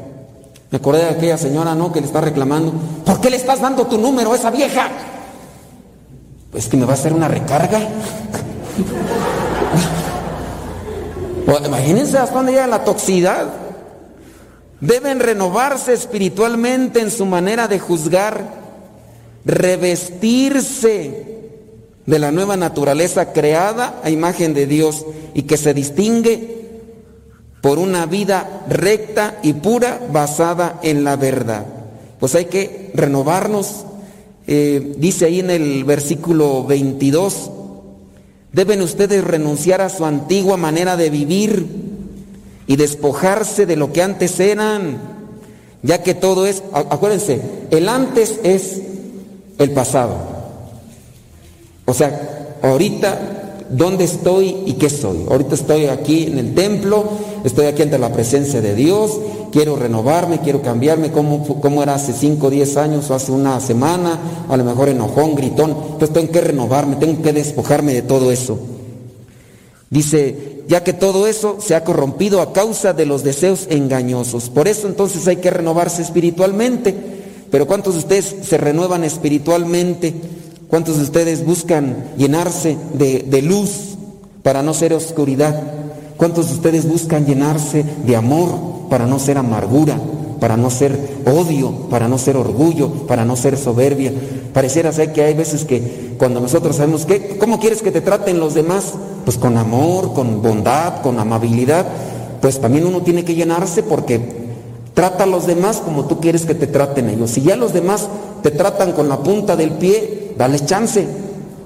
Me 0.72 0.78
acordé 0.78 1.04
de 1.04 1.10
aquella 1.10 1.38
señora, 1.38 1.76
¿no? 1.76 1.92
Que 1.92 2.02
le 2.02 2.08
está 2.08 2.20
reclamando. 2.20 2.74
¿Por 3.06 3.22
qué 3.22 3.30
le 3.30 3.38
estás 3.38 3.62
dando 3.62 3.86
tu 3.86 4.00
número 4.00 4.34
a 4.34 4.36
esa 4.36 4.50
vieja? 4.50 4.90
Pues 6.52 6.68
que 6.68 6.78
me 6.78 6.86
va 6.86 6.94
a 6.94 6.96
hacer 6.96 7.14
una 7.14 7.28
recarga. 7.28 7.80
Imagínense 11.66 12.18
hasta 12.18 12.36
dónde 12.36 12.54
llega 12.54 12.68
la 12.68 12.84
toxicidad. 12.84 13.48
Deben 14.80 15.20
renovarse 15.20 15.94
espiritualmente 15.94 17.00
en 17.00 17.12
su 17.12 17.26
manera 17.26 17.68
de 17.68 17.80
juzgar, 17.80 18.46
revestirse 19.46 21.34
de 22.06 22.20
la 22.20 22.32
nueva 22.32 22.58
naturaleza 22.58 23.32
creada 23.32 24.02
a 24.04 24.10
imagen 24.10 24.54
de 24.54 24.68
Dios 24.68 25.06
y 25.34 25.44
que 25.44 25.58
se 25.58 25.74
distingue 25.74 26.64
por 27.62 27.80
una 27.80 28.06
vida 28.06 28.66
recta 28.68 29.40
y 29.42 29.54
pura 29.54 30.02
basada 30.12 30.80
en 30.84 31.06
la 31.06 31.16
verdad. 31.16 31.66
Pues 32.20 32.36
hay 32.36 32.46
que 32.46 32.92
renovarnos. 32.94 33.86
Eh, 34.48 34.96
dice 34.98 35.26
ahí 35.26 35.40
en 35.40 35.50
el 35.50 35.86
versículo 35.86 36.66
22, 36.66 37.52
deben 38.54 38.82
ustedes 38.82 39.24
renunciar 39.24 39.82
a 39.82 39.90
su 39.90 40.06
antigua 40.06 40.58
manera 40.58 40.96
de 40.96 41.10
vivir 41.10 41.68
y 42.68 42.76
despojarse 42.78 43.66
de 43.66 43.76
lo 43.76 43.92
que 43.92 44.02
antes 44.02 44.40
eran, 44.40 45.00
ya 45.82 46.02
que 46.02 46.14
todo 46.14 46.46
es, 46.46 46.64
acuérdense, 46.72 47.42
el 47.72 47.90
antes 47.90 48.40
es 48.44 48.82
el 49.58 49.72
pasado. 49.72 50.16
O 51.86 51.94
sea, 51.94 52.58
ahorita 52.62 53.43
dónde 53.70 54.04
estoy 54.04 54.56
y 54.66 54.74
qué 54.74 54.90
soy. 54.90 55.26
Ahorita 55.30 55.56
estoy 55.56 55.86
aquí 55.86 56.24
en 56.24 56.38
el 56.38 56.54
templo, 56.54 57.06
estoy 57.44 57.66
aquí 57.66 57.82
ante 57.82 57.98
la 57.98 58.12
presencia 58.12 58.62
de 58.62 58.76
Dios, 58.76 59.20
quiero 59.52 59.76
renovarme, 59.76 60.40
quiero 60.40 60.62
cambiarme, 60.62 61.12
como, 61.12 61.84
era 61.84 61.96
hace 61.96 62.14
5 62.14 62.48
o 62.48 62.50
10 62.50 62.78
años 62.78 63.10
o 63.10 63.16
hace 63.16 63.32
una 63.32 63.60
semana, 63.60 64.46
a 64.50 64.58
lo 64.58 64.64
mejor 64.64 64.90
enojón, 64.90 65.36
gritón. 65.36 65.72
Entonces 65.72 66.12
tengo 66.12 66.32
que 66.32 66.42
renovarme, 66.42 66.96
tengo 66.96 67.22
que 67.22 67.34
despojarme 67.34 67.94
de 67.94 68.02
todo 68.02 68.32
eso. 68.32 68.58
Dice, 69.90 70.64
ya 70.68 70.84
que 70.84 70.94
todo 70.94 71.28
eso 71.28 71.58
se 71.60 71.76
ha 71.76 71.84
corrompido 71.84 72.42
a 72.42 72.52
causa 72.52 72.94
de 72.94 73.06
los 73.06 73.24
deseos 73.24 73.68
engañosos. 73.70 74.50
Por 74.50 74.68
eso 74.68 74.88
entonces 74.88 75.28
hay 75.28 75.38
que 75.38 75.52
renovarse 75.52 76.02
espiritualmente. 76.02 76.96
Pero 77.52 77.68
¿cuántos 77.68 77.94
de 77.94 78.00
ustedes 78.00 78.36
se 78.42 78.58
renuevan 78.58 79.04
espiritualmente? 79.04 80.16
¿Cuántos 80.74 80.98
de 80.98 81.04
ustedes 81.04 81.46
buscan 81.46 82.04
llenarse 82.18 82.80
de, 82.96 83.42
luz 83.44 83.96
para 84.42 84.64
no 84.64 84.74
ser 84.74 84.96
oscuridad? 84.96 85.62
¿Cuántos 86.18 86.48
de 86.48 86.56
ustedes 86.56 86.90
buscan 86.90 87.28
llenarse 87.28 87.86
de 88.08 88.16
amor 88.16 88.50
para 88.90 89.06
no 89.06 89.20
ser 89.20 89.38
amargura, 89.38 90.00
para 90.40 90.58
no 90.58 90.72
ser 90.72 90.98
odio, 91.28 91.72
para 91.92 92.08
no 92.08 92.18
ser 92.18 92.38
orgullo, 92.38 92.92
para 93.06 93.24
no 93.24 93.36
ser 93.36 93.56
soberbia? 93.56 94.14
Pareciera 94.52 94.92
ser 94.92 95.14
que 95.14 95.22
hay 95.22 95.36
veces 95.36 95.64
que 95.64 96.16
cuando 96.18 96.40
nosotros 96.40 96.78
sabemos 96.78 97.06
que, 97.06 97.38
¿cómo 97.38 97.60
quieres 97.60 97.84
que 97.84 97.92
te 97.92 98.02
traten 98.02 98.40
los 98.40 98.56
demás? 98.56 98.96
Pues 99.26 99.38
con 99.38 99.58
amor, 99.58 100.14
con 100.14 100.42
bondad, 100.42 101.04
con 101.04 101.20
amabilidad. 101.20 101.86
Pues 102.42 102.60
también 102.60 102.88
uno 102.88 103.04
tiene 103.04 103.24
que 103.24 103.36
llenarse 103.36 103.84
porque 103.84 104.20
trata 104.96 105.26
a 105.26 105.28
los 105.28 105.46
demás 105.46 105.84
como 105.86 106.06
tú 106.06 106.20
quieres 106.20 106.48
que 106.48 106.56
te 106.56 106.66
traten 106.66 107.12
ellos. 107.12 107.30
Si 107.30 107.44
ya 107.44 107.56
los 107.58 107.74
demás 107.74 108.08
te 108.42 108.50
tratan 108.50 108.94
con 108.94 109.08
la 109.08 109.20
punta 109.20 109.56
del 109.56 109.74
pie, 109.74 110.23
dale 110.38 110.60
chance, 110.60 111.06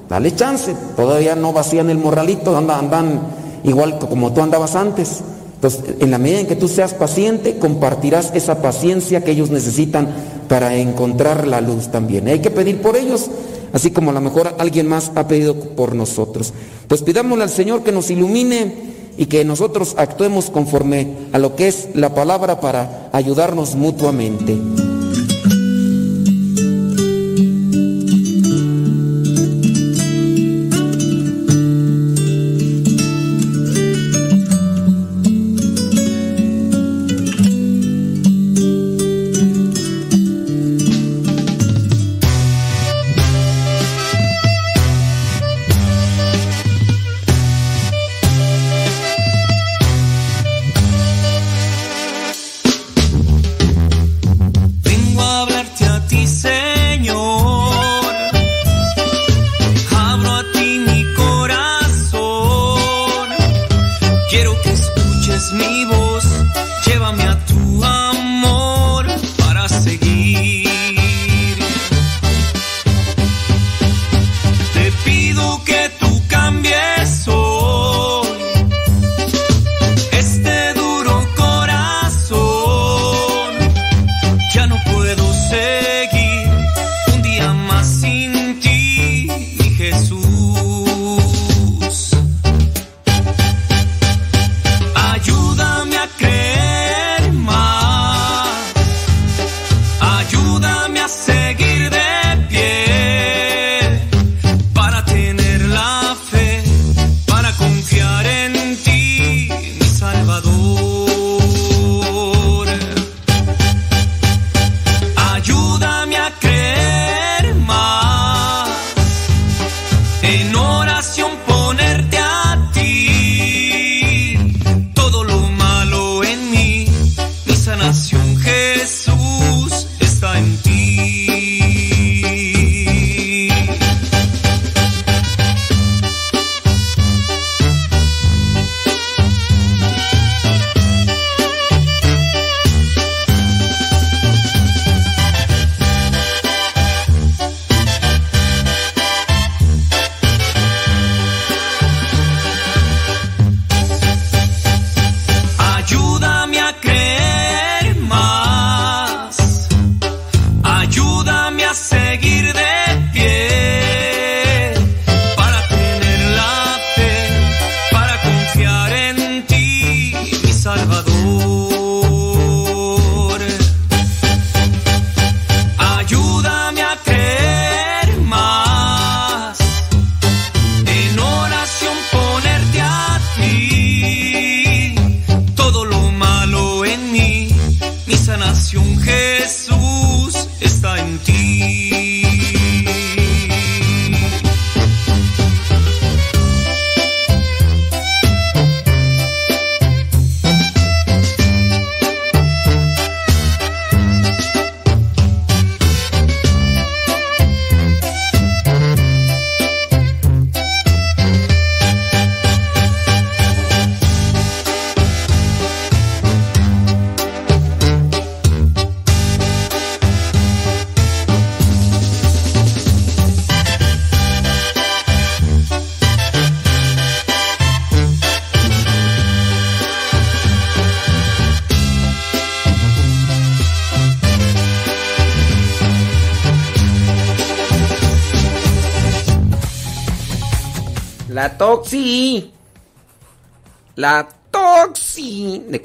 dale 0.09 0.35
chance. 0.35 0.75
Todavía 0.95 1.35
no 1.35 1.53
vacían 1.53 1.89
el 1.89 1.97
morralito, 1.97 2.55
andan, 2.57 2.85
andan 2.85 3.21
igual 3.63 3.99
como 3.99 4.33
tú 4.33 4.41
andabas 4.41 4.75
antes. 4.75 5.21
Entonces, 5.55 5.95
en 5.99 6.11
la 6.11 6.19
medida 6.19 6.39
en 6.41 6.47
que 6.47 6.55
tú 6.55 6.67
seas 6.67 6.93
paciente, 6.93 7.57
compartirás 7.57 8.31
esa 8.35 8.61
paciencia 8.61 9.23
que 9.23 9.31
ellos 9.31 9.49
necesitan 9.49 10.07
para 10.47 10.75
encontrar 10.75 11.47
la 11.47 11.61
luz 11.61 11.87
también. 11.87 12.27
Hay 12.27 12.39
que 12.39 12.51
pedir 12.51 12.79
por 12.79 12.95
ellos, 12.95 13.29
así 13.73 13.89
como 13.89 14.11
a 14.11 14.13
lo 14.13 14.21
mejor 14.21 14.53
alguien 14.59 14.87
más 14.87 15.11
ha 15.15 15.27
pedido 15.27 15.55
por 15.55 15.95
nosotros. 15.95 16.53
Pues 16.87 17.01
pidámosle 17.01 17.43
al 17.43 17.49
Señor 17.49 17.81
que 17.81 17.91
nos 17.91 18.11
ilumine 18.11 18.95
y 19.17 19.25
que 19.25 19.43
nosotros 19.43 19.95
actuemos 19.97 20.51
conforme 20.51 21.13
a 21.33 21.39
lo 21.39 21.55
que 21.55 21.67
es 21.67 21.89
la 21.95 22.13
palabra 22.13 22.59
para 22.59 23.09
ayudarnos 23.11 23.75
mutuamente. 23.75 24.55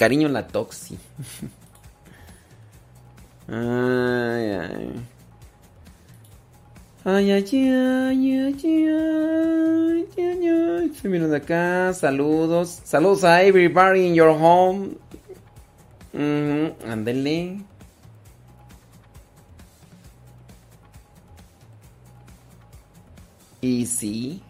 Cariño, 0.03 0.29
la 0.29 0.49
Toxi. 0.49 0.99
Ay, 3.47 4.47
ay. 4.51 4.91
Ay, 7.05 7.31
ay, 7.31 7.45
ay, 7.53 8.33
ay, 8.35 8.55
ay, 8.67 10.49
ay. 10.49 10.91
Estoy 10.93 11.35
acá. 11.37 11.93
Saludos. 11.95 12.81
Saludos 12.83 13.23
a 13.23 13.45
everybody 13.45 14.09
in 14.09 14.15
your 14.17 14.31
home. 14.31 14.97
Ándele. 16.85 17.61
Y 23.61 23.87
sí. 23.87 24.43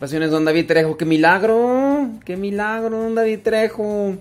¿Qué 0.00 0.06
pasiones, 0.06 0.30
don 0.30 0.46
David 0.46 0.66
Trejo? 0.66 0.96
¡Qué 0.96 1.04
milagro! 1.04 2.08
¡Qué 2.24 2.34
milagro, 2.34 3.02
don 3.02 3.14
David 3.14 3.40
Trejo! 3.40 4.16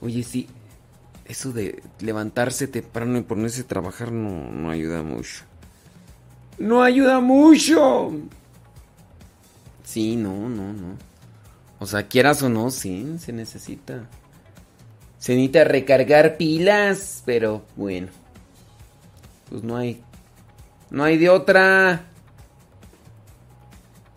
Oye, 0.00 0.22
sí. 0.22 0.46
Eso 1.24 1.50
de 1.50 1.82
levantarse 1.98 2.68
temprano 2.68 3.18
y 3.18 3.22
ponerse 3.22 3.62
a 3.62 3.66
trabajar 3.66 4.12
no, 4.12 4.52
no 4.52 4.70
ayuda 4.70 5.02
mucho. 5.02 5.42
¡No 6.58 6.84
ayuda 6.84 7.18
mucho! 7.18 8.12
Sí, 9.82 10.14
no, 10.14 10.48
no, 10.48 10.72
no. 10.72 10.96
O 11.80 11.86
sea, 11.86 12.06
quieras 12.06 12.40
o 12.44 12.48
no, 12.48 12.70
sí, 12.70 13.16
se 13.18 13.32
necesita. 13.32 14.06
Se 15.18 15.32
necesita 15.32 15.64
recargar 15.64 16.36
pilas, 16.36 17.24
pero 17.26 17.64
bueno. 17.74 18.10
Pues 19.50 19.64
no 19.64 19.76
hay. 19.76 20.04
No 20.88 21.02
hay 21.02 21.18
de 21.18 21.30
otra. 21.30 22.11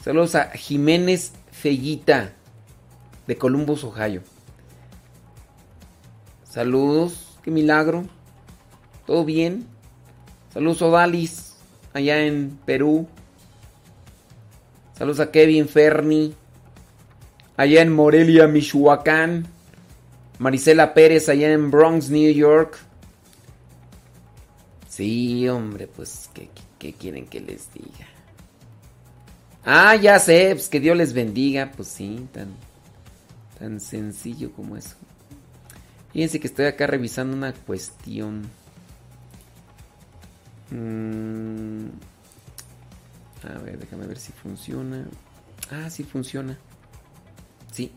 Saludos 0.06 0.36
a 0.36 0.52
Jiménez 0.52 1.34
Fellita 1.52 2.32
de 3.26 3.38
Columbus, 3.40 3.84
Ohio. 3.84 4.22
Saludos, 6.44 7.40
qué 7.42 7.50
milagro. 7.50 8.06
¿Todo 9.08 9.26
bien? 9.26 9.66
Saludos 10.54 10.84
a 10.84 10.86
Odalis, 10.86 11.56
allá 11.92 12.24
en 12.24 12.52
Perú. 12.68 13.08
Saludos 14.96 15.22
a 15.22 15.32
Kevin 15.32 15.68
Ferni, 15.68 16.36
allá 17.58 17.82
en 17.82 17.92
Morelia, 17.92 18.46
Michoacán. 18.46 19.48
Marisela 20.38 20.94
Pérez, 20.94 21.30
allá 21.30 21.52
en 21.52 21.72
Bronx, 21.72 22.12
New 22.12 22.32
York. 22.32 22.78
Sí, 24.88 25.50
hombre, 25.50 25.88
pues, 25.88 26.30
¿qué, 26.32 26.52
qué 26.78 26.94
quieren 26.94 27.26
que 27.26 27.40
les 27.40 27.74
diga? 27.74 28.06
Ah, 29.66 29.96
ya 29.96 30.20
sé, 30.20 30.52
pues 30.54 30.70
que 30.70 30.80
Dios 30.80 30.96
les 30.96 31.14
bendiga. 31.14 31.72
Pues 31.76 31.88
sí, 31.88 32.28
tan, 32.32 32.50
tan 33.60 33.80
sencillo 33.80 34.52
como 34.54 34.78
eso. 34.78 34.96
Fíjense 36.14 36.40
que 36.40 36.48
estoy 36.48 36.66
acá 36.68 36.86
revisando 36.88 37.36
una 37.36 37.52
cuestión. 37.52 38.44
Mm, 40.70 41.88
a 43.44 43.60
ver, 43.60 43.80
déjame 43.80 44.06
ver 44.06 44.20
si 44.20 44.32
funciona. 44.32 45.06
Ah, 45.72 45.90
sí 45.90 46.04
funciona. 46.04 46.58
Sí. 47.72 47.92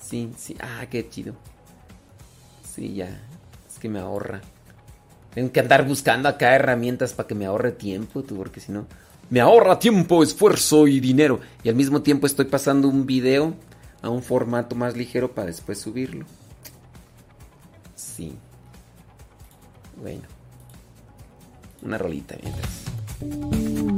Sí, 0.00 0.32
sí. 0.38 0.56
Ah, 0.60 0.86
qué 0.88 1.08
chido. 1.08 1.34
Sí, 2.62 2.94
ya. 2.94 3.08
Es 3.68 3.78
que 3.80 3.88
me 3.88 3.98
ahorra. 3.98 4.40
Tengo 5.34 5.50
que 5.52 5.60
andar 5.60 5.86
buscando 5.86 6.28
acá 6.28 6.54
herramientas 6.54 7.12
para 7.12 7.26
que 7.26 7.34
me 7.34 7.46
ahorre 7.46 7.72
tiempo, 7.72 8.22
tú, 8.22 8.36
porque 8.36 8.60
si 8.60 8.72
no 8.72 8.86
me 9.30 9.40
ahorra 9.40 9.78
tiempo, 9.78 10.22
esfuerzo 10.22 10.86
y 10.86 11.00
dinero. 11.00 11.40
Y 11.62 11.68
al 11.68 11.74
mismo 11.74 12.02
tiempo 12.02 12.26
estoy 12.26 12.46
pasando 12.46 12.88
un 12.88 13.06
video 13.06 13.54
a 14.02 14.08
un 14.08 14.22
formato 14.22 14.74
más 14.74 14.96
ligero 14.96 15.32
para 15.32 15.48
después 15.48 15.78
subirlo. 15.78 16.24
Sí. 17.94 18.34
Bueno. 20.00 20.22
Una 21.82 21.98
rolita 21.98 22.36
mientras. 22.42 23.97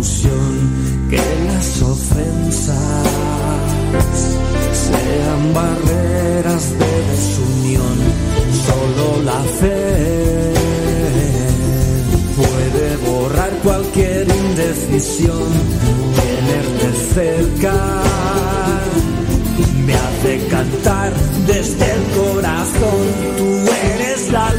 que 0.00 1.16
las 1.46 1.82
ofensas 1.82 2.76
sean 4.72 5.52
barreras 5.52 6.70
de 6.78 6.92
desunión. 7.10 7.98
Solo 8.66 9.22
la 9.24 9.42
fe 9.60 10.52
puede 12.36 12.96
borrar 13.10 13.50
cualquier 13.64 14.28
indecisión. 14.28 15.48
Tenerte 16.14 16.88
cerca 17.14 18.02
me 19.84 19.94
hace 19.94 20.46
cantar 20.48 21.12
desde 21.48 21.92
el 21.92 22.02
corazón. 22.14 23.02
Tú 23.36 23.48
eres 23.94 24.30
la 24.30 24.52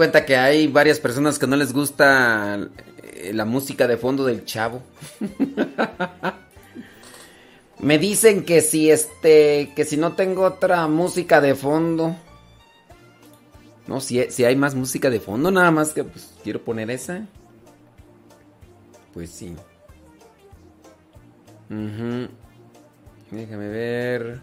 cuenta 0.00 0.24
que 0.24 0.34
hay 0.34 0.66
varias 0.66 0.98
personas 0.98 1.38
que 1.38 1.46
no 1.46 1.56
les 1.56 1.74
gusta 1.74 2.58
eh, 3.02 3.32
la 3.34 3.44
música 3.44 3.86
de 3.86 3.98
fondo 3.98 4.24
del 4.24 4.46
chavo. 4.46 4.80
me 7.80 7.98
dicen 7.98 8.46
que 8.46 8.62
si 8.62 8.90
este, 8.90 9.74
que 9.76 9.84
si 9.84 9.98
no 9.98 10.14
tengo 10.14 10.44
otra 10.44 10.88
música 10.88 11.42
de 11.42 11.54
fondo. 11.54 12.16
No, 13.86 14.00
si, 14.00 14.22
si 14.30 14.46
hay 14.46 14.56
más 14.56 14.74
música 14.74 15.10
de 15.10 15.20
fondo, 15.20 15.50
nada 15.50 15.70
más 15.70 15.90
que 15.90 16.02
pues 16.02 16.32
quiero 16.42 16.64
poner 16.64 16.90
esa. 16.90 17.26
Pues 19.12 19.28
sí. 19.28 19.54
Déjame 23.30 23.68
ver. 23.68 24.40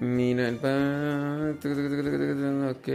Mira 0.00 0.48
el 0.48 0.56
pa- 0.56 1.58
teca, 1.60 1.74
teca, 1.74 1.88
teca, 1.90 2.02
teca, 2.02 2.18
teca, 2.18 2.34
teca, 2.34 2.70
Ok. 2.70 2.88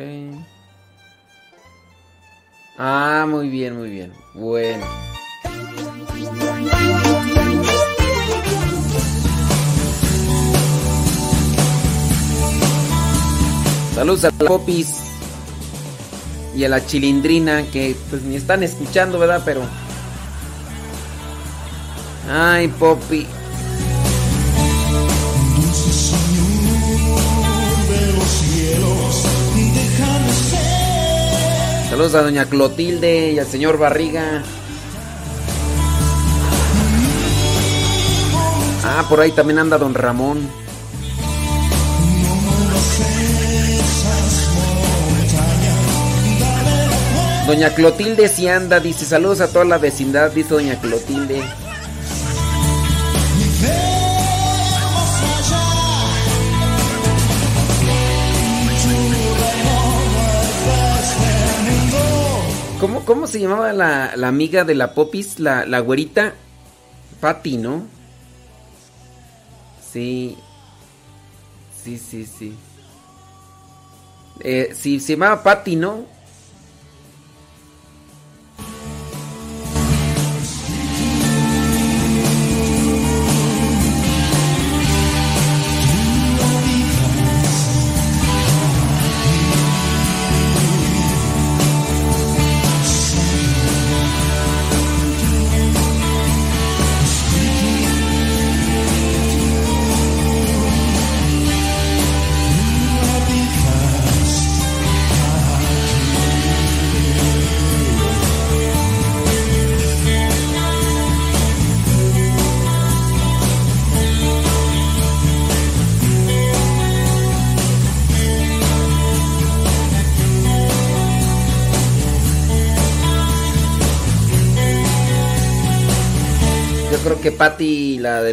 Ah, 2.80 3.26
muy 3.28 3.50
bien, 3.50 3.78
muy 3.78 3.90
bien. 3.90 4.12
Bueno. 4.36 4.86
Saludos 13.96 14.26
a 14.26 14.32
la 14.40 14.48
Popis 14.48 14.96
y 16.56 16.64
a 16.64 16.70
la 16.70 16.86
Chilindrina 16.86 17.64
que 17.72 17.96
pues 18.10 18.22
ni 18.24 18.36
están 18.36 18.62
escuchando, 18.64 19.18
¿verdad? 19.18 19.42
Pero 19.44 19.62
Ay, 22.30 22.68
Poppy. 22.68 23.26
Saludos 31.90 32.16
a 32.16 32.22
doña 32.22 32.46
Clotilde 32.46 33.32
y 33.32 33.40
al 33.40 33.48
señor 33.48 33.78
Barriga. 33.78 34.44
Ah, 38.84 39.06
por 39.10 39.22
ahí 39.22 39.32
también 39.32 39.60
anda 39.60 39.78
don 39.78 39.94
Ramón. 39.94 40.50
Doña 47.48 47.74
Clotilde 47.74 48.28
si 48.28 48.50
anda, 48.50 48.82
dice 48.82 49.06
saludos 49.06 49.40
a 49.40 49.48
toda 49.48 49.64
la 49.64 49.78
vecindad, 49.78 50.32
dice 50.32 50.54
doña 50.54 50.80
Clotilde. 50.82 51.42
¿Cómo, 62.80 63.04
cómo 63.06 63.26
se 63.26 63.40
llamaba 63.40 63.74
la, 63.74 64.16
la 64.16 64.28
amiga 64.28 64.64
de 64.64 64.76
la 64.76 64.94
Popis? 64.94 65.40
La, 65.40 65.66
la 65.66 65.80
güerita. 65.80 66.36
Patty, 67.20 67.58
¿no? 67.58 67.88
Sí. 69.92 70.38
Sí, 71.84 71.98
sí, 71.98 72.26
sí. 72.26 72.56
Eh, 74.42 74.76
sí, 74.76 75.00
se 75.00 75.14
llamaba 75.14 75.42
Patty, 75.42 75.76
¿no? 75.76 76.06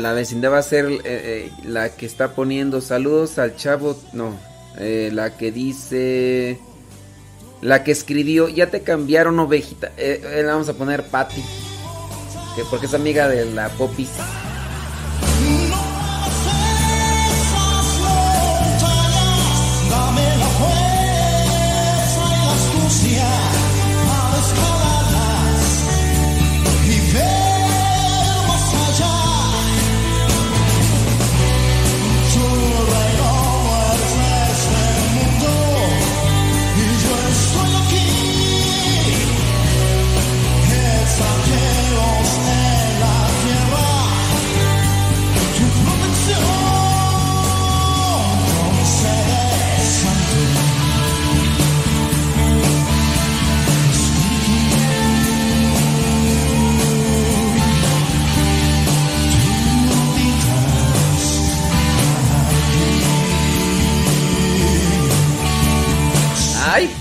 La 0.04 0.12
vecindad, 0.12 0.52
va 0.52 0.58
a 0.58 0.62
ser 0.62 0.84
eh, 0.84 1.00
eh, 1.04 1.52
la 1.64 1.88
que 1.88 2.04
está 2.04 2.34
poniendo 2.34 2.82
saludos 2.82 3.38
al 3.38 3.56
chavo. 3.56 3.98
No, 4.12 4.38
eh, 4.76 5.08
la 5.10 5.36
que 5.38 5.50
dice. 5.50 6.58
La 7.62 7.82
que 7.82 7.92
escribió, 7.92 8.50
ya 8.50 8.70
te 8.70 8.82
cambiaron 8.82 9.38
ovejita. 9.38 9.92
Vamos 10.44 10.68
a 10.68 10.74
poner 10.74 11.04
Patty. 11.04 11.42
Que 12.54 12.64
porque 12.68 12.84
es 12.84 12.92
amiga 12.92 13.26
de 13.28 13.46
la 13.46 13.70
Popis. 13.70 14.10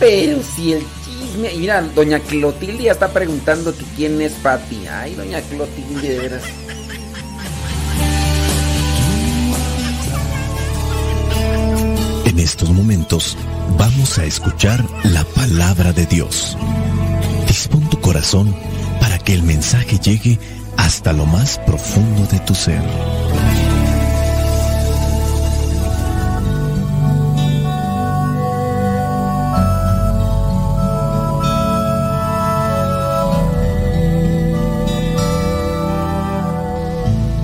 Pero 0.03 0.43
si 0.43 0.73
el 0.73 0.85
chisme. 1.05 1.53
Mira, 1.57 1.81
doña 1.81 2.19
Clotilde 2.19 2.83
ya 2.83 2.91
está 2.91 3.13
preguntando 3.13 3.73
quién 3.95 4.21
es 4.21 4.33
Pati. 4.33 4.85
Ay, 4.87 5.15
doña 5.15 5.41
Clotilde, 5.41 6.29
de. 6.29 6.39
En 12.25 12.39
estos 12.39 12.69
momentos 12.71 13.37
vamos 13.77 14.19
a 14.19 14.25
escuchar 14.25 14.83
la 15.03 15.23
palabra 15.23 15.93
de 15.93 16.05
Dios. 16.05 16.57
Dispón 17.47 17.89
tu 17.89 17.99
corazón 18.01 18.53
para 18.99 19.17
que 19.19 19.33
el 19.33 19.43
mensaje 19.43 19.99
llegue 19.99 20.37
hasta 20.75 21.13
lo 21.13 21.25
más 21.25 21.59
profundo 21.59 22.25
de 22.29 22.39
tu 22.39 22.53
ser. 22.53 22.81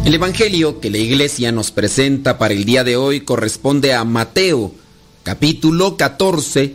El 0.09 0.15
Evangelio 0.15 0.79
que 0.79 0.89
la 0.89 0.97
iglesia 0.97 1.51
nos 1.51 1.69
presenta 1.69 2.39
para 2.39 2.55
el 2.55 2.65
día 2.65 2.83
de 2.83 2.97
hoy 2.97 3.21
corresponde 3.21 3.93
a 3.93 4.03
Mateo, 4.05 4.73
capítulo 5.21 5.97
14, 5.97 6.73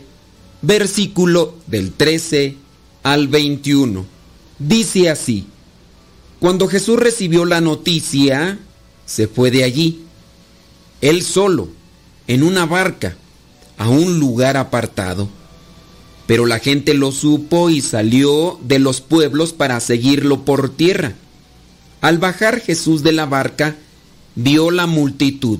versículo 0.61 1.55
del 1.67 1.91
13 1.91 2.55
al 3.03 3.27
21. 3.27 4.05
Dice 4.57 5.09
así, 5.09 5.47
cuando 6.39 6.69
Jesús 6.69 6.97
recibió 6.97 7.43
la 7.43 7.59
noticia, 7.59 8.57
se 9.05 9.27
fue 9.27 9.51
de 9.51 9.65
allí, 9.65 10.05
él 11.01 11.21
solo, 11.21 11.67
en 12.27 12.41
una 12.41 12.65
barca, 12.65 13.17
a 13.77 13.89
un 13.89 14.17
lugar 14.17 14.55
apartado. 14.55 15.27
Pero 16.25 16.45
la 16.45 16.59
gente 16.59 16.93
lo 16.93 17.11
supo 17.11 17.69
y 17.69 17.81
salió 17.81 18.57
de 18.63 18.79
los 18.79 19.01
pueblos 19.01 19.51
para 19.51 19.81
seguirlo 19.81 20.45
por 20.45 20.69
tierra. 20.69 21.15
Al 22.05 22.19
bajar 22.19 22.61
Jesús 22.61 23.01
de 23.01 23.13
la 23.13 23.25
barca, 23.25 23.77
vio 24.35 24.69
la 24.69 24.85
multitud, 24.85 25.57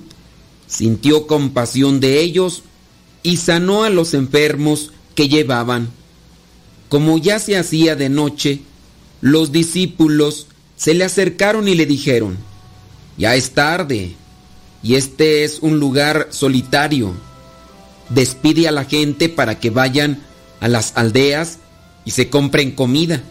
sintió 0.68 1.26
compasión 1.26 2.00
de 2.00 2.20
ellos 2.20 2.62
y 3.24 3.38
sanó 3.38 3.84
a 3.84 3.90
los 3.90 4.14
enfermos 4.14 4.92
que 5.16 5.28
llevaban. 5.28 5.90
Como 6.88 7.18
ya 7.18 7.40
se 7.40 7.58
hacía 7.58 7.96
de 7.96 8.10
noche, 8.10 8.62
los 9.22 9.52
discípulos 9.52 10.46
se 10.78 10.94
le 10.94 11.04
acercaron 11.04 11.68
y 11.68 11.74
le 11.74 11.88
dijeron, 11.88 12.38
ya 13.18 13.34
es 13.34 13.56
tarde 13.56 14.14
y 14.84 14.94
este 14.98 15.46
es 15.46 15.58
un 15.62 15.80
lugar 15.80 16.28
solitario. 16.30 17.16
Despide 18.10 18.68
a 18.68 18.72
la 18.72 18.86
gente 18.86 19.30
para 19.30 19.60
que 19.60 19.72
vayan 19.72 20.22
a 20.60 20.68
las 20.68 20.96
aldeas 20.96 21.58
y 22.06 22.12
se 22.12 22.30
compren 22.30 22.70
comida. 22.70 23.24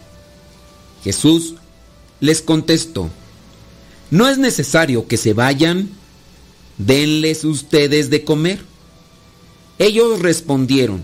Jesús 1.01 1.55
les 2.19 2.41
contestó, 2.41 3.09
no 4.11 4.29
es 4.29 4.37
necesario 4.37 5.07
que 5.07 5.17
se 5.17 5.33
vayan, 5.33 5.89
denles 6.77 7.43
ustedes 7.43 8.09
de 8.09 8.23
comer. 8.23 8.63
Ellos 9.79 10.19
respondieron, 10.19 11.03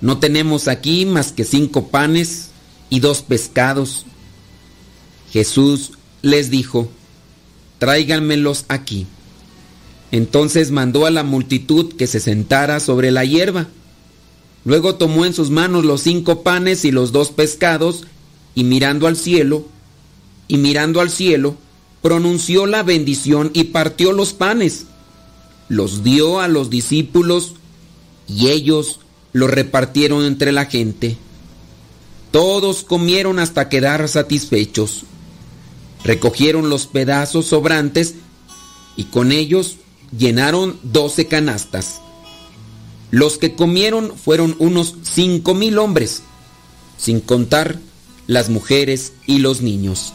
no 0.00 0.18
tenemos 0.18 0.68
aquí 0.68 1.06
más 1.06 1.32
que 1.32 1.44
cinco 1.44 1.88
panes 1.88 2.48
y 2.90 3.00
dos 3.00 3.22
pescados. 3.22 4.04
Jesús 5.32 5.92
les 6.22 6.50
dijo, 6.50 6.90
tráiganmelos 7.78 8.64
aquí. 8.68 9.06
Entonces 10.10 10.70
mandó 10.70 11.06
a 11.06 11.10
la 11.10 11.22
multitud 11.22 11.94
que 11.94 12.06
se 12.06 12.20
sentara 12.20 12.80
sobre 12.80 13.10
la 13.10 13.24
hierba. 13.24 13.68
Luego 14.64 14.96
tomó 14.96 15.24
en 15.24 15.34
sus 15.34 15.50
manos 15.50 15.84
los 15.84 16.02
cinco 16.02 16.42
panes 16.42 16.84
y 16.84 16.90
los 16.90 17.12
dos 17.12 17.30
pescados 17.30 18.04
y 18.54 18.64
mirando 18.64 19.06
al 19.06 19.16
cielo, 19.16 19.66
y 20.48 20.58
mirando 20.58 21.00
al 21.00 21.10
cielo, 21.10 21.56
pronunció 22.02 22.66
la 22.66 22.82
bendición 22.82 23.50
y 23.54 23.64
partió 23.64 24.12
los 24.12 24.32
panes. 24.32 24.86
Los 25.68 26.02
dio 26.02 26.40
a 26.40 26.48
los 26.48 26.68
discípulos 26.68 27.54
y 28.28 28.48
ellos 28.48 29.00
los 29.32 29.50
repartieron 29.50 30.24
entre 30.24 30.52
la 30.52 30.66
gente. 30.66 31.16
Todos 32.30 32.82
comieron 32.82 33.38
hasta 33.38 33.68
quedar 33.68 34.08
satisfechos. 34.08 35.04
Recogieron 36.04 36.68
los 36.68 36.86
pedazos 36.86 37.46
sobrantes 37.46 38.14
y 38.96 39.04
con 39.04 39.32
ellos 39.32 39.76
llenaron 40.16 40.78
doce 40.82 41.26
canastas. 41.26 42.00
Los 43.10 43.38
que 43.38 43.54
comieron 43.54 44.16
fueron 44.16 44.56
unos 44.58 44.96
cinco 45.02 45.54
mil 45.54 45.78
hombres, 45.78 46.22
sin 46.96 47.20
contar 47.20 47.78
las 48.26 48.48
mujeres 48.48 49.12
y 49.26 49.38
los 49.38 49.60
niños. 49.60 50.14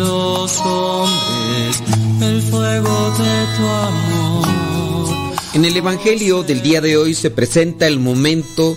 los 0.00 0.58
hombres 0.60 1.82
el 2.20 2.42
fuego 2.42 3.10
de 3.18 3.56
tu 3.56 3.66
amor. 3.66 5.34
En 5.54 5.64
el 5.64 5.76
Evangelio 5.76 6.42
del 6.42 6.62
día 6.62 6.80
de 6.80 6.96
hoy 6.96 7.14
se 7.14 7.30
presenta 7.30 7.86
el 7.86 7.98
momento 7.98 8.76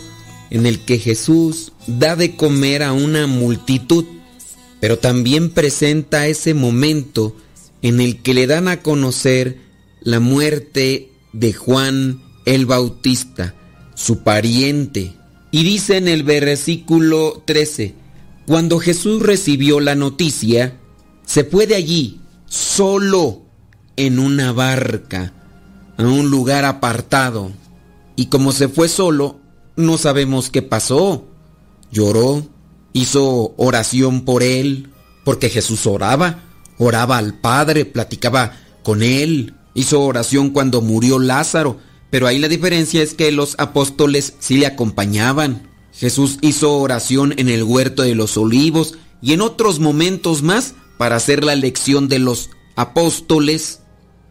en 0.49 0.65
el 0.65 0.79
que 0.85 0.99
Jesús 0.99 1.71
da 1.87 2.15
de 2.15 2.35
comer 2.35 2.83
a 2.83 2.93
una 2.93 3.27
multitud, 3.27 4.05
pero 4.79 4.99
también 4.99 5.49
presenta 5.49 6.27
ese 6.27 6.53
momento 6.53 7.35
en 7.81 7.99
el 7.99 8.21
que 8.21 8.33
le 8.33 8.47
dan 8.47 8.67
a 8.67 8.81
conocer 8.81 9.57
la 10.01 10.19
muerte 10.19 11.09
de 11.31 11.53
Juan 11.53 12.21
el 12.45 12.65
Bautista, 12.65 13.55
su 13.95 14.23
pariente. 14.23 15.13
Y 15.51 15.63
dice 15.63 15.97
en 15.97 16.07
el 16.07 16.23
versículo 16.23 17.43
13, 17.45 17.93
cuando 18.45 18.79
Jesús 18.79 19.21
recibió 19.21 19.79
la 19.79 19.95
noticia, 19.95 20.77
se 21.33 21.43
fue 21.43 21.65
de 21.65 21.73
allí 21.73 22.19
solo 22.45 23.41
en 23.95 24.19
una 24.19 24.51
barca 24.51 25.33
a 25.97 26.03
un 26.03 26.29
lugar 26.29 26.63
apartado. 26.63 27.51
Y 28.15 28.27
como 28.27 28.51
se 28.51 28.67
fue 28.67 28.87
solo, 28.87 29.39
no 29.75 29.97
sabemos 29.97 30.51
qué 30.51 30.61
pasó. 30.61 31.25
Lloró, 31.91 32.45
hizo 32.93 33.55
oración 33.57 34.25
por 34.25 34.43
él, 34.43 34.91
porque 35.25 35.49
Jesús 35.49 35.87
oraba, 35.87 36.43
oraba 36.77 37.17
al 37.17 37.39
Padre, 37.39 37.85
platicaba 37.85 38.55
con 38.83 39.01
él, 39.01 39.55
hizo 39.73 40.01
oración 40.01 40.51
cuando 40.51 40.81
murió 40.81 41.17
Lázaro, 41.17 41.79
pero 42.11 42.27
ahí 42.27 42.37
la 42.37 42.47
diferencia 42.47 43.01
es 43.01 43.15
que 43.15 43.31
los 43.31 43.55
apóstoles 43.57 44.35
sí 44.37 44.57
le 44.57 44.67
acompañaban. 44.67 45.67
Jesús 45.93 46.37
hizo 46.41 46.77
oración 46.77 47.33
en 47.37 47.49
el 47.49 47.63
huerto 47.63 48.03
de 48.03 48.13
los 48.13 48.37
olivos 48.37 48.99
y 49.19 49.33
en 49.33 49.41
otros 49.41 49.79
momentos 49.79 50.43
más 50.43 50.75
para 51.03 51.17
hacer 51.17 51.43
la 51.43 51.51
elección 51.51 52.07
de 52.07 52.17
los 52.17 52.49
apóstoles 52.77 53.81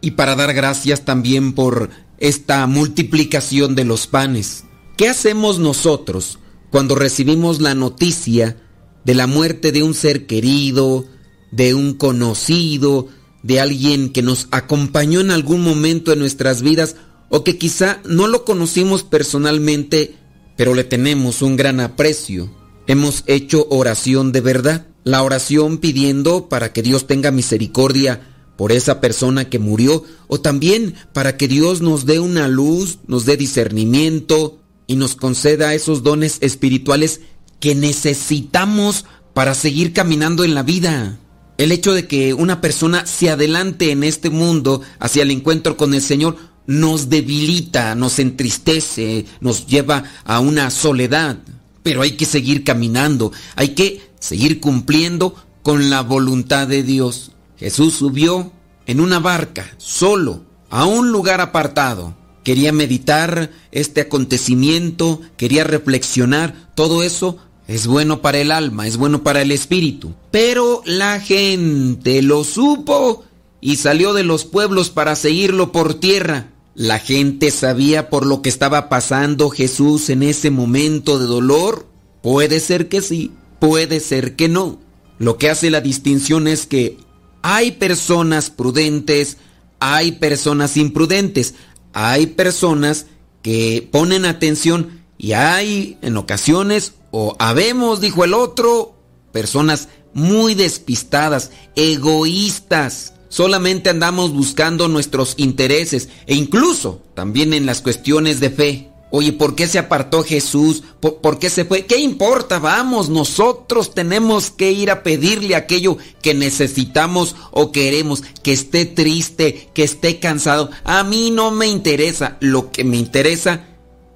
y 0.01 0.09
para 0.09 0.35
dar 0.35 0.55
gracias 0.55 1.05
también 1.05 1.53
por 1.53 1.91
esta 2.17 2.65
multiplicación 2.65 3.75
de 3.75 3.85
los 3.85 4.07
panes. 4.07 4.63
¿Qué 4.97 5.07
hacemos 5.07 5.59
nosotros 5.59 6.39
cuando 6.71 6.95
recibimos 6.95 7.61
la 7.61 7.75
noticia 7.75 8.57
de 9.05 9.13
la 9.13 9.27
muerte 9.27 9.71
de 9.71 9.83
un 9.83 9.93
ser 9.93 10.25
querido, 10.25 11.05
de 11.51 11.75
un 11.75 11.93
conocido, 11.93 13.07
de 13.43 13.61
alguien 13.61 14.11
que 14.11 14.23
nos 14.23 14.47
acompañó 14.49 15.21
en 15.21 15.29
algún 15.29 15.61
momento 15.61 16.09
de 16.09 16.17
nuestras 16.17 16.63
vidas 16.63 16.95
o 17.29 17.43
que 17.43 17.59
quizá 17.59 18.01
no 18.03 18.25
lo 18.25 18.45
conocimos 18.45 19.03
personalmente, 19.03 20.15
pero 20.57 20.73
le 20.73 20.85
tenemos 20.85 21.43
un 21.43 21.55
gran 21.55 21.79
aprecio? 21.79 22.49
hemos 22.87 23.23
hecho 23.27 23.67
oración 23.69 24.31
de 24.31 24.41
verdad. 24.41 24.87
La 25.03 25.23
oración 25.23 25.77
pidiendo 25.77 26.49
para 26.49 26.71
que 26.71 26.81
Dios 26.81 27.07
tenga 27.07 27.31
misericordia 27.31 28.21
por 28.55 28.71
esa 28.71 29.01
persona 29.01 29.49
que 29.49 29.59
murió 29.59 30.03
o 30.27 30.39
también 30.39 30.95
para 31.11 31.37
que 31.37 31.47
Dios 31.47 31.81
nos 31.81 32.05
dé 32.05 32.19
una 32.19 32.47
luz, 32.47 32.99
nos 33.07 33.25
dé 33.25 33.35
discernimiento 33.35 34.59
y 34.87 34.95
nos 34.95 35.15
conceda 35.15 35.73
esos 35.73 36.03
dones 36.03 36.37
espirituales 36.41 37.21
que 37.59 37.75
necesitamos 37.75 39.05
para 39.33 39.55
seguir 39.55 39.93
caminando 39.93 40.43
en 40.43 40.53
la 40.53 40.63
vida. 40.63 41.19
El 41.57 41.71
hecho 41.71 41.93
de 41.93 42.07
que 42.07 42.33
una 42.33 42.61
persona 42.61 43.05
se 43.05 43.29
adelante 43.29 43.91
en 43.91 44.03
este 44.03 44.29
mundo 44.29 44.81
hacia 44.99 45.23
el 45.23 45.31
encuentro 45.31 45.77
con 45.77 45.93
el 45.93 46.01
Señor 46.01 46.37
nos 46.65 47.09
debilita, 47.09 47.95
nos 47.95 48.19
entristece, 48.19 49.25
nos 49.41 49.67
lleva 49.67 50.03
a 50.23 50.39
una 50.39 50.69
soledad. 50.71 51.39
Pero 51.83 52.01
hay 52.01 52.11
que 52.11 52.25
seguir 52.25 52.63
caminando, 52.63 53.31
hay 53.55 53.69
que 53.69 54.12
seguir 54.23 54.61
cumpliendo 54.61 55.35
con 55.63 55.89
la 55.89 56.01
voluntad 56.01 56.65
de 56.65 56.81
Dios. 56.81 57.33
Jesús 57.57 57.95
subió 57.95 58.53
en 58.85 59.01
una 59.01 59.19
barca, 59.19 59.75
solo, 59.77 60.43
a 60.69 60.85
un 60.85 61.11
lugar 61.11 61.41
apartado. 61.41 62.15
Quería 62.45 62.71
meditar 62.71 63.51
este 63.73 63.99
acontecimiento, 63.99 65.19
quería 65.35 65.65
reflexionar, 65.65 66.71
todo 66.73 67.03
eso 67.03 67.37
es 67.67 67.85
bueno 67.85 68.21
para 68.21 68.37
el 68.37 68.51
alma, 68.51 68.87
es 68.87 68.95
bueno 68.95 69.23
para 69.23 69.41
el 69.41 69.51
espíritu. 69.51 70.13
Pero 70.31 70.81
la 70.85 71.19
gente 71.19 72.21
lo 72.21 72.45
supo 72.45 73.25
y 73.59 73.75
salió 73.75 74.13
de 74.13 74.23
los 74.23 74.45
pueblos 74.45 74.89
para 74.89 75.17
seguirlo 75.17 75.73
por 75.73 75.95
tierra. 75.95 76.47
La 76.75 76.99
gente 76.99 77.51
sabía 77.51 78.09
por 78.09 78.25
lo 78.25 78.41
que 78.41 78.47
estaba 78.47 78.87
pasando 78.87 79.49
Jesús 79.49 80.09
en 80.09 80.23
ese 80.23 80.49
momento 80.49 81.19
de 81.19 81.25
dolor. 81.25 81.87
Puede 82.21 82.61
ser 82.61 82.87
que 82.87 83.01
sí, 83.01 83.31
puede 83.63 84.01
ser 84.01 84.35
que 84.35 84.49
no. 84.49 84.77
Lo 85.19 85.37
que 85.37 85.49
hace 85.49 85.69
la 85.71 85.79
distinción 85.79 86.49
es 86.49 86.65
que 86.65 86.97
hay 87.43 87.71
personas 87.71 88.49
prudentes, 88.49 89.37
hay 89.79 90.11
personas 90.11 90.75
imprudentes, 90.75 91.53
hay 91.93 92.27
personas 92.27 93.05
que 93.41 93.87
ponen 93.89 94.25
atención 94.25 95.05
y 95.17 95.31
hay 95.31 95.97
en 96.01 96.17
ocasiones, 96.17 96.95
o 97.11 97.37
habemos, 97.39 98.01
dijo 98.01 98.25
el 98.25 98.33
otro, 98.33 98.97
personas 99.31 99.87
muy 100.13 100.55
despistadas, 100.55 101.51
egoístas. 101.77 103.13
Solamente 103.29 103.89
andamos 103.89 104.33
buscando 104.33 104.89
nuestros 104.89 105.35
intereses 105.37 106.09
e 106.27 106.35
incluso 106.35 107.01
también 107.13 107.53
en 107.53 107.65
las 107.65 107.81
cuestiones 107.81 108.41
de 108.41 108.49
fe. 108.49 108.92
Oye, 109.15 109.31
¿por 109.31 109.53
qué 109.53 109.67
se 109.67 109.77
apartó 109.77 110.23
Jesús? 110.23 110.81
¿Por, 110.99 111.37
qué 111.37 111.51
se 111.51 111.65
fue? 111.65 111.85
¿Qué 111.85 111.99
importa? 111.99 112.57
Vamos, 112.57 113.09
nosotros 113.09 113.93
tenemos 113.93 114.49
que 114.49 114.71
ir 114.71 114.89
a 114.89 115.03
pedirle 115.03 115.55
aquello 115.55 115.99
que 116.23 116.33
necesitamos 116.33 117.35
o 117.51 117.71
queremos, 117.71 118.23
que 118.41 118.53
esté 118.53 118.87
triste, 118.87 119.69
que 119.75 119.83
esté 119.83 120.17
cansado. 120.17 120.71
A 120.83 121.03
mí 121.03 121.29
no 121.29 121.51
me 121.51 121.67
interesa, 121.67 122.37
lo 122.39 122.71
que 122.71 122.83
me 122.83 122.97
interesa 122.97 123.67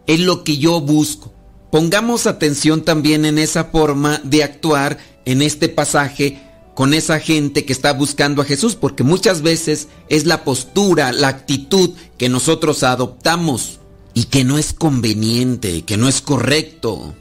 es 0.07 0.19
lo 0.19 0.43
que 0.43 0.57
yo 0.57 0.81
busco. 0.81 1.31
Pongamos 1.71 2.25
atención 2.25 2.81
también 2.81 3.25
en 3.25 3.37
esa 3.37 3.65
forma 3.65 4.19
de 4.23 4.43
actuar 4.43 4.97
en 5.25 5.43
este 5.43 5.69
pasaje 5.69 6.41
con 6.73 6.95
esa 6.95 7.19
gente 7.19 7.65
que 7.65 7.73
está 7.73 7.93
buscando 7.93 8.41
a 8.41 8.45
Jesús, 8.45 8.75
porque 8.75 9.03
muchas 9.03 9.43
veces 9.43 9.89
es 10.09 10.25
la 10.25 10.43
postura, 10.43 11.11
la 11.11 11.27
actitud 11.27 11.91
que 12.17 12.29
nosotros 12.29 12.81
adoptamos 12.81 13.79
y 14.17 14.23
que 14.23 14.43
no 14.43 14.57
es 14.57 14.73
conveniente, 14.73 15.83
que 15.83 15.95
no 15.95 16.07
es 16.07 16.21
correcto. 16.21 17.13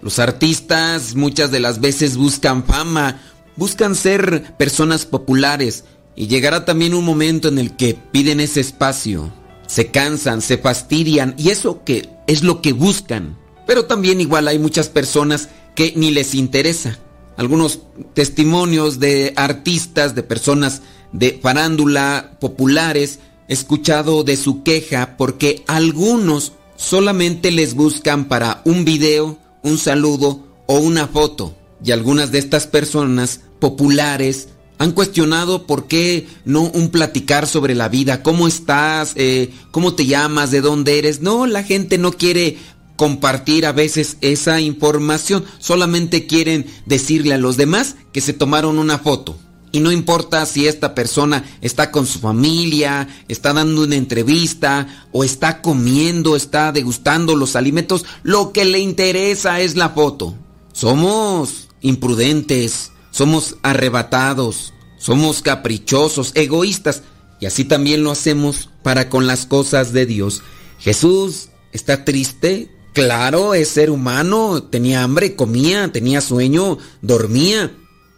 Los 0.00 0.18
artistas 0.18 1.14
muchas 1.14 1.52
de 1.52 1.60
las 1.60 1.80
veces 1.80 2.16
buscan 2.16 2.64
fama, 2.64 3.22
buscan 3.54 3.94
ser 3.94 4.56
personas 4.56 5.06
populares 5.06 5.84
y 6.16 6.26
llegará 6.26 6.64
también 6.64 6.94
un 6.94 7.04
momento 7.04 7.46
en 7.46 7.60
el 7.60 7.76
que 7.76 7.94
piden 7.94 8.40
ese 8.40 8.58
espacio, 8.58 9.32
se 9.68 9.92
cansan, 9.92 10.42
se 10.42 10.58
fastidian 10.58 11.36
y 11.38 11.50
eso 11.50 11.84
que 11.84 12.08
es 12.26 12.42
lo 12.42 12.60
que 12.60 12.72
buscan. 12.72 13.38
Pero 13.64 13.84
también 13.84 14.20
igual 14.20 14.48
hay 14.48 14.58
muchas 14.58 14.88
personas 14.88 15.48
que 15.76 15.92
ni 15.94 16.10
les 16.10 16.34
interesa. 16.34 16.98
Algunos 17.36 17.82
testimonios 18.14 18.98
de 18.98 19.32
artistas, 19.36 20.16
de 20.16 20.24
personas 20.24 20.82
de 21.12 21.38
farándula 21.40 22.36
populares, 22.40 23.20
escuchado 23.52 24.24
de 24.24 24.36
su 24.36 24.62
queja 24.62 25.16
porque 25.16 25.62
algunos 25.66 26.52
solamente 26.76 27.50
les 27.50 27.74
buscan 27.74 28.26
para 28.26 28.62
un 28.64 28.84
video, 28.84 29.38
un 29.62 29.78
saludo 29.78 30.46
o 30.66 30.78
una 30.78 31.06
foto. 31.06 31.54
Y 31.84 31.90
algunas 31.90 32.32
de 32.32 32.38
estas 32.38 32.66
personas 32.66 33.40
populares 33.58 34.48
han 34.78 34.92
cuestionado 34.92 35.66
por 35.66 35.86
qué 35.86 36.26
no 36.44 36.62
un 36.62 36.88
platicar 36.88 37.46
sobre 37.46 37.74
la 37.74 37.88
vida, 37.88 38.22
cómo 38.22 38.48
estás, 38.48 39.12
eh, 39.14 39.50
cómo 39.70 39.94
te 39.94 40.06
llamas, 40.06 40.50
de 40.50 40.60
dónde 40.60 40.98
eres. 40.98 41.20
No, 41.20 41.46
la 41.46 41.62
gente 41.62 41.98
no 41.98 42.12
quiere 42.12 42.58
compartir 42.96 43.66
a 43.66 43.72
veces 43.72 44.16
esa 44.20 44.60
información, 44.60 45.44
solamente 45.58 46.26
quieren 46.26 46.66
decirle 46.86 47.34
a 47.34 47.38
los 47.38 47.56
demás 47.56 47.96
que 48.12 48.20
se 48.20 48.32
tomaron 48.32 48.78
una 48.78 48.98
foto. 48.98 49.38
Y 49.74 49.80
no 49.80 49.90
importa 49.90 50.44
si 50.44 50.66
esta 50.66 50.94
persona 50.94 51.44
está 51.62 51.90
con 51.90 52.06
su 52.06 52.18
familia, 52.18 53.08
está 53.26 53.54
dando 53.54 53.84
una 53.84 53.96
entrevista 53.96 55.06
o 55.12 55.24
está 55.24 55.62
comiendo, 55.62 56.36
está 56.36 56.72
degustando 56.72 57.34
los 57.36 57.56
alimentos, 57.56 58.04
lo 58.22 58.52
que 58.52 58.66
le 58.66 58.80
interesa 58.80 59.62
es 59.62 59.74
la 59.74 59.88
foto. 59.88 60.34
Somos 60.74 61.68
imprudentes, 61.80 62.92
somos 63.10 63.56
arrebatados, 63.62 64.74
somos 64.98 65.40
caprichosos, 65.40 66.32
egoístas 66.34 67.02
y 67.40 67.46
así 67.46 67.64
también 67.64 68.04
lo 68.04 68.10
hacemos 68.10 68.68
para 68.82 69.08
con 69.08 69.26
las 69.26 69.46
cosas 69.46 69.94
de 69.94 70.04
Dios. 70.04 70.42
Jesús 70.80 71.48
está 71.72 72.04
triste, 72.04 72.70
claro, 72.92 73.54
es 73.54 73.68
ser 73.68 73.90
humano, 73.90 74.64
tenía 74.64 75.02
hambre, 75.02 75.34
comía, 75.34 75.90
tenía 75.90 76.20
sueño, 76.20 76.76
dormía 77.00 77.72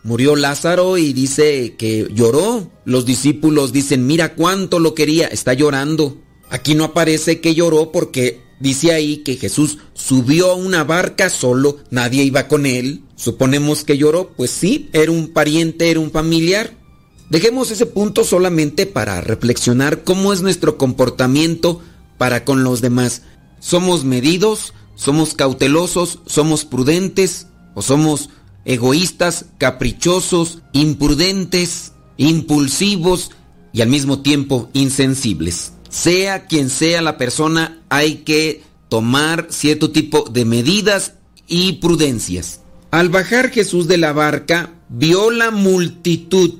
Murió 0.05 0.37
Lázaro 0.37 0.99
y 0.99 1.15
dice 1.15 1.77
que 1.79 2.09
lloró. 2.13 2.71
Los 2.85 3.07
discípulos 3.07 3.73
dicen, 3.73 4.07
mira 4.07 4.35
cuánto 4.35 4.79
lo 4.79 4.95
quería, 4.95 5.27
está 5.27 5.55
llorando. 5.55 6.19
Aquí 6.51 6.75
no 6.75 6.85
aparece 6.85 7.41
que 7.41 7.55
lloró 7.55 7.91
porque 7.91 8.43
dice 8.61 8.93
ahí 8.93 9.19
que 9.19 9.37
Jesús 9.37 9.79
subió 9.95 10.51
a 10.51 10.57
una 10.57 10.85
barca 10.85 11.31
solo, 11.31 11.79
nadie 11.91 12.23
iba 12.23 12.49
con 12.49 12.67
él. 12.67 13.03
Suponemos 13.17 13.83
que 13.83 13.97
lloró, 13.97 14.31
pues 14.37 14.51
sí, 14.51 14.91
era 14.93 15.11
un 15.11 15.29
pariente, 15.29 15.91
era 15.91 16.01
un 16.01 16.11
familiar. 16.11 16.77
Dejemos 17.31 17.71
ese 17.71 17.87
punto 17.87 18.25
solamente 18.25 18.85
para 18.85 19.23
reflexionar 19.23 20.05
cómo 20.05 20.35
es 20.35 20.43
nuestro 20.43 20.77
comportamiento 20.77 21.81
para 22.19 22.45
con 22.45 22.63
los 22.63 22.83
demás. 22.83 23.23
¿Somos 23.59 24.05
medidos? 24.05 24.75
¿Somos 24.97 25.33
cautelosos? 25.33 26.21
¿Somos 26.27 26.67
prudentes? 26.67 27.47
¿O 27.75 27.81
somos 27.81 28.29
egoístas, 28.65 29.47
caprichosos, 29.59 30.61
imprudentes, 30.73 31.93
impulsivos 32.17 33.31
y 33.73 33.83
al 33.83 33.89
mismo 33.89 34.21
tiempo 34.21 34.69
insensibles. 34.73 35.73
Sea 35.89 36.47
quien 36.47 36.71
sea 36.71 37.03
la 37.03 37.19
persona, 37.19 37.83
hay 37.89 38.17
que 38.17 38.63
tomar 38.89 39.49
cierto 39.51 39.91
tipo 39.91 40.25
de 40.31 40.45
medidas 40.45 41.15
y 41.47 41.75
prudencias. 41.75 42.61
Al 42.91 43.09
bajar 43.09 43.51
Jesús 43.51 43.89
de 43.89 43.99
la 43.99 44.13
barca, 44.13 44.73
vio 44.89 45.31
la 45.31 45.51
multitud 45.51 46.55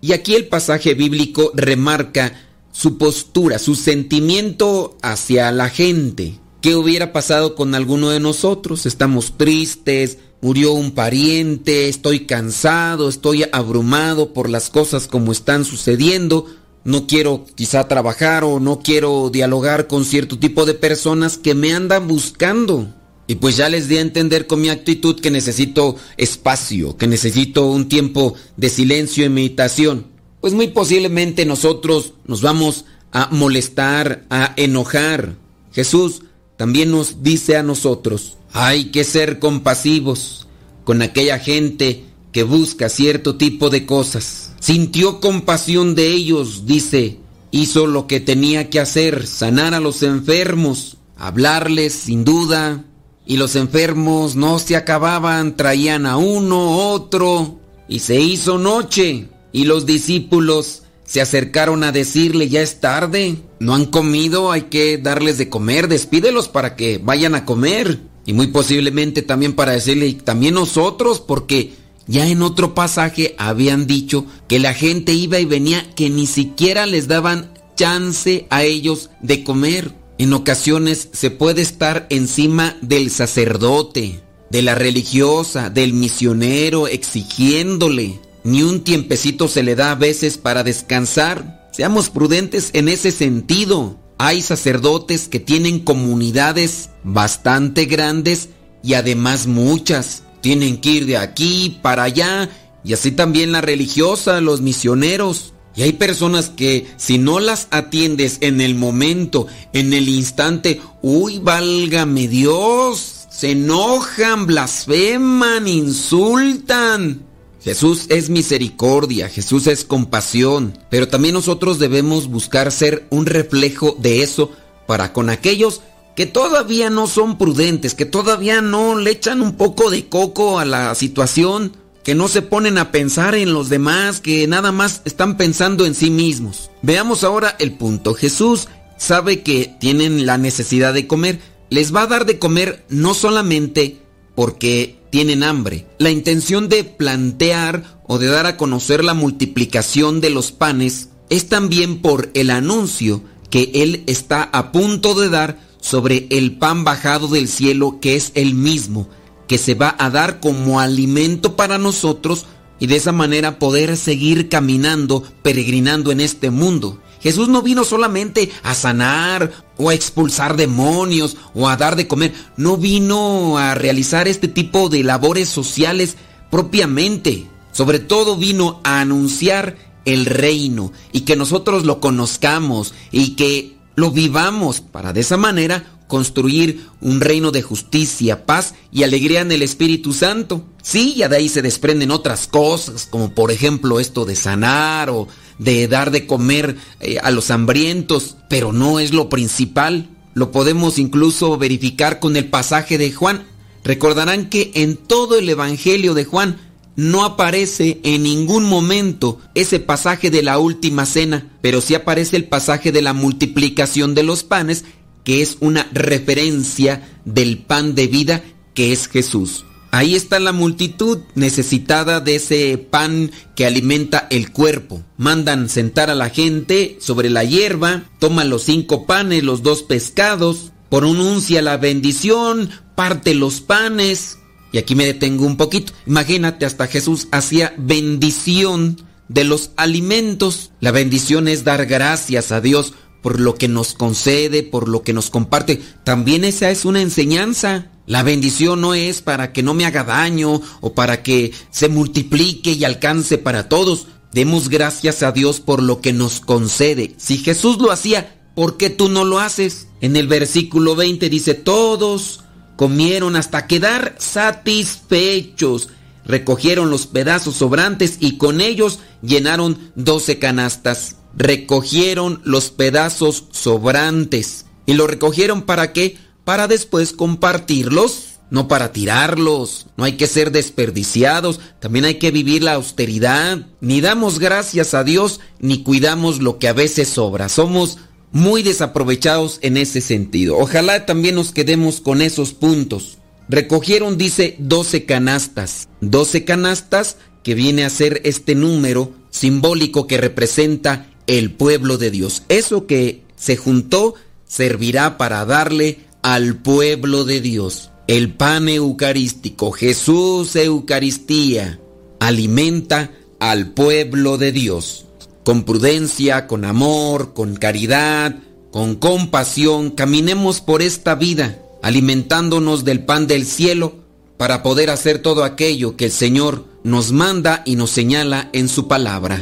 y 0.00 0.12
aquí 0.12 0.34
el 0.34 0.46
pasaje 0.46 0.94
bíblico 0.94 1.52
remarca 1.54 2.32
su 2.72 2.98
postura, 2.98 3.58
su 3.58 3.74
sentimiento 3.74 4.96
hacia 5.02 5.50
la 5.50 5.70
gente. 5.70 6.38
¿Qué 6.60 6.74
hubiera 6.74 7.12
pasado 7.12 7.54
con 7.54 7.74
alguno 7.74 8.10
de 8.10 8.20
nosotros? 8.20 8.86
Estamos 8.86 9.38
tristes, 9.38 10.18
murió 10.46 10.74
un 10.74 10.92
pariente, 10.92 11.88
estoy 11.88 12.20
cansado, 12.20 13.08
estoy 13.08 13.46
abrumado 13.50 14.32
por 14.32 14.48
las 14.48 14.70
cosas 14.70 15.08
como 15.08 15.32
están 15.32 15.64
sucediendo, 15.64 16.46
no 16.84 17.08
quiero 17.08 17.44
quizá 17.56 17.88
trabajar 17.88 18.44
o 18.44 18.60
no 18.60 18.78
quiero 18.78 19.28
dialogar 19.28 19.88
con 19.88 20.04
cierto 20.04 20.38
tipo 20.38 20.64
de 20.64 20.74
personas 20.74 21.36
que 21.36 21.56
me 21.56 21.72
andan 21.72 22.06
buscando. 22.06 22.94
Y 23.26 23.34
pues 23.34 23.56
ya 23.56 23.68
les 23.68 23.88
di 23.88 23.96
a 23.96 24.02
entender 24.02 24.46
con 24.46 24.60
mi 24.60 24.68
actitud 24.68 25.18
que 25.18 25.32
necesito 25.32 25.96
espacio, 26.16 26.96
que 26.96 27.08
necesito 27.08 27.66
un 27.66 27.88
tiempo 27.88 28.34
de 28.56 28.68
silencio 28.68 29.24
y 29.24 29.28
meditación. 29.28 30.06
Pues 30.40 30.52
muy 30.52 30.68
posiblemente 30.68 31.44
nosotros 31.44 32.12
nos 32.24 32.40
vamos 32.40 32.84
a 33.10 33.30
molestar, 33.32 34.24
a 34.30 34.54
enojar. 34.56 35.34
Jesús 35.72 36.22
también 36.56 36.90
nos 36.90 37.22
dice 37.22 37.56
a 37.56 37.62
nosotros, 37.62 38.38
hay 38.52 38.86
que 38.86 39.04
ser 39.04 39.38
compasivos 39.38 40.46
con 40.84 41.02
aquella 41.02 41.38
gente 41.38 42.04
que 42.32 42.42
busca 42.42 42.88
cierto 42.88 43.36
tipo 43.36 43.70
de 43.70 43.86
cosas. 43.86 44.52
Sintió 44.60 45.20
compasión 45.20 45.94
de 45.94 46.08
ellos, 46.08 46.66
dice, 46.66 47.18
hizo 47.50 47.86
lo 47.86 48.06
que 48.06 48.20
tenía 48.20 48.70
que 48.70 48.80
hacer, 48.80 49.26
sanar 49.26 49.74
a 49.74 49.80
los 49.80 50.02
enfermos, 50.02 50.96
hablarles 51.16 51.92
sin 51.92 52.24
duda, 52.24 52.84
y 53.26 53.36
los 53.36 53.56
enfermos 53.56 54.36
no 54.36 54.58
se 54.58 54.76
acababan, 54.76 55.56
traían 55.56 56.06
a 56.06 56.16
uno, 56.16 56.90
otro, 56.90 57.58
y 57.88 57.98
se 58.00 58.20
hizo 58.20 58.58
noche, 58.58 59.28
y 59.52 59.64
los 59.64 59.84
discípulos 59.84 60.82
se 61.06 61.20
acercaron 61.20 61.84
a 61.84 61.92
decirle, 61.92 62.48
ya 62.48 62.62
es 62.62 62.80
tarde, 62.80 63.36
no 63.60 63.74
han 63.74 63.86
comido, 63.86 64.52
hay 64.52 64.62
que 64.62 64.98
darles 64.98 65.38
de 65.38 65.48
comer, 65.48 65.88
despídelos 65.88 66.48
para 66.48 66.76
que 66.76 66.98
vayan 66.98 67.34
a 67.34 67.44
comer. 67.44 68.00
Y 68.26 68.32
muy 68.32 68.48
posiblemente 68.48 69.22
también 69.22 69.54
para 69.54 69.72
decirle, 69.72 70.12
también 70.14 70.54
nosotros, 70.54 71.20
porque 71.20 71.74
ya 72.08 72.28
en 72.28 72.42
otro 72.42 72.74
pasaje 72.74 73.36
habían 73.38 73.86
dicho 73.86 74.26
que 74.48 74.58
la 74.58 74.74
gente 74.74 75.12
iba 75.12 75.38
y 75.38 75.44
venía 75.44 75.88
que 75.94 76.10
ni 76.10 76.26
siquiera 76.26 76.86
les 76.86 77.06
daban 77.06 77.52
chance 77.76 78.46
a 78.50 78.64
ellos 78.64 79.10
de 79.20 79.44
comer. 79.44 79.92
En 80.18 80.32
ocasiones 80.32 81.08
se 81.12 81.30
puede 81.30 81.62
estar 81.62 82.06
encima 82.10 82.76
del 82.80 83.10
sacerdote, 83.10 84.20
de 84.50 84.62
la 84.62 84.74
religiosa, 84.74 85.70
del 85.70 85.92
misionero, 85.92 86.88
exigiéndole. 86.88 88.18
Ni 88.46 88.62
un 88.62 88.84
tiempecito 88.84 89.48
se 89.48 89.64
le 89.64 89.74
da 89.74 89.90
a 89.90 89.96
veces 89.96 90.38
para 90.38 90.62
descansar. 90.62 91.68
Seamos 91.72 92.10
prudentes 92.10 92.70
en 92.74 92.88
ese 92.88 93.10
sentido. 93.10 93.98
Hay 94.18 94.40
sacerdotes 94.40 95.26
que 95.26 95.40
tienen 95.40 95.80
comunidades 95.80 96.90
bastante 97.02 97.86
grandes 97.86 98.50
y 98.84 98.94
además 98.94 99.48
muchas. 99.48 100.22
Tienen 100.42 100.80
que 100.80 100.90
ir 100.90 101.06
de 101.06 101.16
aquí 101.16 101.80
para 101.82 102.04
allá 102.04 102.48
y 102.84 102.92
así 102.92 103.10
también 103.10 103.50
la 103.50 103.62
religiosa, 103.62 104.40
los 104.40 104.60
misioneros. 104.60 105.52
Y 105.74 105.82
hay 105.82 105.94
personas 105.94 106.48
que 106.48 106.86
si 106.96 107.18
no 107.18 107.40
las 107.40 107.66
atiendes 107.72 108.38
en 108.42 108.60
el 108.60 108.76
momento, 108.76 109.48
en 109.72 109.92
el 109.92 110.08
instante, 110.08 110.80
uy, 111.02 111.40
válgame 111.40 112.28
Dios, 112.28 113.26
se 113.28 113.50
enojan, 113.50 114.46
blasfeman, 114.46 115.66
insultan. 115.66 117.25
Jesús 117.66 118.06
es 118.10 118.30
misericordia, 118.30 119.28
Jesús 119.28 119.66
es 119.66 119.84
compasión, 119.84 120.78
pero 120.88 121.08
también 121.08 121.34
nosotros 121.34 121.80
debemos 121.80 122.28
buscar 122.28 122.70
ser 122.70 123.08
un 123.10 123.26
reflejo 123.26 123.96
de 123.98 124.22
eso 124.22 124.52
para 124.86 125.12
con 125.12 125.30
aquellos 125.30 125.80
que 126.14 126.26
todavía 126.26 126.90
no 126.90 127.08
son 127.08 127.38
prudentes, 127.38 127.96
que 127.96 128.06
todavía 128.06 128.60
no 128.60 128.96
le 128.96 129.10
echan 129.10 129.42
un 129.42 129.56
poco 129.56 129.90
de 129.90 130.08
coco 130.08 130.60
a 130.60 130.64
la 130.64 130.94
situación, 130.94 131.76
que 132.04 132.14
no 132.14 132.28
se 132.28 132.40
ponen 132.40 132.78
a 132.78 132.92
pensar 132.92 133.34
en 133.34 133.52
los 133.52 133.68
demás, 133.68 134.20
que 134.20 134.46
nada 134.46 134.70
más 134.70 135.02
están 135.04 135.36
pensando 135.36 135.86
en 135.86 135.96
sí 135.96 136.08
mismos. 136.08 136.70
Veamos 136.82 137.24
ahora 137.24 137.56
el 137.58 137.72
punto. 137.72 138.14
Jesús 138.14 138.68
sabe 138.96 139.42
que 139.42 139.74
tienen 139.80 140.24
la 140.24 140.38
necesidad 140.38 140.94
de 140.94 141.08
comer. 141.08 141.40
Les 141.70 141.92
va 141.92 142.02
a 142.02 142.06
dar 142.06 142.26
de 142.26 142.38
comer 142.38 142.84
no 142.88 143.12
solamente 143.12 144.02
porque 144.36 144.95
tienen 145.16 145.44
hambre. 145.44 145.86
La 145.96 146.10
intención 146.10 146.68
de 146.68 146.84
plantear 146.84 148.02
o 148.06 148.18
de 148.18 148.26
dar 148.26 148.44
a 148.44 148.58
conocer 148.58 149.02
la 149.02 149.14
multiplicación 149.14 150.20
de 150.20 150.28
los 150.28 150.52
panes 150.52 151.08
es 151.30 151.48
también 151.48 152.02
por 152.02 152.28
el 152.34 152.50
anuncio 152.50 153.22
que 153.48 153.70
Él 153.76 154.04
está 154.08 154.42
a 154.42 154.72
punto 154.72 155.14
de 155.14 155.30
dar 155.30 155.58
sobre 155.80 156.26
el 156.28 156.58
pan 156.58 156.84
bajado 156.84 157.28
del 157.28 157.48
cielo 157.48 157.96
que 157.98 158.14
es 158.14 158.30
el 158.34 158.52
mismo 158.52 159.08
que 159.48 159.56
se 159.56 159.72
va 159.72 159.96
a 159.98 160.10
dar 160.10 160.38
como 160.38 160.80
alimento 160.80 161.56
para 161.56 161.78
nosotros 161.78 162.44
y 162.78 162.86
de 162.86 162.96
esa 162.96 163.12
manera 163.12 163.58
poder 163.58 163.96
seguir 163.96 164.50
caminando, 164.50 165.22
peregrinando 165.42 166.12
en 166.12 166.20
este 166.20 166.50
mundo. 166.50 167.00
Jesús 167.26 167.48
no 167.48 167.60
vino 167.60 167.82
solamente 167.82 168.52
a 168.62 168.72
sanar 168.72 169.50
o 169.78 169.90
a 169.90 169.94
expulsar 169.94 170.56
demonios 170.56 171.36
o 171.54 171.68
a 171.68 171.76
dar 171.76 171.96
de 171.96 172.06
comer, 172.06 172.32
no 172.56 172.76
vino 172.76 173.58
a 173.58 173.74
realizar 173.74 174.28
este 174.28 174.46
tipo 174.46 174.88
de 174.88 175.02
labores 175.02 175.48
sociales 175.48 176.16
propiamente. 176.52 177.48
Sobre 177.72 177.98
todo 177.98 178.36
vino 178.36 178.80
a 178.84 179.00
anunciar 179.00 179.76
el 180.04 180.24
reino 180.24 180.92
y 181.10 181.22
que 181.22 181.34
nosotros 181.34 181.84
lo 181.84 181.98
conozcamos 181.98 182.94
y 183.10 183.30
que 183.30 183.76
lo 183.96 184.12
vivamos 184.12 184.80
para 184.80 185.12
de 185.12 185.22
esa 185.22 185.36
manera 185.36 185.96
construir 186.06 186.86
un 187.00 187.20
reino 187.20 187.50
de 187.50 187.62
justicia, 187.62 188.46
paz 188.46 188.74
y 188.92 189.02
alegría 189.02 189.40
en 189.40 189.50
el 189.50 189.62
Espíritu 189.62 190.12
Santo. 190.12 190.62
Sí, 190.80 191.14
ya 191.16 191.28
de 191.28 191.38
ahí 191.38 191.48
se 191.48 191.60
desprenden 191.60 192.12
otras 192.12 192.46
cosas, 192.46 193.08
como 193.10 193.34
por 193.34 193.50
ejemplo 193.50 193.98
esto 193.98 194.24
de 194.24 194.36
sanar 194.36 195.10
o 195.10 195.26
de 195.58 195.88
dar 195.88 196.10
de 196.10 196.26
comer 196.26 196.76
eh, 197.00 197.18
a 197.22 197.30
los 197.30 197.50
hambrientos, 197.50 198.36
pero 198.48 198.72
no 198.72 199.00
es 199.00 199.12
lo 199.12 199.28
principal. 199.28 200.08
Lo 200.34 200.52
podemos 200.52 200.98
incluso 200.98 201.56
verificar 201.56 202.20
con 202.20 202.36
el 202.36 202.48
pasaje 202.48 202.98
de 202.98 203.12
Juan. 203.12 203.44
Recordarán 203.84 204.48
que 204.48 204.72
en 204.74 204.96
todo 204.96 205.38
el 205.38 205.48
Evangelio 205.48 206.14
de 206.14 206.24
Juan 206.24 206.58
no 206.96 207.24
aparece 207.24 208.00
en 208.04 208.22
ningún 208.22 208.64
momento 208.64 209.38
ese 209.54 209.80
pasaje 209.80 210.30
de 210.30 210.42
la 210.42 210.58
última 210.58 211.06
cena, 211.06 211.50
pero 211.60 211.80
sí 211.80 211.94
aparece 211.94 212.36
el 212.36 212.44
pasaje 212.44 212.90
de 212.90 213.02
la 213.02 213.12
multiplicación 213.12 214.14
de 214.14 214.22
los 214.22 214.44
panes 214.44 214.84
que 215.22 215.42
es 215.42 215.58
una 215.60 215.88
referencia 215.92 217.08
del 217.24 217.58
pan 217.58 217.94
de 217.94 218.06
vida 218.06 218.44
que 218.74 218.92
es 218.92 219.08
Jesús. 219.08 219.64
Ahí 219.96 220.14
está 220.14 220.38
la 220.40 220.52
multitud 220.52 221.20
necesitada 221.34 222.20
de 222.20 222.34
ese 222.34 222.76
pan 222.76 223.30
que 223.54 223.64
alimenta 223.64 224.26
el 224.28 224.52
cuerpo. 224.52 225.02
Mandan 225.16 225.70
sentar 225.70 226.10
a 226.10 226.14
la 226.14 226.28
gente 226.28 226.98
sobre 227.00 227.30
la 227.30 227.44
hierba, 227.44 228.04
toman 228.18 228.50
los 228.50 228.64
cinco 228.64 229.06
panes, 229.06 229.42
los 229.42 229.62
dos 229.62 229.82
pescados, 229.82 230.70
pronuncia 230.90 231.62
la 231.62 231.78
bendición, 231.78 232.68
parte 232.94 233.34
los 233.34 233.62
panes. 233.62 234.36
Y 234.70 234.76
aquí 234.76 234.94
me 234.94 235.06
detengo 235.06 235.46
un 235.46 235.56
poquito. 235.56 235.94
Imagínate, 236.06 236.66
hasta 236.66 236.88
Jesús 236.88 237.28
hacía 237.32 237.72
bendición 237.78 239.00
de 239.28 239.44
los 239.44 239.70
alimentos. 239.78 240.72
La 240.78 240.90
bendición 240.90 241.48
es 241.48 241.64
dar 241.64 241.86
gracias 241.86 242.52
a 242.52 242.60
Dios 242.60 242.92
por 243.22 243.40
lo 243.40 243.54
que 243.54 243.68
nos 243.68 243.94
concede, 243.94 244.62
por 244.62 244.90
lo 244.90 245.02
que 245.02 245.14
nos 245.14 245.30
comparte. 245.30 245.80
También 246.04 246.44
esa 246.44 246.70
es 246.70 246.84
una 246.84 247.00
enseñanza. 247.00 247.92
La 248.06 248.22
bendición 248.22 248.80
no 248.80 248.94
es 248.94 249.20
para 249.20 249.52
que 249.52 249.62
no 249.62 249.74
me 249.74 249.84
haga 249.84 250.04
daño 250.04 250.60
o 250.80 250.94
para 250.94 251.22
que 251.22 251.52
se 251.70 251.88
multiplique 251.88 252.72
y 252.72 252.84
alcance 252.84 253.38
para 253.38 253.68
todos. 253.68 254.06
Demos 254.32 254.68
gracias 254.68 255.22
a 255.22 255.32
Dios 255.32 255.60
por 255.60 255.82
lo 255.82 256.00
que 256.00 256.12
nos 256.12 256.40
concede. 256.40 257.14
Si 257.16 257.38
Jesús 257.38 257.78
lo 257.78 257.90
hacía, 257.90 258.40
¿por 258.54 258.76
qué 258.76 258.90
tú 258.90 259.08
no 259.08 259.24
lo 259.24 259.40
haces? 259.40 259.88
En 260.00 260.16
el 260.16 260.28
versículo 260.28 260.94
20 260.94 261.28
dice, 261.28 261.54
todos 261.54 262.40
comieron 262.76 263.36
hasta 263.36 263.66
quedar 263.66 264.14
satisfechos. 264.18 265.88
Recogieron 266.24 266.90
los 266.90 267.06
pedazos 267.06 267.56
sobrantes 267.56 268.18
y 268.20 268.36
con 268.36 268.60
ellos 268.60 269.00
llenaron 269.22 269.92
doce 269.94 270.38
canastas 270.38 271.16
recogieron 271.36 272.40
los 272.44 272.70
pedazos 272.70 273.44
sobrantes. 273.52 274.64
¿Y 274.86 274.94
lo 274.94 275.06
recogieron 275.06 275.62
para 275.62 275.92
qué? 275.92 276.16
Para 276.46 276.68
después 276.68 277.12
compartirlos, 277.12 278.38
no 278.50 278.68
para 278.68 278.92
tirarlos. 278.92 279.88
No 279.96 280.04
hay 280.04 280.12
que 280.12 280.28
ser 280.28 280.52
desperdiciados, 280.52 281.58
también 281.80 282.04
hay 282.04 282.20
que 282.20 282.30
vivir 282.30 282.62
la 282.62 282.74
austeridad. 282.74 283.66
Ni 283.80 284.00
damos 284.00 284.38
gracias 284.38 284.94
a 284.94 285.02
Dios, 285.02 285.40
ni 285.58 285.82
cuidamos 285.82 286.38
lo 286.40 286.60
que 286.60 286.68
a 286.68 286.72
veces 286.72 287.08
sobra. 287.08 287.48
Somos 287.48 287.98
muy 288.30 288.62
desaprovechados 288.62 289.58
en 289.62 289.76
ese 289.76 290.00
sentido. 290.00 290.56
Ojalá 290.56 291.04
también 291.04 291.34
nos 291.34 291.50
quedemos 291.50 292.00
con 292.00 292.22
esos 292.22 292.52
puntos. 292.52 293.18
Recogieron, 293.48 294.16
dice, 294.16 294.54
12 294.60 295.04
canastas. 295.04 295.88
12 296.00 296.44
canastas 296.44 297.16
que 297.42 297.56
viene 297.56 297.84
a 297.84 297.90
ser 297.90 298.20
este 298.22 298.54
número 298.54 299.12
simbólico 299.30 300.06
que 300.06 300.18
representa 300.18 301.10
el 301.26 301.50
pueblo 301.50 301.98
de 301.98 302.12
Dios. 302.12 302.44
Eso 302.48 302.86
que 302.86 303.24
se 303.34 303.56
juntó 303.56 304.14
servirá 304.46 305.18
para 305.18 305.44
darle 305.44 306.05
al 306.26 306.56
pueblo 306.56 307.24
de 307.24 307.40
Dios. 307.40 307.90
El 308.08 308.34
pan 308.34 308.68
eucarístico, 308.68 309.70
Jesús 309.70 310.56
Eucaristía, 310.56 311.78
alimenta 312.18 313.12
al 313.38 313.68
pueblo 313.68 314.36
de 314.36 314.50
Dios. 314.50 315.04
Con 315.44 315.62
prudencia, 315.62 316.48
con 316.48 316.64
amor, 316.64 317.32
con 317.32 317.54
caridad, 317.54 318.40
con 318.72 318.96
compasión, 318.96 319.92
caminemos 319.92 320.60
por 320.60 320.82
esta 320.82 321.14
vida, 321.14 321.62
alimentándonos 321.80 322.84
del 322.84 323.04
pan 323.04 323.28
del 323.28 323.46
cielo 323.46 323.94
para 324.36 324.64
poder 324.64 324.90
hacer 324.90 325.20
todo 325.20 325.44
aquello 325.44 325.96
que 325.96 326.06
el 326.06 326.10
Señor 326.12 326.64
nos 326.82 327.12
manda 327.12 327.62
y 327.64 327.76
nos 327.76 327.90
señala 327.90 328.50
en 328.52 328.68
su 328.68 328.88
palabra. 328.88 329.36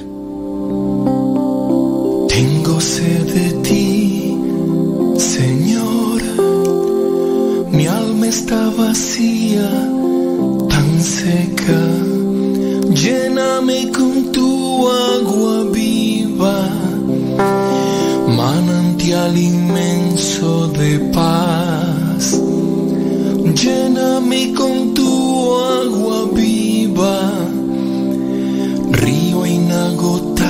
Tengo 2.29 2.79
sed 2.79 3.23
de 3.23 3.51
ti, 3.63 4.37
Señor. 5.17 5.64
Mi 7.75 7.89
alma 7.89 8.29
está 8.29 8.71
vacía, 8.71 9.69
tan 10.69 11.03
seca. 11.03 11.83
Lléname 13.03 13.91
con 13.91 14.31
tu 14.31 14.89
agua 14.89 15.65
viva, 15.73 16.69
manantial 18.29 19.37
inmenso 19.37 20.69
de 20.69 21.01
paz. 21.13 22.41
Lléname 23.61 24.53
con 24.55 24.95
tu 24.95 25.57
agua 25.83 26.29
viva, 26.33 27.19
río 28.93 29.45
inagotable 29.45 30.44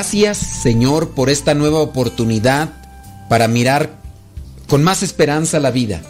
Gracias 0.00 0.38
Señor 0.38 1.10
por 1.10 1.28
esta 1.28 1.52
nueva 1.52 1.80
oportunidad 1.80 2.70
para 3.28 3.48
mirar 3.48 3.98
con 4.66 4.82
más 4.82 5.02
esperanza 5.02 5.60
la 5.60 5.70
vida, 5.70 6.00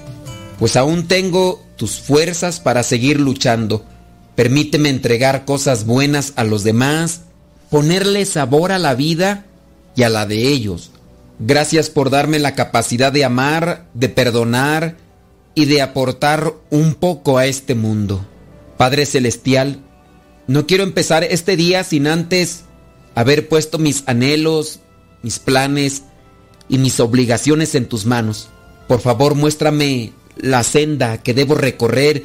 pues 0.61 0.77
aún 0.77 1.09
tengo 1.09 1.61
tus 1.75 1.99
fuerzas 1.99 2.61
para 2.61 2.85
seguir 2.85 3.19
luchando. 3.19 3.85
Permíteme 4.37 4.91
entregar 4.91 5.45
cosas 5.45 5.87
buenas 5.87 6.35
a 6.37 6.45
los 6.45 6.63
demás, 6.63 7.23
ponerle 7.69 8.27
sabor 8.27 8.71
a 8.71 8.79
la 8.79 8.95
vida 8.95 9.47
y 9.97 10.05
a 10.05 10.09
la 10.09 10.25
de 10.25 10.47
ellos. 10.47 10.93
Gracias 11.41 11.91
por 11.91 12.11
darme 12.11 12.39
la 12.39 12.55
capacidad 12.55 13.11
de 13.11 13.25
amar, 13.25 13.89
de 13.95 14.09
perdonar 14.09 14.99
y 15.57 15.65
de 15.65 15.83
aportar 15.83 16.55
un 16.71 16.95
poco 16.95 17.39
a 17.39 17.47
este 17.47 17.75
mundo. 17.75 18.25
Padre 18.77 19.05
Celestial, 19.05 19.81
no 20.47 20.69
quiero 20.69 20.85
empezar 20.85 21.25
este 21.25 21.57
día 21.57 21.83
sin 21.83 22.07
antes 22.07 22.67
haber 23.15 23.49
puesto 23.49 23.79
mis 23.79 24.05
anhelos, 24.07 24.81
mis 25.23 25.39
planes 25.39 26.03
y 26.69 26.79
mis 26.79 27.01
obligaciones 27.01 27.75
en 27.75 27.87
tus 27.87 28.07
manos. 28.07 28.49
Por 28.89 29.01
favor, 29.01 29.35
muéstrame 29.35 30.13
la 30.37 30.63
senda 30.63 31.19
que 31.19 31.35
debo 31.35 31.55
recorrer 31.55 32.25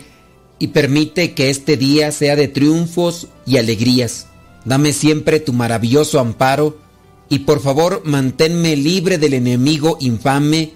y 0.59 0.67
permite 0.67 1.33
que 1.33 1.49
este 1.49 1.77
día 1.77 2.11
sea 2.11 2.35
de 2.35 2.47
triunfos 2.47 3.27
y 3.45 3.57
alegrías. 3.57 4.27
Dame 4.63 4.93
siempre 4.93 5.39
tu 5.39 5.53
maravilloso 5.53 6.19
amparo 6.19 6.77
y 7.29 7.39
por 7.39 7.61
favor 7.61 8.01
manténme 8.05 8.75
libre 8.75 9.17
del 9.17 9.33
enemigo 9.33 9.97
infame, 9.99 10.73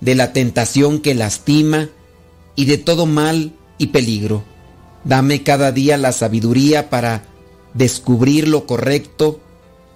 de 0.00 0.14
la 0.14 0.32
tentación 0.32 1.00
que 1.00 1.14
lastima 1.14 1.88
y 2.56 2.66
de 2.66 2.78
todo 2.78 3.06
mal 3.06 3.52
y 3.78 3.88
peligro. 3.88 4.44
Dame 5.04 5.42
cada 5.42 5.72
día 5.72 5.96
la 5.96 6.12
sabiduría 6.12 6.90
para 6.90 7.24
descubrir 7.74 8.48
lo 8.48 8.66
correcto, 8.66 9.40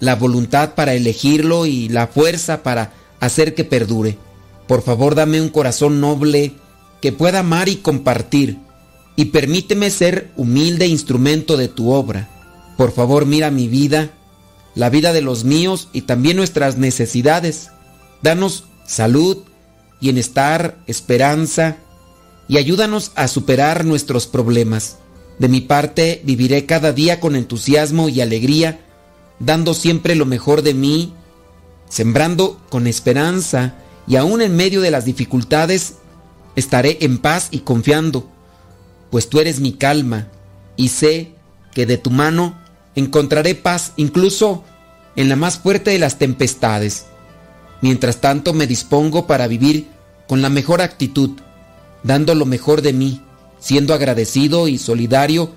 la 0.00 0.16
voluntad 0.16 0.74
para 0.74 0.94
elegirlo 0.94 1.66
y 1.66 1.88
la 1.88 2.06
fuerza 2.06 2.62
para 2.62 2.92
hacer 3.20 3.54
que 3.54 3.64
perdure. 3.64 4.18
Por 4.66 4.82
favor, 4.82 5.14
dame 5.14 5.40
un 5.40 5.48
corazón 5.48 6.00
noble 6.00 6.52
que 7.00 7.12
pueda 7.12 7.40
amar 7.40 7.68
y 7.68 7.76
compartir, 7.76 8.58
y 9.16 9.26
permíteme 9.26 9.90
ser 9.90 10.30
humilde 10.36 10.86
instrumento 10.86 11.56
de 11.56 11.68
tu 11.68 11.90
obra. 11.90 12.28
Por 12.76 12.92
favor, 12.92 13.26
mira 13.26 13.50
mi 13.50 13.66
vida, 13.66 14.10
la 14.74 14.90
vida 14.90 15.12
de 15.12 15.22
los 15.22 15.44
míos 15.44 15.88
y 15.92 16.02
también 16.02 16.36
nuestras 16.36 16.76
necesidades. 16.76 17.70
Danos 18.22 18.64
salud, 18.86 19.38
bienestar, 20.00 20.78
esperanza, 20.86 21.78
y 22.48 22.56
ayúdanos 22.56 23.12
a 23.14 23.28
superar 23.28 23.84
nuestros 23.84 24.26
problemas. 24.26 24.98
De 25.38 25.48
mi 25.48 25.60
parte, 25.60 26.22
viviré 26.24 26.66
cada 26.66 26.92
día 26.92 27.20
con 27.20 27.36
entusiasmo 27.36 28.08
y 28.08 28.20
alegría, 28.20 28.80
dando 29.40 29.74
siempre 29.74 30.14
lo 30.14 30.26
mejor 30.26 30.62
de 30.62 30.74
mí, 30.74 31.12
sembrando 31.88 32.60
con 32.68 32.86
esperanza 32.86 33.74
y 34.06 34.16
aún 34.16 34.42
en 34.42 34.56
medio 34.56 34.80
de 34.80 34.90
las 34.90 35.04
dificultades, 35.04 35.96
estaré 36.56 36.98
en 37.02 37.18
paz 37.18 37.48
y 37.50 37.60
confiando, 37.60 38.28
pues 39.10 39.28
tú 39.28 39.40
eres 39.40 39.60
mi 39.60 39.72
calma 39.72 40.28
y 40.76 40.88
sé 40.88 41.34
que 41.72 41.86
de 41.86 41.98
tu 41.98 42.10
mano 42.10 42.58
encontraré 42.94 43.54
paz 43.54 43.92
incluso 43.96 44.64
en 45.16 45.28
la 45.28 45.36
más 45.36 45.58
fuerte 45.58 45.90
de 45.90 45.98
las 45.98 46.18
tempestades. 46.18 47.06
Mientras 47.80 48.20
tanto 48.20 48.52
me 48.52 48.66
dispongo 48.66 49.26
para 49.26 49.46
vivir 49.46 49.88
con 50.26 50.42
la 50.42 50.48
mejor 50.48 50.80
actitud, 50.80 51.30
dando 52.02 52.34
lo 52.34 52.44
mejor 52.44 52.82
de 52.82 52.92
mí, 52.92 53.22
siendo 53.60 53.94
agradecido 53.94 54.68
y 54.68 54.78
solidario 54.78 55.52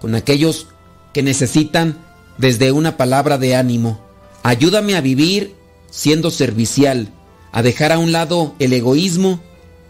con 0.00 0.14
aquellos 0.14 0.68
que 1.12 1.22
necesitan 1.22 1.98
desde 2.38 2.72
una 2.72 2.96
palabra 2.96 3.38
de 3.38 3.56
ánimo. 3.56 4.00
Ayúdame 4.42 4.96
a 4.96 5.00
vivir 5.00 5.54
siendo 5.90 6.30
servicial, 6.30 7.08
a 7.52 7.62
dejar 7.62 7.92
a 7.92 7.98
un 7.98 8.12
lado 8.12 8.54
el 8.58 8.72
egoísmo 8.72 9.40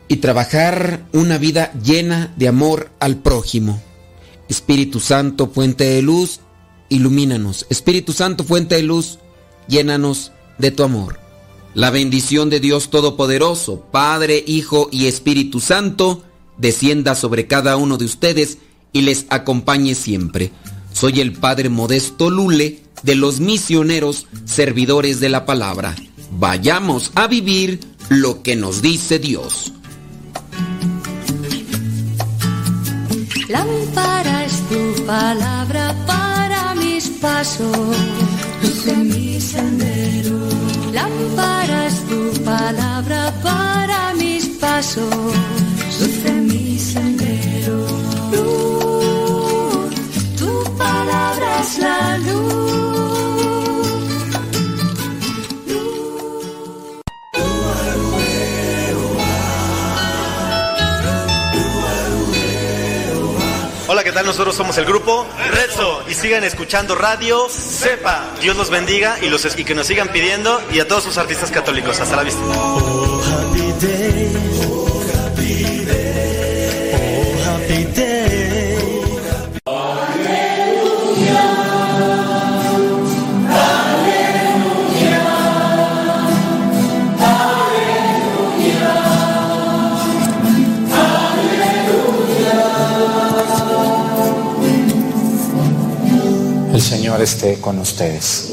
y 0.09 0.16
trabajar 0.16 1.07
una 1.12 1.39
vida 1.39 1.73
llena 1.83 2.33
de 2.37 2.49
amor 2.49 2.91
al 3.01 3.16
prójimo. 3.16 3.83
Espíritu 4.49 5.01
Santo, 5.01 5.49
fuente 5.49 5.85
de 5.85 6.03
luz, 6.03 6.41
ilumínanos. 6.89 7.66
Espíritu 7.71 8.12
Santo, 8.12 8.45
fuente 8.45 8.75
de 8.75 8.83
luz, 8.83 9.19
llénanos 9.66 10.33
de 10.59 10.71
tu 10.71 10.83
amor. 10.83 11.21
La 11.73 11.91
bendición 11.91 12.51
de 12.51 12.61
Dios 12.61 12.91
Todopoderoso, 12.91 13.87
Padre, 13.91 14.45
Hijo 14.47 14.89
y 14.93 15.07
Espíritu 15.07 15.61
Santo, 15.61 16.23
descienda 16.59 17.15
sobre 17.15 17.47
cada 17.47 17.77
uno 17.77 17.97
de 17.97 18.05
ustedes 18.05 18.59
y 18.93 19.03
les 19.03 19.27
acompañe 19.31 19.95
siempre. 19.95 20.53
Soy 20.95 21.21
el 21.21 21.33
Padre 21.33 21.69
Modesto 21.69 22.31
Lule 22.31 22.81
de 23.03 23.16
los 23.16 23.41
misioneros 23.41 24.27
servidores 24.45 25.19
de 25.19 25.29
la 25.29 25.45
palabra. 25.45 25.95
Vayamos 26.31 27.11
a 27.16 27.27
vivir 27.27 27.81
lo 28.09 28.43
que 28.43 28.55
nos 28.55 28.81
dice 28.81 29.19
Dios. 29.19 29.73
Lámpara 33.49 34.45
es 34.45 34.62
tu 34.69 35.05
palabra 35.05 35.95
para 36.07 36.75
mis 36.77 37.09
pasos, 37.21 37.77
luz 38.62 38.97
mi 38.97 39.41
sendero. 39.41 40.39
Lámpara 40.93 41.89
es 41.89 41.99
tu 42.09 42.45
palabra 42.45 43.35
para 43.43 44.15
mis 44.15 44.47
pasos, 44.61 45.12
es 51.75 51.79
la 51.79 52.19
luz. 52.19 52.65
Hola, 63.87 64.03
¿qué 64.03 64.13
tal? 64.13 64.27
Nosotros 64.27 64.57
somos 64.57 64.77
el 64.79 64.87
grupo 64.87 65.27
Redso 65.53 66.03
y 66.09 66.15
sigan 66.15 66.43
escuchando 66.43 66.95
Radio 66.95 67.49
Sepa. 67.49 68.25
Dios 68.41 68.57
los 68.57 68.71
bendiga 68.71 69.19
y, 69.23 69.29
los, 69.29 69.45
y 69.57 69.65
que 69.65 69.75
nos 69.75 69.87
sigan 69.87 70.09
pidiendo 70.09 70.61
y 70.73 70.81
a 70.81 70.89
todos 70.89 71.05
sus 71.05 71.19
artistas 71.19 71.51
católicos. 71.51 72.01
Hasta 72.01 72.17
la 72.17 72.23
vista. 72.23 72.41
Oh, 72.45 73.23
happy 73.23 73.87
day. 73.87 74.33
Oh, 74.67 75.03
happy 75.15 75.85
day. 75.85 76.93
Oh, 76.95 77.51
happy 77.51 77.85
day. 77.95 78.44
Señor 97.05 97.20
esté 97.20 97.60
con 97.60 97.78
ustedes. 97.81 98.51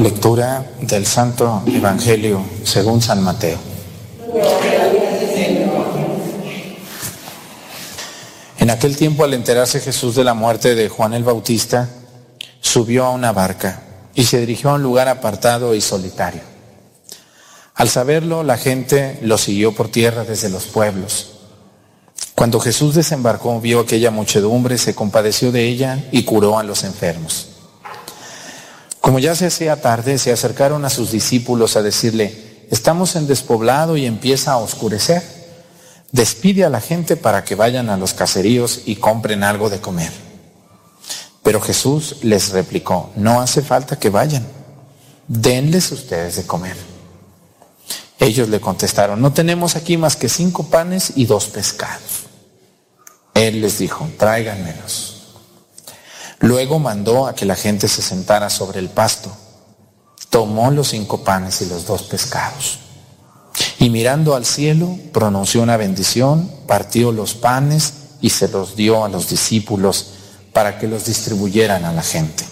Lectura 0.00 0.66
del 0.80 1.06
Santo 1.06 1.62
Evangelio 1.64 2.44
según 2.64 3.00
San 3.00 3.22
Mateo. 3.22 3.56
En 8.58 8.70
aquel 8.70 8.96
tiempo, 8.96 9.22
al 9.22 9.34
enterarse 9.34 9.78
Jesús 9.78 10.16
de 10.16 10.24
la 10.24 10.34
muerte 10.34 10.74
de 10.74 10.88
Juan 10.88 11.14
el 11.14 11.22
Bautista, 11.22 11.88
subió 12.60 13.04
a 13.04 13.10
una 13.10 13.30
barca 13.30 13.80
y 14.16 14.24
se 14.24 14.40
dirigió 14.40 14.70
a 14.70 14.74
un 14.74 14.82
lugar 14.82 15.06
apartado 15.06 15.76
y 15.76 15.80
solitario. 15.80 16.40
Al 17.76 17.88
saberlo, 17.88 18.42
la 18.42 18.56
gente 18.56 19.20
lo 19.22 19.38
siguió 19.38 19.72
por 19.72 19.88
tierra 19.88 20.24
desde 20.24 20.48
los 20.48 20.64
pueblos. 20.64 21.37
Cuando 22.38 22.60
Jesús 22.60 22.94
desembarcó, 22.94 23.60
vio 23.60 23.80
aquella 23.80 24.12
muchedumbre, 24.12 24.78
se 24.78 24.94
compadeció 24.94 25.50
de 25.50 25.66
ella 25.66 26.04
y 26.12 26.22
curó 26.22 26.56
a 26.56 26.62
los 26.62 26.84
enfermos. 26.84 27.48
Como 29.00 29.18
ya 29.18 29.34
se 29.34 29.46
hacía 29.46 29.82
tarde, 29.82 30.18
se 30.18 30.30
acercaron 30.30 30.84
a 30.84 30.88
sus 30.88 31.10
discípulos 31.10 31.74
a 31.74 31.82
decirle, 31.82 32.64
estamos 32.70 33.16
en 33.16 33.26
despoblado 33.26 33.96
y 33.96 34.06
empieza 34.06 34.52
a 34.52 34.58
oscurecer. 34.58 35.20
Despide 36.12 36.64
a 36.64 36.70
la 36.70 36.80
gente 36.80 37.16
para 37.16 37.42
que 37.42 37.56
vayan 37.56 37.90
a 37.90 37.96
los 37.96 38.14
caseríos 38.14 38.82
y 38.86 38.94
compren 38.94 39.42
algo 39.42 39.68
de 39.68 39.80
comer. 39.80 40.12
Pero 41.42 41.60
Jesús 41.60 42.18
les 42.22 42.50
replicó, 42.50 43.10
no 43.16 43.40
hace 43.40 43.62
falta 43.62 43.98
que 43.98 44.10
vayan, 44.10 44.46
denles 45.26 45.90
ustedes 45.90 46.36
de 46.36 46.46
comer. 46.46 46.76
Ellos 48.20 48.48
le 48.48 48.60
contestaron, 48.60 49.20
no 49.20 49.32
tenemos 49.32 49.74
aquí 49.74 49.96
más 49.96 50.14
que 50.14 50.28
cinco 50.28 50.70
panes 50.70 51.14
y 51.16 51.26
dos 51.26 51.46
pescados. 51.46 52.27
Él 53.38 53.60
les 53.60 53.78
dijo, 53.78 54.08
tráiganmelos. 54.18 55.14
Luego 56.40 56.80
mandó 56.80 57.28
a 57.28 57.36
que 57.36 57.44
la 57.46 57.54
gente 57.54 57.86
se 57.86 58.02
sentara 58.02 58.50
sobre 58.50 58.80
el 58.80 58.88
pasto. 58.88 59.30
Tomó 60.28 60.72
los 60.72 60.88
cinco 60.88 61.22
panes 61.22 61.62
y 61.62 61.66
los 61.66 61.86
dos 61.86 62.02
pescados. 62.02 62.80
Y 63.78 63.90
mirando 63.90 64.34
al 64.34 64.44
cielo, 64.44 64.98
pronunció 65.12 65.62
una 65.62 65.76
bendición, 65.76 66.50
partió 66.66 67.12
los 67.12 67.34
panes 67.34 67.94
y 68.20 68.30
se 68.30 68.48
los 68.48 68.74
dio 68.74 69.04
a 69.04 69.08
los 69.08 69.28
discípulos 69.28 70.06
para 70.52 70.80
que 70.80 70.88
los 70.88 71.04
distribuyeran 71.04 71.84
a 71.84 71.92
la 71.92 72.02
gente. 72.02 72.44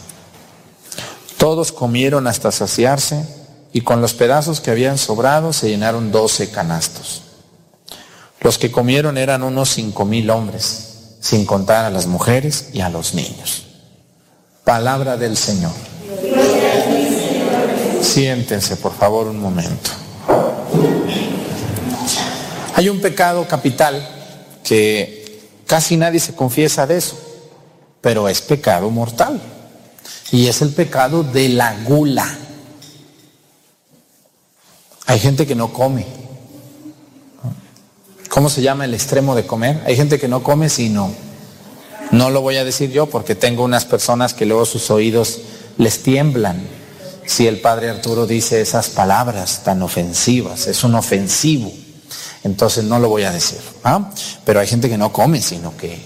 Todos 1.36 1.72
comieron 1.72 2.28
hasta 2.28 2.52
saciarse 2.52 3.26
y 3.72 3.80
con 3.80 4.00
los 4.00 4.14
pedazos 4.14 4.60
que 4.60 4.70
habían 4.70 4.98
sobrado 4.98 5.52
se 5.52 5.68
llenaron 5.68 6.12
doce 6.12 6.48
canastos. 6.52 7.25
Los 8.46 8.58
que 8.58 8.70
comieron 8.70 9.18
eran 9.18 9.42
unos 9.42 9.70
cinco 9.70 10.04
mil 10.04 10.30
hombres, 10.30 11.16
sin 11.18 11.44
contar 11.44 11.84
a 11.84 11.90
las 11.90 12.06
mujeres 12.06 12.68
y 12.72 12.80
a 12.80 12.88
los 12.88 13.12
niños. 13.12 13.64
Palabra 14.62 15.16
del 15.16 15.36
Señor. 15.36 15.72
Siéntense, 18.00 18.76
por 18.76 18.94
favor, 18.94 19.26
un 19.26 19.40
momento. 19.40 19.90
Hay 22.76 22.88
un 22.88 23.00
pecado 23.00 23.48
capital 23.48 24.08
que 24.62 25.42
casi 25.66 25.96
nadie 25.96 26.20
se 26.20 26.36
confiesa 26.36 26.86
de 26.86 26.98
eso, 26.98 27.18
pero 28.00 28.28
es 28.28 28.42
pecado 28.42 28.90
mortal. 28.90 29.40
Y 30.30 30.46
es 30.46 30.62
el 30.62 30.72
pecado 30.72 31.24
de 31.24 31.48
la 31.48 31.74
gula. 31.82 32.32
Hay 35.06 35.18
gente 35.18 35.48
que 35.48 35.56
no 35.56 35.72
come. 35.72 36.25
¿Cómo 38.36 38.50
se 38.50 38.60
llama 38.60 38.84
el 38.84 38.92
extremo 38.92 39.34
de 39.34 39.46
comer? 39.46 39.82
Hay 39.86 39.96
gente 39.96 40.20
que 40.20 40.28
no 40.28 40.42
come 40.42 40.68
sino, 40.68 41.10
no 42.10 42.28
lo 42.28 42.42
voy 42.42 42.58
a 42.58 42.64
decir 42.64 42.90
yo 42.90 43.06
porque 43.06 43.34
tengo 43.34 43.64
unas 43.64 43.86
personas 43.86 44.34
que 44.34 44.44
luego 44.44 44.66
sus 44.66 44.90
oídos 44.90 45.38
les 45.78 46.02
tiemblan 46.02 46.60
si 47.24 47.46
el 47.46 47.62
padre 47.62 47.88
Arturo 47.88 48.26
dice 48.26 48.60
esas 48.60 48.90
palabras 48.90 49.62
tan 49.64 49.80
ofensivas, 49.80 50.66
es 50.66 50.84
un 50.84 50.96
ofensivo. 50.96 51.72
Entonces 52.44 52.84
no 52.84 52.98
lo 52.98 53.08
voy 53.08 53.22
a 53.22 53.32
decir. 53.32 53.58
¿ah? 53.84 54.10
Pero 54.44 54.60
hay 54.60 54.66
gente 54.66 54.90
que 54.90 54.98
no 54.98 55.14
come, 55.14 55.40
sino 55.40 55.74
que 55.74 55.98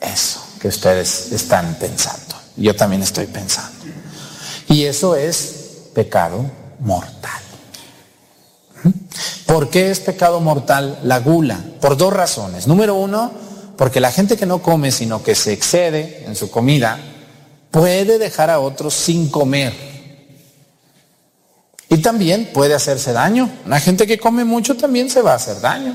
eso 0.00 0.42
que 0.58 0.68
ustedes 0.68 1.30
están 1.32 1.76
pensando. 1.78 2.36
Yo 2.56 2.74
también 2.74 3.02
estoy 3.02 3.26
pensando. 3.26 3.84
Y 4.70 4.84
eso 4.84 5.14
es 5.14 5.90
pecado 5.92 6.42
mortal. 6.80 7.45
¿Por 9.46 9.70
qué 9.70 9.90
es 9.90 10.00
pecado 10.00 10.40
mortal 10.40 10.98
la 11.02 11.20
gula? 11.20 11.60
Por 11.80 11.96
dos 11.96 12.12
razones. 12.12 12.66
Número 12.66 12.94
uno, 12.94 13.30
porque 13.76 14.00
la 14.00 14.12
gente 14.12 14.36
que 14.36 14.46
no 14.46 14.62
come, 14.62 14.90
sino 14.90 15.22
que 15.22 15.34
se 15.34 15.52
excede 15.52 16.24
en 16.26 16.36
su 16.36 16.50
comida, 16.50 16.98
puede 17.70 18.18
dejar 18.18 18.50
a 18.50 18.60
otros 18.60 18.94
sin 18.94 19.28
comer. 19.28 19.72
Y 21.88 21.98
también 21.98 22.50
puede 22.52 22.74
hacerse 22.74 23.12
daño. 23.12 23.50
La 23.66 23.80
gente 23.80 24.06
que 24.06 24.18
come 24.18 24.44
mucho 24.44 24.76
también 24.76 25.08
se 25.08 25.22
va 25.22 25.32
a 25.32 25.36
hacer 25.36 25.60
daño. 25.60 25.94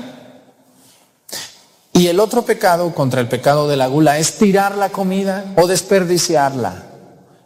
Y 1.92 2.06
el 2.06 2.20
otro 2.20 2.42
pecado 2.42 2.94
contra 2.94 3.20
el 3.20 3.28
pecado 3.28 3.68
de 3.68 3.76
la 3.76 3.86
gula 3.86 4.18
es 4.18 4.38
tirar 4.38 4.76
la 4.76 4.88
comida 4.88 5.44
o 5.56 5.66
desperdiciarla. 5.66 6.86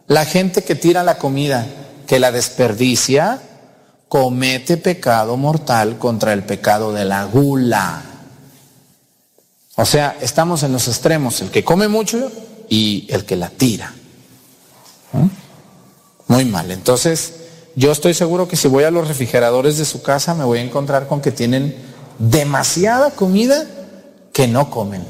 La 0.07 0.23
gente 0.23 0.63
que 0.63 0.75
tira 0.75 1.03
la 1.03 1.17
comida, 1.17 1.67
que 2.07 2.19
la 2.19 2.31
desperdicia, 2.31 3.41
comete 4.07 4.77
pecado 4.77 5.37
mortal 5.37 5.97
contra 5.97 6.33
el 6.33 6.43
pecado 6.43 6.93
de 6.93 7.05
la 7.05 7.25
gula. 7.25 8.01
O 9.75 9.85
sea, 9.85 10.17
estamos 10.21 10.63
en 10.63 10.71
los 10.71 10.87
extremos, 10.87 11.41
el 11.41 11.51
que 11.51 11.63
come 11.63 11.87
mucho 11.87 12.31
y 12.69 13.07
el 13.09 13.25
que 13.25 13.35
la 13.35 13.49
tira. 13.49 13.93
¿Mm? 15.13 15.27
Muy 16.27 16.45
mal. 16.45 16.71
Entonces, 16.71 17.33
yo 17.75 17.91
estoy 17.91 18.13
seguro 18.13 18.47
que 18.47 18.55
si 18.55 18.67
voy 18.67 18.85
a 18.85 18.91
los 18.91 19.07
refrigeradores 19.07 19.77
de 19.77 19.85
su 19.85 20.01
casa 20.01 20.33
me 20.33 20.43
voy 20.43 20.59
a 20.59 20.63
encontrar 20.63 21.07
con 21.07 21.21
que 21.21 21.31
tienen 21.31 21.75
demasiada 22.17 23.11
comida 23.11 23.65
que 24.33 24.47
no 24.47 24.69
comen. 24.71 25.05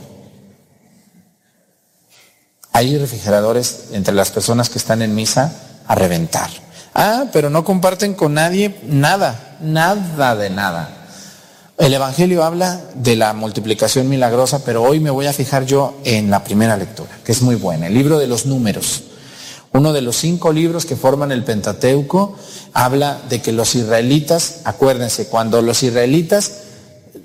Hay 2.73 2.97
refrigeradores 2.97 3.85
entre 3.93 4.13
las 4.13 4.31
personas 4.31 4.69
que 4.69 4.77
están 4.77 5.01
en 5.01 5.15
misa 5.15 5.53
a 5.87 5.95
reventar. 5.95 6.49
Ah, 6.99 7.25
pero 7.31 7.51
no 7.51 7.63
comparten 7.63 8.15
con 8.15 8.33
nadie 8.33 8.75
nada, 8.87 9.55
nada 9.61 10.35
de 10.35 10.49
nada. 10.49 10.89
El 11.77 11.93
Evangelio 11.93 12.43
habla 12.43 12.81
de 12.95 13.15
la 13.15 13.33
multiplicación 13.33 14.09
milagrosa, 14.09 14.65
pero 14.65 14.81
hoy 14.81 14.99
me 14.99 15.11
voy 15.11 15.27
a 15.27 15.33
fijar 15.33 15.67
yo 15.67 15.93
en 16.03 16.31
la 16.31 16.43
primera 16.43 16.75
lectura, 16.75 17.11
que 17.23 17.33
es 17.33 17.43
muy 17.43 17.53
buena, 17.53 17.85
el 17.85 17.93
libro 17.93 18.17
de 18.17 18.25
los 18.25 18.47
números. 18.47 19.03
Uno 19.73 19.93
de 19.93 20.01
los 20.01 20.15
cinco 20.15 20.51
libros 20.51 20.87
que 20.87 20.95
forman 20.95 21.31
el 21.31 21.43
Pentateuco 21.43 22.35
habla 22.73 23.19
de 23.29 23.43
que 23.43 23.51
los 23.51 23.75
israelitas, 23.75 24.61
acuérdense, 24.63 25.27
cuando 25.27 25.61
los 25.61 25.83
israelitas, 25.83 26.51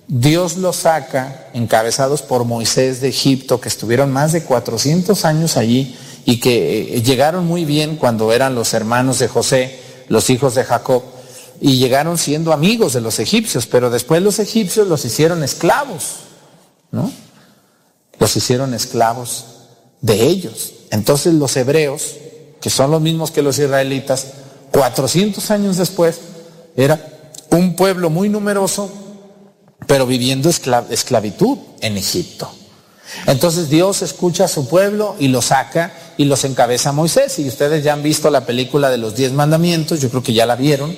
Dios 0.07 0.59
los 0.59 0.77
saca, 0.77 1.47
encabezados 1.55 2.21
por 2.21 2.45
Moisés 2.45 3.01
de 3.01 3.09
Egipto, 3.09 3.59
que 3.59 3.71
estuvieron 3.71 4.13
más 4.13 4.33
de 4.33 4.43
400 4.43 5.25
años 5.25 5.57
allí 5.57 5.97
y 6.25 6.39
que 6.41 6.97
eh, 6.97 7.03
llegaron 7.03 7.47
muy 7.47 7.65
bien 7.65 7.97
cuando 7.97 8.33
eran 8.33 8.55
los 8.55 8.75
hermanos 8.75 9.19
de 9.19 9.29
José, 9.29 9.79
los 10.09 10.31
hijos 10.31 10.55
de 10.55 10.65
Jacob, 10.65 11.03
y 11.61 11.79
llegaron 11.79 12.19
siendo 12.19 12.53
amigos 12.53 12.93
de 12.93 13.01
los 13.01 13.19
egipcios, 13.19 13.67
pero 13.67 13.91
después 13.91 14.23
los 14.23 14.39
egipcios 14.39 14.89
los 14.89 15.05
hicieron 15.05 15.43
esclavos, 15.43 16.17
¿no? 16.91 17.11
Los 18.19 18.37
hicieron 18.37 18.75
esclavos 18.75 19.47
de 20.01 20.23
ellos. 20.25 20.73
Entonces 20.91 21.35
los 21.35 21.57
hebreos, 21.57 22.17
que 22.61 22.71
son 22.71 22.91
los 22.91 23.01
mismos 23.01 23.31
que 23.31 23.43
los 23.43 23.59
israelitas, 23.59 24.27
400 24.73 25.51
años 25.51 25.77
después, 25.77 26.19
era 26.77 27.01
un 27.51 27.77
pueblo 27.77 28.11
muy 28.11 28.29
numeroso, 28.29 28.91
pero 29.87 30.07
viviendo 30.07 30.49
esclav 30.49 30.93
esclavitud 30.93 31.59
en 31.81 31.97
Egipto. 31.97 32.51
Entonces 33.27 33.69
Dios 33.69 34.03
escucha 34.03 34.45
a 34.45 34.49
su 34.49 34.69
pueblo 34.69 35.17
y 35.19 35.29
lo 35.29 35.43
saca 35.43 35.93
y 36.17 36.25
los 36.25 36.45
encabeza 36.45 36.91
a 36.91 36.93
Moisés. 36.93 37.39
Y 37.39 37.49
ustedes 37.49 37.85
ya 37.85 37.93
han 37.93 38.03
visto 38.03 38.31
la 38.31 38.47
película 38.47 38.91
de 38.91 38.99
los 38.99 39.15
diez 39.15 39.33
mandamientos, 39.33 40.01
yo 40.01 40.11
creo 40.11 40.23
que 40.23 40.33
ya 40.33 40.47
la 40.47 40.57
vieron, 40.57 40.95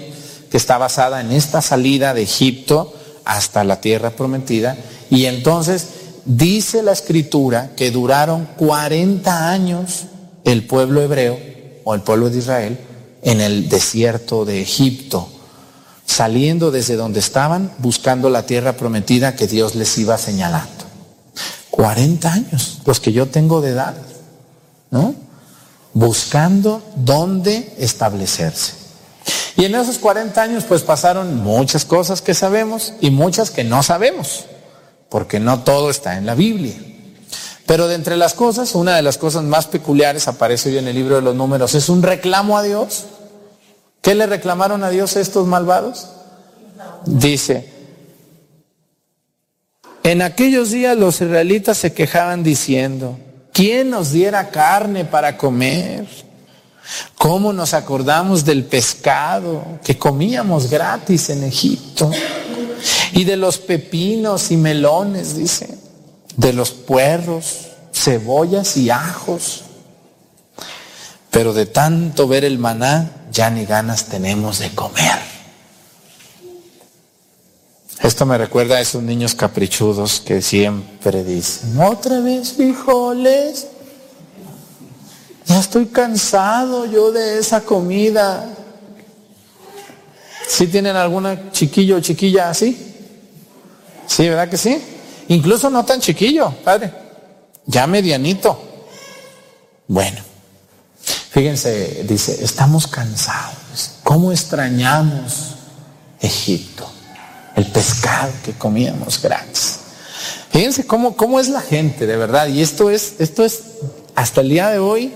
que 0.50 0.56
está 0.56 0.78
basada 0.78 1.20
en 1.20 1.32
esta 1.32 1.62
salida 1.62 2.14
de 2.14 2.22
Egipto 2.22 2.94
hasta 3.24 3.64
la 3.64 3.80
tierra 3.80 4.10
prometida. 4.10 4.76
Y 5.10 5.26
entonces 5.26 5.88
dice 6.24 6.82
la 6.82 6.92
escritura 6.92 7.72
que 7.76 7.90
duraron 7.90 8.46
40 8.56 9.50
años 9.50 10.04
el 10.44 10.66
pueblo 10.66 11.02
hebreo 11.02 11.38
o 11.84 11.94
el 11.94 12.02
pueblo 12.02 12.30
de 12.30 12.38
Israel 12.38 12.78
en 13.22 13.40
el 13.40 13.68
desierto 13.68 14.44
de 14.44 14.60
Egipto, 14.60 15.28
saliendo 16.06 16.70
desde 16.70 16.96
donde 16.96 17.20
estaban, 17.20 17.72
buscando 17.78 18.28
la 18.28 18.44
tierra 18.44 18.74
prometida 18.74 19.34
que 19.34 19.46
Dios 19.46 19.74
les 19.74 19.96
iba 19.98 20.18
señalando. 20.18 20.73
40 21.74 22.32
años, 22.32 22.78
los 22.86 23.01
que 23.01 23.12
yo 23.12 23.26
tengo 23.26 23.60
de 23.60 23.70
edad, 23.70 23.96
¿no? 24.92 25.12
Buscando 25.92 26.80
dónde 26.94 27.74
establecerse. 27.78 28.74
Y 29.56 29.64
en 29.64 29.74
esos 29.74 29.98
40 29.98 30.40
años 30.40 30.64
pues 30.68 30.82
pasaron 30.82 31.42
muchas 31.42 31.84
cosas 31.84 32.22
que 32.22 32.32
sabemos 32.32 32.94
y 33.01 33.10
muchas 33.10 33.51
que 33.51 33.64
no 33.64 33.82
sabemos, 33.82 34.44
porque 35.09 35.40
no 35.40 35.64
todo 35.64 35.90
está 35.90 36.16
en 36.16 36.26
la 36.26 36.36
Biblia. 36.36 36.76
Pero 37.66 37.88
de 37.88 37.96
entre 37.96 38.16
las 38.16 38.34
cosas, 38.34 38.76
una 38.76 38.94
de 38.94 39.02
las 39.02 39.18
cosas 39.18 39.42
más 39.42 39.66
peculiares 39.66 40.28
aparece 40.28 40.68
hoy 40.68 40.78
en 40.78 40.86
el 40.86 40.94
libro 40.94 41.16
de 41.16 41.22
los 41.22 41.34
números, 41.34 41.74
es 41.74 41.88
un 41.88 42.05
reclamo 42.05 42.56
a 42.56 42.62
Dios. 42.62 43.06
¿Qué 44.01 44.14
le 44.14 44.26
reclamaron 44.26 44.84
a 44.84 44.90
Dios 44.90 45.16
estos 45.16 45.48
malvados? 45.48 46.06
Dice, 47.05 47.73
en 50.05 50.20
aquellos 50.20 50.70
días 50.70 50.97
los 50.97 51.20
israelitas 51.20 51.78
se 51.78 51.94
quejaban 51.94 52.44
diciendo, 52.44 53.18
¿quién 53.52 53.90
nos 53.90 54.12
diera 54.12 54.51
carne 54.51 55.06
para 55.06 55.36
comer? 55.39 56.06
¿Cómo 57.16 57.55
nos 57.55 57.72
acordamos 57.72 58.44
del 58.44 58.64
pescado 58.64 59.64
que 59.82 59.97
comíamos 59.97 60.68
gratis 60.68 61.31
en 61.31 61.43
Egipto? 61.43 62.10
Y 63.12 63.24
de 63.24 63.39
los 63.39 63.56
pepinos 63.56 64.51
y 64.51 64.59
melones, 64.59 65.36
dice, 65.36 65.70
de 66.36 66.52
los 66.52 66.72
puerros, 66.72 67.68
cebollas 67.94 68.76
y 68.76 68.90
ajos. 68.90 69.62
Pero 71.31 71.55
de 71.55 71.64
tanto 71.64 72.28
ver 72.28 72.44
el 72.44 72.59
maná, 72.59 73.10
ya 73.32 73.48
ni 73.48 73.64
ganas 73.64 74.05
tenemos 74.05 74.59
de 74.59 74.70
comer. 74.74 75.34
Esto 78.00 78.26
me 78.26 78.36
recuerda 78.36 78.76
a 78.76 78.80
esos 78.80 79.02
niños 79.02 79.34
caprichudos 79.34 80.20
que 80.20 80.42
siempre 80.42 81.24
dicen, 81.24 81.80
otra 81.80 82.20
vez 82.20 82.52
frijoles, 82.52 83.68
ya 85.46 85.60
estoy 85.60 85.86
cansado 85.86 86.86
yo 86.86 87.12
de 87.12 87.38
esa 87.38 87.60
comida. 87.62 88.50
¿Sí 90.46 90.66
tienen 90.66 90.96
alguna 90.96 91.50
chiquillo 91.50 91.96
o 91.96 92.00
chiquilla 92.00 92.50
así? 92.50 92.94
Sí, 94.06 94.28
¿verdad 94.28 94.48
que 94.48 94.56
sí? 94.58 94.78
Incluso 95.28 95.70
no 95.70 95.84
tan 95.84 96.00
chiquillo, 96.00 96.50
padre, 96.62 96.92
ya 97.64 97.86
medianito. 97.86 98.60
Bueno, 99.88 100.20
fíjense, 101.30 102.04
dice, 102.04 102.44
estamos 102.44 102.86
cansados. 102.86 103.92
¿Cómo 104.02 104.32
extrañamos 104.32 105.54
Egipto? 106.20 106.93
El 107.56 107.66
pescado 107.66 108.32
que 108.44 108.52
comíamos 108.52 109.20
gratis. 109.20 109.81
Fíjense 110.51 110.86
cómo, 110.86 111.16
cómo 111.16 111.40
es 111.40 111.48
la 111.48 111.60
gente, 111.60 112.06
de 112.06 112.16
verdad. 112.16 112.47
Y 112.48 112.62
esto 112.62 112.90
es, 112.90 113.14
esto 113.18 113.44
es, 113.44 113.60
hasta 114.14 114.40
el 114.40 114.48
día 114.48 114.70
de 114.70 114.78
hoy, 114.78 115.12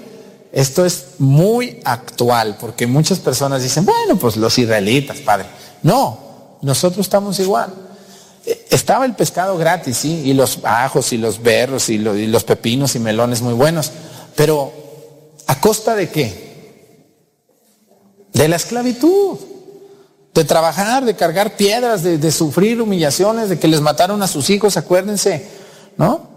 esto 0.52 0.85
es 0.85 1.05
muy 1.19 1.81
actual, 1.85 2.56
porque 2.59 2.86
muchas 2.86 3.19
personas 3.19 3.62
dicen, 3.62 3.85
bueno, 3.85 4.16
pues 4.16 4.36
los 4.36 4.59
israelitas, 4.59 5.19
padre. 5.19 5.47
No, 5.82 6.59
nosotros 6.62 7.06
estamos 7.06 7.39
igual. 7.39 7.73
Eh, 8.44 8.66
Estaba 8.70 9.05
el 9.05 9.15
pescado 9.15 9.56
gratis, 9.56 9.98
sí, 9.98 10.23
y 10.24 10.32
los 10.32 10.59
ajos 10.65 11.12
y 11.12 11.19
los 11.19 11.43
berros 11.43 11.89
y, 11.89 11.94
y 11.94 12.27
los 12.27 12.44
pepinos 12.44 12.94
y 12.97 12.98
melones 12.98 13.40
muy 13.40 13.55
buenos, 13.55 13.93
pero 14.35 14.73
¿a 15.47 15.60
costa 15.60 15.94
de 15.94 16.09
qué? 16.09 16.48
De 18.32 18.48
la 18.48 18.56
esclavitud, 18.56 19.39
de 20.39 20.44
trabajar, 20.44 21.05
de 21.05 21.16
cargar 21.16 21.56
piedras, 21.56 22.05
de, 22.05 22.16
de 22.16 22.31
sufrir 22.31 22.81
humillaciones, 22.81 23.48
de 23.48 23.59
que 23.59 23.66
les 23.66 23.81
mataron 23.81 24.23
a 24.23 24.28
sus 24.28 24.51
hijos, 24.51 24.77
acuérdense, 24.77 25.48
¿no? 25.97 26.28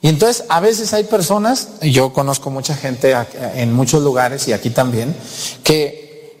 Y 0.00 0.06
entonces 0.06 0.44
a 0.48 0.60
veces 0.60 0.92
hay 0.94 1.04
personas, 1.04 1.80
yo 1.80 2.12
conozco 2.12 2.50
mucha 2.50 2.76
gente 2.76 3.16
en 3.56 3.72
muchos 3.72 4.00
lugares 4.02 4.46
y 4.46 4.52
aquí 4.52 4.70
también, 4.70 5.16
que 5.64 6.36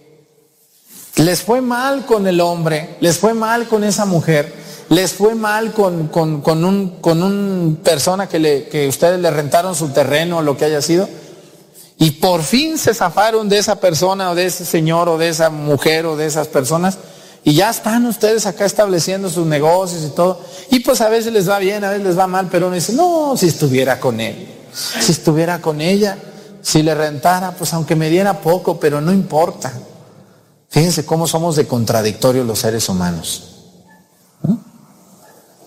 les 1.16 1.42
fue 1.42 1.60
mal 1.60 2.06
con 2.06 2.28
el 2.28 2.40
hombre, 2.40 2.96
les 3.00 3.18
fue 3.18 3.34
mal 3.34 3.66
con 3.66 3.82
esa 3.82 4.04
mujer, 4.04 4.52
les 4.88 5.12
fue 5.12 5.34
mal 5.34 5.72
con, 5.72 6.06
con, 6.06 6.40
con 6.40 6.88
con 7.00 7.22
un 7.22 7.80
persona 7.82 8.28
que, 8.28 8.38
le, 8.38 8.68
que 8.68 8.86
ustedes 8.86 9.18
le 9.18 9.30
rentaron 9.32 9.74
su 9.74 9.88
terreno 9.88 10.38
o 10.38 10.42
lo 10.42 10.56
que 10.56 10.66
haya 10.66 10.80
sido, 10.80 11.08
y 11.98 12.12
por 12.12 12.42
fin 12.42 12.78
se 12.78 12.94
zafaron 12.94 13.48
de 13.48 13.58
esa 13.58 13.76
persona 13.76 14.30
o 14.30 14.34
de 14.34 14.46
ese 14.46 14.64
señor 14.64 15.08
o 15.08 15.18
de 15.18 15.28
esa 15.28 15.50
mujer 15.50 16.06
o 16.06 16.16
de 16.16 16.26
esas 16.26 16.48
personas, 16.48 16.98
y 17.44 17.54
ya 17.54 17.70
están 17.70 18.06
ustedes 18.06 18.46
acá 18.46 18.64
estableciendo 18.64 19.28
sus 19.28 19.46
negocios 19.46 20.04
y 20.04 20.10
todo, 20.10 20.40
y 20.70 20.80
pues 20.80 21.00
a 21.00 21.08
veces 21.08 21.32
les 21.32 21.48
va 21.48 21.58
bien, 21.58 21.84
a 21.84 21.90
veces 21.90 22.06
les 22.06 22.18
va 22.18 22.26
mal, 22.26 22.48
pero 22.50 22.66
uno 22.66 22.74
dice, 22.74 22.92
no, 22.92 23.36
si 23.36 23.48
estuviera 23.48 23.98
con 23.98 24.20
él, 24.20 24.48
si 24.72 25.12
estuviera 25.12 25.60
con 25.60 25.80
ella, 25.80 26.18
si 26.62 26.82
le 26.82 26.94
rentara, 26.94 27.52
pues 27.52 27.74
aunque 27.74 27.96
me 27.96 28.08
diera 28.08 28.40
poco, 28.40 28.78
pero 28.78 29.00
no 29.00 29.12
importa. 29.12 29.72
Fíjense 30.68 31.04
cómo 31.04 31.26
somos 31.26 31.56
de 31.56 31.66
contradictorios 31.66 32.46
los 32.46 32.60
seres 32.60 32.88
humanos. 32.88 33.56
¿Mm? 34.42 34.54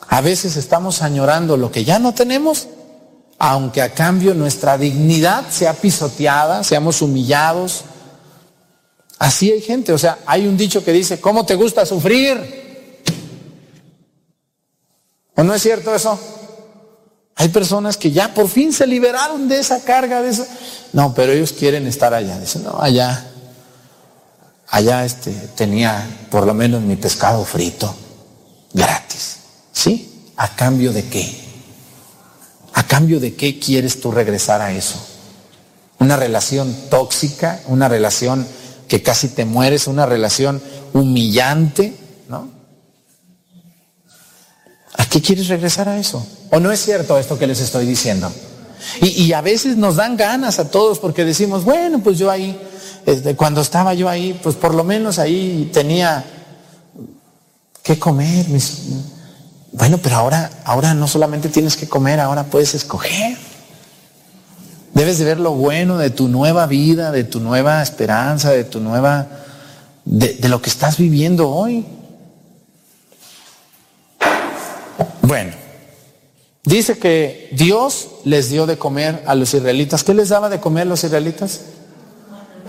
A 0.07 0.21
veces 0.21 0.55
estamos 0.55 1.01
añorando 1.01 1.57
lo 1.57 1.71
que 1.71 1.83
ya 1.83 1.99
no 1.99 2.13
tenemos, 2.13 2.69
aunque 3.47 3.81
a 3.81 3.93
cambio 3.93 4.33
nuestra 4.33 4.77
dignidad 4.77 5.49
sea 5.51 5.73
pisoteada, 5.73 6.63
seamos 6.63 7.01
humillados. 7.01 7.83
Así 9.19 9.51
hay 9.51 9.61
gente, 9.61 9.93
o 9.93 9.97
sea, 9.97 10.19
hay 10.25 10.47
un 10.47 10.57
dicho 10.57 10.83
que 10.83 10.91
dice, 10.91 11.21
¿cómo 11.21 11.45
te 11.45 11.55
gusta 11.55 11.85
sufrir? 11.85 13.03
¿O 15.35 15.43
no 15.43 15.53
es 15.53 15.61
cierto 15.61 15.93
eso? 15.93 16.19
Hay 17.35 17.49
personas 17.49 17.97
que 17.97 18.11
ya 18.11 18.33
por 18.33 18.47
fin 18.47 18.73
se 18.73 18.87
liberaron 18.87 19.47
de 19.47 19.59
esa 19.59 19.83
carga, 19.83 20.21
de 20.21 20.29
esa... 20.29 20.47
No, 20.93 21.13
pero 21.13 21.33
ellos 21.33 21.51
quieren 21.51 21.85
estar 21.85 22.13
allá. 22.13 22.39
Dicen, 22.39 22.63
no, 22.63 22.79
allá, 22.81 23.27
allá 24.69 25.05
este, 25.05 25.31
tenía 25.55 26.07
por 26.31 26.47
lo 26.47 26.53
menos 26.53 26.81
mi 26.81 26.95
pescado 26.95 27.45
frito, 27.45 27.93
gratis. 28.73 29.37
¿Sí? 29.71 30.31
¿A 30.37 30.55
cambio 30.55 30.91
de 30.91 31.07
qué? 31.09 31.44
¿A 32.75 32.83
cambio 32.85 33.19
de 33.21 33.35
qué 33.35 33.57
quieres 33.57 34.01
tú 34.01 34.11
regresar 34.11 34.61
a 34.61 34.73
eso? 34.73 34.95
Una 35.99 36.17
relación 36.17 36.75
tóxica, 36.89 37.61
una 37.67 37.87
relación 37.87 38.45
que 38.89 39.01
casi 39.01 39.29
te 39.29 39.45
mueres, 39.45 39.87
una 39.87 40.05
relación 40.05 40.61
humillante, 40.93 41.97
¿no? 42.27 42.49
¿A 44.97 45.05
qué 45.05 45.21
quieres 45.21 45.47
regresar 45.47 45.87
a 45.87 45.97
eso? 45.97 46.25
¿O 46.51 46.59
no 46.59 46.69
es 46.71 46.83
cierto 46.83 47.17
esto 47.17 47.39
que 47.39 47.47
les 47.47 47.61
estoy 47.61 47.85
diciendo? 47.85 48.31
Y, 49.01 49.31
a 49.33 49.41
veces 49.41 49.77
nos 49.77 49.95
dan 49.95 50.15
ganas 50.17 50.59
a 50.59 50.69
todos 50.69 50.99
porque 50.99 51.25
decimos, 51.25 51.63
bueno, 51.63 51.99
pues 52.03 52.19
yo 52.19 52.29
ahí, 52.29 52.59
este, 53.05 53.35
cuando 53.35 53.61
estaba 53.61 53.93
yo 53.93 54.07
ahí, 54.09 54.37
pues 54.43 54.55
por 54.55 54.75
lo 54.75 54.83
menos 54.83 55.17
ahí 55.17 55.69
tenía 55.73 56.23
que 57.81 57.97
comer. 57.97 58.47
mis- 58.49 58.81
Bueno, 59.77 59.97
pero 60.01 60.15
ahora, 60.15 60.49
ahora 60.63 60.93
no 60.93 61.05
solamente 61.05 61.49
tienes 61.49 61.75
que 61.75 61.89
comer, 61.89 62.21
ahora 62.21 62.45
puedes 62.45 62.73
escoger. 62.75 63.37
Debes 64.93 65.19
de 65.19 65.25
ver 65.25 65.37
lo 65.37 65.51
bueno 65.51 65.97
de 65.97 66.09
tu 66.11 66.29
nueva 66.29 66.65
vida, 66.65 67.11
de 67.11 67.25
tu 67.25 67.41
nueva 67.41 67.83
esperanza, 67.83 68.51
de 68.51 68.63
tu 68.63 68.79
nueva, 68.79 69.27
de, 70.05 70.35
de 70.35 70.47
lo 70.47 70.61
que 70.61 70.69
estás 70.69 70.97
viviendo 70.97 71.49
hoy. 71.49 71.85
Bueno, 75.21 75.51
dice 76.63 76.97
que 76.97 77.49
Dios 77.51 78.07
les 78.23 78.49
dio 78.49 78.65
de 78.67 78.77
comer 78.77 79.23
a 79.27 79.35
los 79.35 79.53
israelitas. 79.53 80.05
¿Qué 80.05 80.13
les 80.13 80.29
daba 80.29 80.47
de 80.47 80.61
comer 80.61 80.83
a 80.83 80.85
los 80.85 81.03
israelitas? 81.03 81.61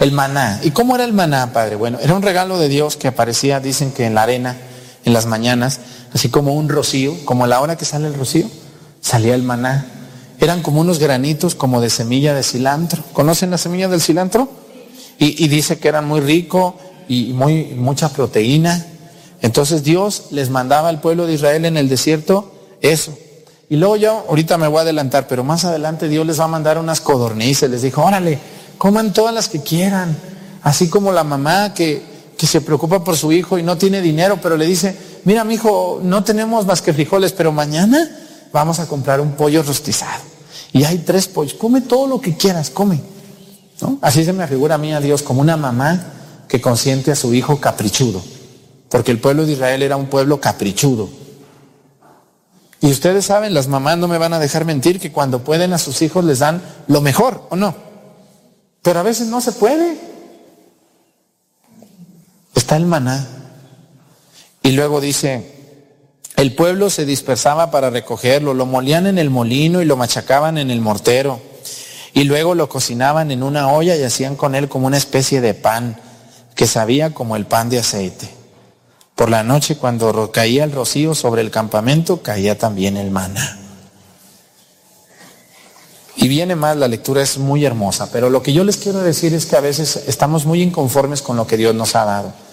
El 0.01 0.11
maná. 0.11 0.59
¿Y 0.65 0.73
cómo 0.73 0.97
era 0.97 1.05
el 1.05 1.13
maná, 1.13 1.53
padre? 1.53 1.77
Bueno, 1.77 1.99
era 2.03 2.15
un 2.15 2.23
regalo 2.23 2.59
de 2.59 2.69
Dios 2.69 2.97
que 2.97 3.07
aparecía, 3.07 3.61
dicen 3.61 3.93
que 3.93 4.07
en 4.07 4.17
la 4.17 4.25
arena, 4.25 4.57
en 5.07 5.13
las 5.13 5.27
mañanas, 5.27 5.81
así 6.13 6.29
como 6.29 6.55
un 6.55 6.69
rocío, 6.69 7.15
como 7.25 7.45
a 7.45 7.47
la 7.47 7.61
hora 7.61 7.77
que 7.77 7.85
sale 7.85 8.09
el 8.09 8.15
rocío, 8.15 8.47
salía 9.01 9.37
el 9.37 9.45
maná. 9.45 9.87
Eran 10.41 10.63
como 10.63 10.81
unos 10.81 10.99
granitos 10.99 11.55
como 11.55 11.81
de 11.81 11.91
semilla 11.91 12.35
de 12.35 12.43
cilantro. 12.43 13.03
¿Conocen 13.13 13.53
la 13.53 13.57
semilla 13.57 13.89
del 13.89 14.03
cilantro? 14.03 14.51
Y, 15.19 15.49
dice 15.49 15.79
que 15.79 15.89
eran 15.89 16.07
muy 16.07 16.21
rico 16.21 16.77
y 17.09 17.33
muy 17.33 17.67
mucha 17.77 18.11
proteína. 18.11 18.85
Entonces 19.41 19.85
Dios 19.85 20.25
les 20.33 20.51
mandaba 20.51 20.89
al 20.89 21.01
pueblo 21.01 21.27
de 21.27 21.35
Israel 21.35 21.65
en 21.65 21.77
el 21.77 21.89
desierto 21.89 22.53
eso. 22.83 23.17
Y 23.71 23.77
luego 23.77 23.97
yo, 23.97 24.27
ahorita 24.29 24.59
me 24.59 24.67
voy 24.67 24.81
a 24.81 24.83
adelantar, 24.83 25.29
pero 25.29 25.45
más 25.45 25.65
adelante 25.65 26.09
Dios 26.09 26.27
les 26.27 26.39
va 26.39 26.45
a 26.45 26.49
mandar 26.49 26.79
unas 26.79 27.01
codornices. 27.01 27.71
Les 27.71 27.83
dijo, 27.83 28.03
órale, 28.03 28.41
coman 28.77 29.13
todas 29.13 29.33
las 29.33 29.49
que 29.49 29.63
quieran. 29.63 30.17
Así 30.63 30.91
como 30.91 31.13
la 31.13 31.23
mamá 31.25 31.73
que, 31.75 32.16
que 32.37 32.47
se 32.47 32.61
preocupa 32.61 33.03
por 33.03 33.17
su 33.17 33.33
hijo 33.33 33.59
y 33.59 33.63
no 33.63 33.79
tiene 33.79 34.03
dinero, 34.03 34.39
pero 34.43 34.57
le 34.57 34.67
dice, 34.67 34.97
mira 35.25 35.45
mi 35.45 35.55
hijo, 35.55 36.01
no 36.03 36.23
tenemos 36.23 36.67
más 36.67 36.83
que 36.83 36.93
frijoles, 36.93 37.33
pero 37.33 37.53
mañana 37.53 38.09
vamos 38.53 38.79
a 38.79 38.87
comprar 38.87 39.21
un 39.21 39.33
pollo 39.33 39.63
rostizado. 39.63 40.23
Y 40.73 40.85
hay 40.85 40.99
tres 40.99 41.29
pollos, 41.29 41.55
come 41.55 41.81
todo 41.81 42.07
lo 42.07 42.21
que 42.21 42.37
quieras, 42.37 42.71
come. 42.71 43.01
Así 44.01 44.25
se 44.25 44.33
me 44.33 44.47
figura 44.47 44.77
a 44.77 44.79
mí 44.79 44.93
a 44.93 45.01
Dios 45.01 45.23
como 45.23 45.41
una 45.41 45.57
mamá 45.57 46.13
que 46.49 46.61
consiente 46.61 47.11
a 47.11 47.17
su 47.17 47.35
hijo 47.35 47.61
caprichudo. 47.61 48.23
Porque 48.89 49.11
el 49.11 49.19
pueblo 49.19 49.45
de 49.45 49.53
Israel 49.53 49.83
era 49.83 49.97
un 49.97 50.07
pueblo 50.07 50.41
caprichudo. 50.41 51.09
Y 52.81 52.91
ustedes 52.91 53.25
saben, 53.25 53.55
las 53.55 53.69
mamás 53.69 53.99
no 53.99 54.07
me 54.07 54.19
van 54.19 54.33
a 54.33 54.39
dejar 54.39 54.65
mentir 54.65 55.01
que 55.01 55.13
cuando 55.13 55.43
pueden 55.43 55.73
a 55.73 55.79
sus 55.79 56.03
hijos 56.03 56.25
les 56.25 56.41
dan 56.41 56.63
lo 56.89 57.01
mejor, 57.01 57.47
¿o 57.51 57.57
no? 57.57 57.75
Pero 58.83 59.01
a 59.01 59.03
veces 59.03 59.27
no 59.29 59.41
se 59.41 59.53
puede. 59.53 60.16
Está 62.67 62.75
el 62.75 62.87
maná. 62.87 63.25
Y 64.65 64.73
luego 64.73 65.01
dice, 65.01 65.53
el 66.35 66.53
pueblo 66.57 66.91
se 66.91 67.07
dispersaba 67.07 67.71
para 67.71 67.91
recogerlo, 67.91 68.55
lo 68.55 68.67
molían 68.67 69.07
en 69.07 69.19
el 69.19 69.31
molino 69.31 69.83
y 69.83 69.85
lo 69.85 69.97
machacaban 69.97 70.59
en 70.59 70.73
el 70.73 70.81
mortero. 70.81 71.41
Y 72.13 72.25
luego 72.25 72.57
lo 72.57 72.69
cocinaban 72.69 73.31
en 73.31 73.45
una 73.45 73.69
olla 73.69 73.95
y 73.95 74.03
hacían 74.03 74.35
con 74.35 74.57
él 74.57 74.69
como 74.69 74.89
una 74.89 74.97
especie 74.97 75.41
de 75.41 75.55
pan 75.55 76.01
que 76.57 76.67
sabía 76.67 77.15
como 77.15 77.37
el 77.37 77.47
pan 77.47 77.69
de 77.69 77.79
aceite. 77.79 78.29
Por 79.15 79.31
la 79.31 79.45
noche 79.45 79.77
cuando 79.77 80.33
caía 80.33 80.65
el 80.65 80.73
rocío 80.73 81.15
sobre 81.15 81.43
el 81.43 81.53
campamento, 81.53 82.21
caía 82.21 82.59
también 82.59 82.97
el 82.97 83.13
maná. 83.13 83.61
Y 86.17 86.27
viene 86.27 86.57
más, 86.57 86.77
la 86.77 86.89
lectura 86.89 87.23
es 87.23 87.39
muy 87.39 87.65
hermosa, 87.65 88.11
pero 88.11 88.29
lo 88.29 88.43
que 88.43 88.53
yo 88.53 88.65
les 88.65 88.77
quiero 88.77 88.99
decir 89.05 89.35
es 89.35 89.47
que 89.47 89.55
a 89.55 89.61
veces 89.61 90.03
estamos 90.09 90.47
muy 90.47 90.63
inconformes 90.63 91.23
con 91.23 91.37
lo 91.37 91.47
que 91.47 91.57
Dios 91.57 91.73
nos 91.73 91.95
ha 91.95 92.05
dado. 92.05 92.46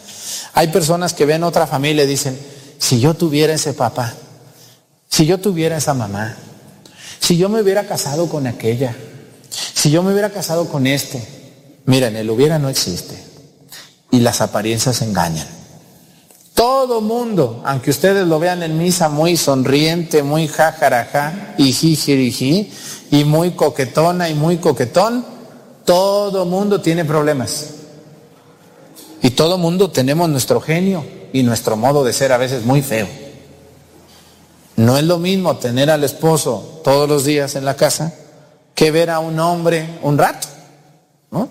Hay 0.53 0.67
personas 0.67 1.13
que 1.13 1.25
ven 1.25 1.43
otra 1.43 1.67
familia 1.67 2.03
y 2.03 2.07
dicen, 2.07 2.38
si 2.77 2.99
yo 2.99 3.13
tuviera 3.13 3.53
ese 3.53 3.73
papá, 3.73 4.13
si 5.09 5.25
yo 5.25 5.39
tuviera 5.39 5.77
esa 5.77 5.93
mamá, 5.93 6.35
si 7.19 7.38
yo 7.38 7.49
me 7.49 7.61
hubiera 7.61 7.88
casado 7.88 8.30
con 8.30 8.47
aquella, 8.47 8.95
si 9.49 9.91
yo 9.91 10.03
me 10.03 10.11
hubiera 10.11 10.30
casado 10.30 10.67
con 10.67 10.88
este, 10.88 11.25
miren, 11.85 12.15
el 12.15 12.30
hubiera 12.30 12.59
no 12.59 12.69
existe. 12.69 13.17
Y 14.11 14.19
las 14.19 14.41
apariencias 14.41 15.01
engañan. 15.01 15.47
Todo 16.53 17.01
mundo, 17.01 17.63
aunque 17.65 17.89
ustedes 17.89 18.27
lo 18.27 18.39
vean 18.39 18.61
en 18.61 18.77
misa 18.77 19.09
muy 19.09 19.38
sonriente, 19.38 20.21
muy 20.21 20.47
jajarajá 20.47 21.55
y 21.57 21.73
jijiriji, 21.73 22.71
y 23.09 23.23
muy 23.23 23.51
coquetona 23.51 24.30
y 24.30 24.35
muy 24.35 24.57
coquetón, 24.57 25.25
todo 25.84 26.45
mundo 26.45 26.80
tiene 26.81 27.05
problemas. 27.05 27.82
Y 29.23 29.31
todo 29.31 29.57
mundo 29.57 29.89
tenemos 29.89 30.29
nuestro 30.29 30.59
genio 30.59 31.05
y 31.31 31.43
nuestro 31.43 31.77
modo 31.77 32.03
de 32.03 32.11
ser 32.11 32.33
a 32.33 32.37
veces 32.37 32.65
muy 32.65 32.81
feo. 32.81 33.07
No 34.75 34.97
es 34.97 35.05
lo 35.05 35.17
mismo 35.17 35.55
tener 35.55 35.89
al 35.89 36.03
esposo 36.03 36.81
todos 36.83 37.07
los 37.07 37.23
días 37.23 37.55
en 37.55 37.63
la 37.63 37.75
casa 37.75 38.13
que 38.75 38.91
ver 38.91 39.09
a 39.09 39.19
un 39.19 39.39
hombre 39.39 39.87
un 40.01 40.17
rato, 40.17 40.49
¿no? 41.31 41.47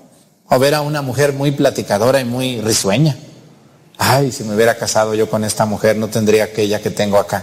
O 0.50 0.58
ver 0.58 0.74
a 0.74 0.82
una 0.82 1.00
mujer 1.00 1.32
muy 1.32 1.50
platicadora 1.52 2.20
y 2.20 2.26
muy 2.26 2.60
risueña. 2.60 3.16
Ay, 3.96 4.32
si 4.32 4.44
me 4.44 4.54
hubiera 4.54 4.76
casado 4.76 5.14
yo 5.14 5.30
con 5.30 5.42
esta 5.42 5.64
mujer 5.64 5.96
no 5.96 6.08
tendría 6.08 6.44
aquella 6.44 6.82
que 6.82 6.90
tengo 6.90 7.16
acá. 7.16 7.42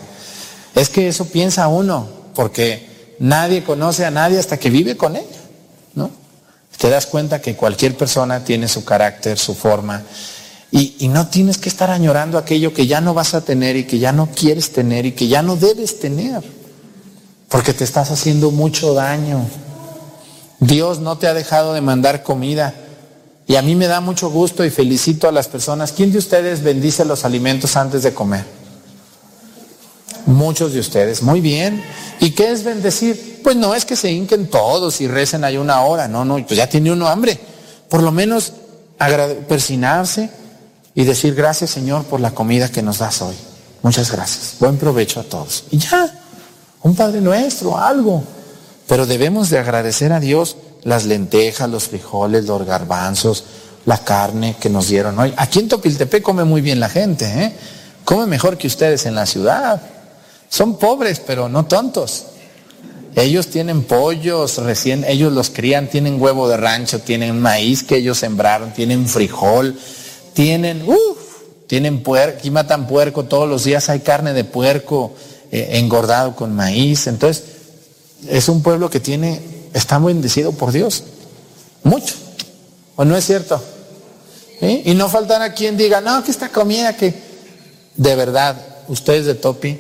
Es 0.76 0.90
que 0.90 1.08
eso 1.08 1.26
piensa 1.26 1.68
uno, 1.70 2.08
porque 2.36 3.16
nadie 3.18 3.64
conoce 3.64 4.06
a 4.06 4.12
nadie 4.12 4.38
hasta 4.38 4.58
que 4.58 4.70
vive 4.70 4.96
con 4.96 5.16
ella, 5.16 5.42
¿no? 5.96 6.12
Te 6.80 6.90
das 6.90 7.06
cuenta 7.06 7.42
que 7.42 7.56
cualquier 7.56 7.96
persona 7.98 8.44
tiene 8.44 8.70
su 8.70 8.86
carácter, 8.86 9.38
su 9.38 9.54
forma, 9.54 10.02
y, 10.72 11.08
no 11.10 11.28
tienes 11.28 11.58
que 11.58 11.68
estar 11.68 11.90
añorando 11.90 12.38
aquello 12.38 12.74
que 12.74 12.86
ya 12.88 13.02
no 13.02 13.14
vas 13.14 13.34
a 13.34 13.42
tener 13.42 13.76
y 13.76 13.86
que 13.86 13.98
ya 13.98 14.12
no 14.12 14.30
quieres 14.34 14.72
tener 14.72 15.06
y 15.06 15.14
que 15.14 15.28
ya 15.28 15.42
no 15.42 15.56
debes 15.56 16.00
tener, 16.00 16.42
porque 17.50 17.74
te 17.74 17.84
estás 17.84 18.12
haciendo 18.12 18.52
mucho 18.52 18.94
daño. 18.94 19.46
Dios 20.60 21.00
no 21.00 21.18
te 21.18 21.28
ha 21.28 21.34
dejado 21.34 21.74
de 21.74 21.82
mandar 21.82 22.22
comida. 22.24 22.76
Y 23.48 23.56
a 23.56 23.64
mí 23.64 23.74
me 23.74 23.88
da 23.88 24.00
mucho 24.00 24.30
gusto 24.30 24.64
y 24.64 24.70
felicito 24.70 25.28
a 25.28 25.32
las 25.32 25.48
personas. 25.48 25.92
¿Quién 25.92 26.12
de 26.12 26.20
ustedes 26.20 26.62
bendice 26.62 27.04
los 27.04 27.26
alimentos 27.26 27.76
antes 27.76 28.04
de 28.04 28.14
comer? 28.14 28.46
Muchos 30.26 30.74
de 30.74 30.80
ustedes. 30.80 31.22
Muy 31.22 31.42
bien. 31.42 31.84
¿Y 32.20 32.32
qué 32.32 32.52
es 32.52 32.64
bendecir? 32.64 33.42
Pues 33.44 33.56
no 33.56 33.74
es 33.74 33.86
que 33.86 33.96
se 33.96 34.12
hinquen 34.12 34.48
todos 34.48 35.02
y 35.02 35.08
recen 35.08 35.44
ahí 35.44 35.58
una 35.58 35.82
hora. 35.82 36.08
No, 36.08 36.26
no, 36.26 36.36
pues 36.46 36.58
ya 36.58 36.68
tiene 36.68 36.92
uno 36.92 37.08
hambre. 37.08 37.40
Por 37.90 38.04
lo 38.04 38.12
menos 38.12 38.54
persinarse 39.48 40.30
y 40.94 41.06
decir 41.06 41.34
gracias 41.34 41.70
Señor 41.70 42.04
por 42.04 42.20
la 42.20 42.32
comida 42.32 42.70
que 42.70 42.82
nos 42.82 43.00
das 43.00 43.22
hoy. 43.22 43.36
Muchas 43.82 44.12
gracias. 44.12 44.56
Buen 44.60 44.78
provecho 44.78 45.22
a 45.22 45.24
todos. 45.24 45.64
Y 45.72 45.78
ya, 45.78 46.12
un 46.84 46.96
Padre 46.96 47.22
nuestro, 47.22 47.78
algo. 47.78 48.24
Pero 48.88 49.06
debemos 49.06 49.50
de 49.50 49.60
agradecer 49.60 50.12
a 50.12 50.20
Dios 50.20 50.58
las 50.84 51.06
lentejas, 51.06 51.70
los 51.70 51.86
frijoles, 51.88 52.46
los 52.46 52.66
garbanzos, 52.66 53.44
la 53.86 54.00
carne 54.00 54.56
que 54.60 54.70
nos 54.70 54.90
dieron 54.90 55.18
hoy. 55.18 55.34
Aquí 55.38 55.60
en 55.60 55.70
Topiltepec 55.70 56.22
come 56.22 56.44
muy 56.44 56.62
bien 56.62 56.80
la 56.80 56.90
gente, 56.90 57.26
¿eh? 57.26 57.56
Come 58.04 58.26
mejor 58.26 58.58
que 58.58 58.68
ustedes 58.68 59.06
en 59.06 59.16
la 59.16 59.26
ciudad. 59.26 59.82
Son 60.50 60.78
pobres, 60.78 61.20
pero 61.20 61.48
no 61.48 61.66
tontos. 61.66 62.26
Ellos 63.16 63.48
tienen 63.48 63.84
pollos 63.84 64.58
recién, 64.58 65.04
ellos 65.08 65.34
los 65.34 65.50
crían, 65.50 65.90
tienen 65.90 66.22
huevo 66.22 66.48
de 66.48 66.58
rancho, 66.58 67.00
tienen 67.00 67.40
maíz 67.40 67.84
que 67.84 67.98
ellos 67.98 68.18
sembraron, 68.20 68.74
tienen 68.74 69.08
frijol, 69.08 69.78
tienen, 70.34 70.88
uff, 70.88 71.18
tienen 71.68 72.04
puerco, 72.04 72.38
aquí 72.38 72.52
matan 72.52 72.88
puerco 72.88 73.26
todos 73.26 73.50
los 73.50 73.64
días, 73.64 73.90
hay 73.90 74.00
carne 74.00 74.34
de 74.34 74.44
puerco 74.44 75.14
eh, 75.52 75.70
engordado 75.74 76.36
con 76.36 76.56
maíz. 76.56 77.08
Entonces, 77.08 77.44
es 78.28 78.48
un 78.50 78.62
pueblo 78.62 78.90
que 78.90 79.00
tiene, 79.00 79.42
está 79.74 79.98
bendecido 80.00 80.52
por 80.52 80.72
Dios. 80.72 81.04
Mucho. 81.84 82.16
¿O 82.96 83.06
no 83.06 83.16
es 83.16 83.26
cierto? 83.26 83.62
Y 84.62 84.94
no 84.94 85.08
faltará 85.08 85.54
quien 85.54 85.78
diga, 85.78 86.02
no, 86.02 86.22
que 86.22 86.32
esta 86.32 86.50
comida 86.50 86.96
que 86.98 87.14
de 88.00 88.16
verdad, 88.16 88.56
ustedes 88.88 89.26
de 89.26 89.36
Topi 89.36 89.78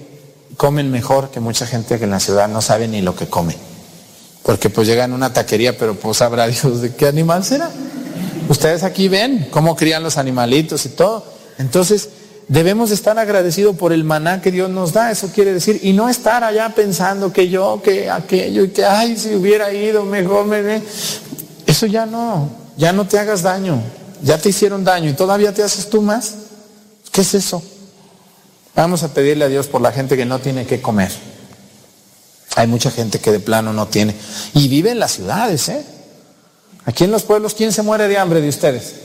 comen 0.59 0.91
mejor 0.91 1.31
que 1.31 1.39
mucha 1.39 1.65
gente 1.65 1.97
que 1.97 2.03
en 2.03 2.11
la 2.11 2.19
ciudad 2.19 2.49
no 2.49 2.61
sabe 2.61 2.89
ni 2.89 3.01
lo 3.01 3.15
que 3.15 3.27
come. 3.27 3.55
Porque 4.43 4.69
pues 4.69 4.89
llegan 4.89 5.13
a 5.13 5.15
una 5.15 5.31
taquería, 5.31 5.77
pero 5.77 5.95
pues 5.95 6.17
sabrá 6.17 6.47
Dios 6.47 6.81
de 6.81 6.93
qué 6.93 7.07
animal 7.07 7.45
será. 7.45 7.71
Ustedes 8.49 8.83
aquí 8.83 9.07
ven 9.07 9.47
cómo 9.51 9.77
crían 9.77 10.03
los 10.03 10.17
animalitos 10.17 10.85
y 10.85 10.89
todo. 10.89 11.23
Entonces, 11.59 12.09
debemos 12.49 12.91
estar 12.91 13.17
agradecidos 13.17 13.77
por 13.77 13.93
el 13.93 14.03
maná 14.03 14.41
que 14.41 14.51
Dios 14.51 14.69
nos 14.69 14.91
da, 14.91 15.11
eso 15.11 15.29
quiere 15.33 15.53
decir, 15.53 15.79
y 15.81 15.93
no 15.93 16.09
estar 16.09 16.43
allá 16.43 16.75
pensando 16.75 17.31
que 17.31 17.47
yo, 17.47 17.81
que 17.81 18.09
aquello, 18.09 18.65
y 18.65 18.69
que, 18.71 18.83
ay, 18.83 19.15
si 19.15 19.35
hubiera 19.35 19.71
ido 19.71 20.03
mejor, 20.03 20.45
me... 20.45 20.81
eso 21.67 21.85
ya 21.85 22.05
no, 22.05 22.49
ya 22.75 22.91
no 22.91 23.07
te 23.07 23.17
hagas 23.17 23.43
daño, 23.43 23.81
ya 24.21 24.37
te 24.37 24.49
hicieron 24.49 24.83
daño 24.83 25.09
y 25.09 25.13
todavía 25.13 25.53
te 25.53 25.63
haces 25.63 25.89
tú 25.89 26.01
más. 26.01 26.33
¿Qué 27.13 27.21
es 27.21 27.33
eso? 27.33 27.63
Vamos 28.75 29.03
a 29.03 29.13
pedirle 29.13 29.45
a 29.45 29.49
Dios 29.49 29.67
por 29.67 29.81
la 29.81 29.91
gente 29.91 30.15
que 30.15 30.25
no 30.25 30.39
tiene 30.39 30.65
que 30.65 30.81
comer. 30.81 31.11
Hay 32.55 32.67
mucha 32.67 32.91
gente 32.91 33.19
que 33.19 33.31
de 33.31 33.39
plano 33.39 33.73
no 33.73 33.87
tiene. 33.87 34.15
Y 34.53 34.67
vive 34.67 34.91
en 34.91 34.99
las 34.99 35.13
ciudades, 35.13 35.69
¿eh? 35.69 35.85
Aquí 36.85 37.03
en 37.03 37.11
los 37.11 37.23
pueblos, 37.23 37.53
¿quién 37.53 37.71
se 37.71 37.83
muere 37.83 38.07
de 38.07 38.17
hambre 38.17 38.41
de 38.41 38.49
ustedes? 38.49 38.95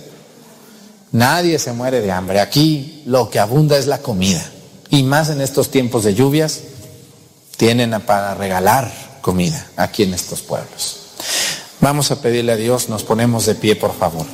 Nadie 1.12 1.58
se 1.58 1.72
muere 1.72 2.00
de 2.00 2.10
hambre. 2.10 2.40
Aquí 2.40 3.02
lo 3.06 3.30
que 3.30 3.38
abunda 3.38 3.76
es 3.76 3.86
la 3.86 3.98
comida. 3.98 4.44
Y 4.90 5.02
más 5.02 5.28
en 5.30 5.40
estos 5.40 5.70
tiempos 5.70 6.04
de 6.04 6.14
lluvias, 6.14 6.60
tienen 7.56 8.00
para 8.02 8.34
regalar 8.34 8.92
comida 9.20 9.66
aquí 9.76 10.02
en 10.02 10.14
estos 10.14 10.40
pueblos. 10.40 10.98
Vamos 11.80 12.10
a 12.10 12.20
pedirle 12.20 12.52
a 12.52 12.56
Dios, 12.56 12.88
nos 12.88 13.04
ponemos 13.04 13.46
de 13.46 13.54
pie, 13.54 13.76
por 13.76 13.94
favor. 13.94 14.26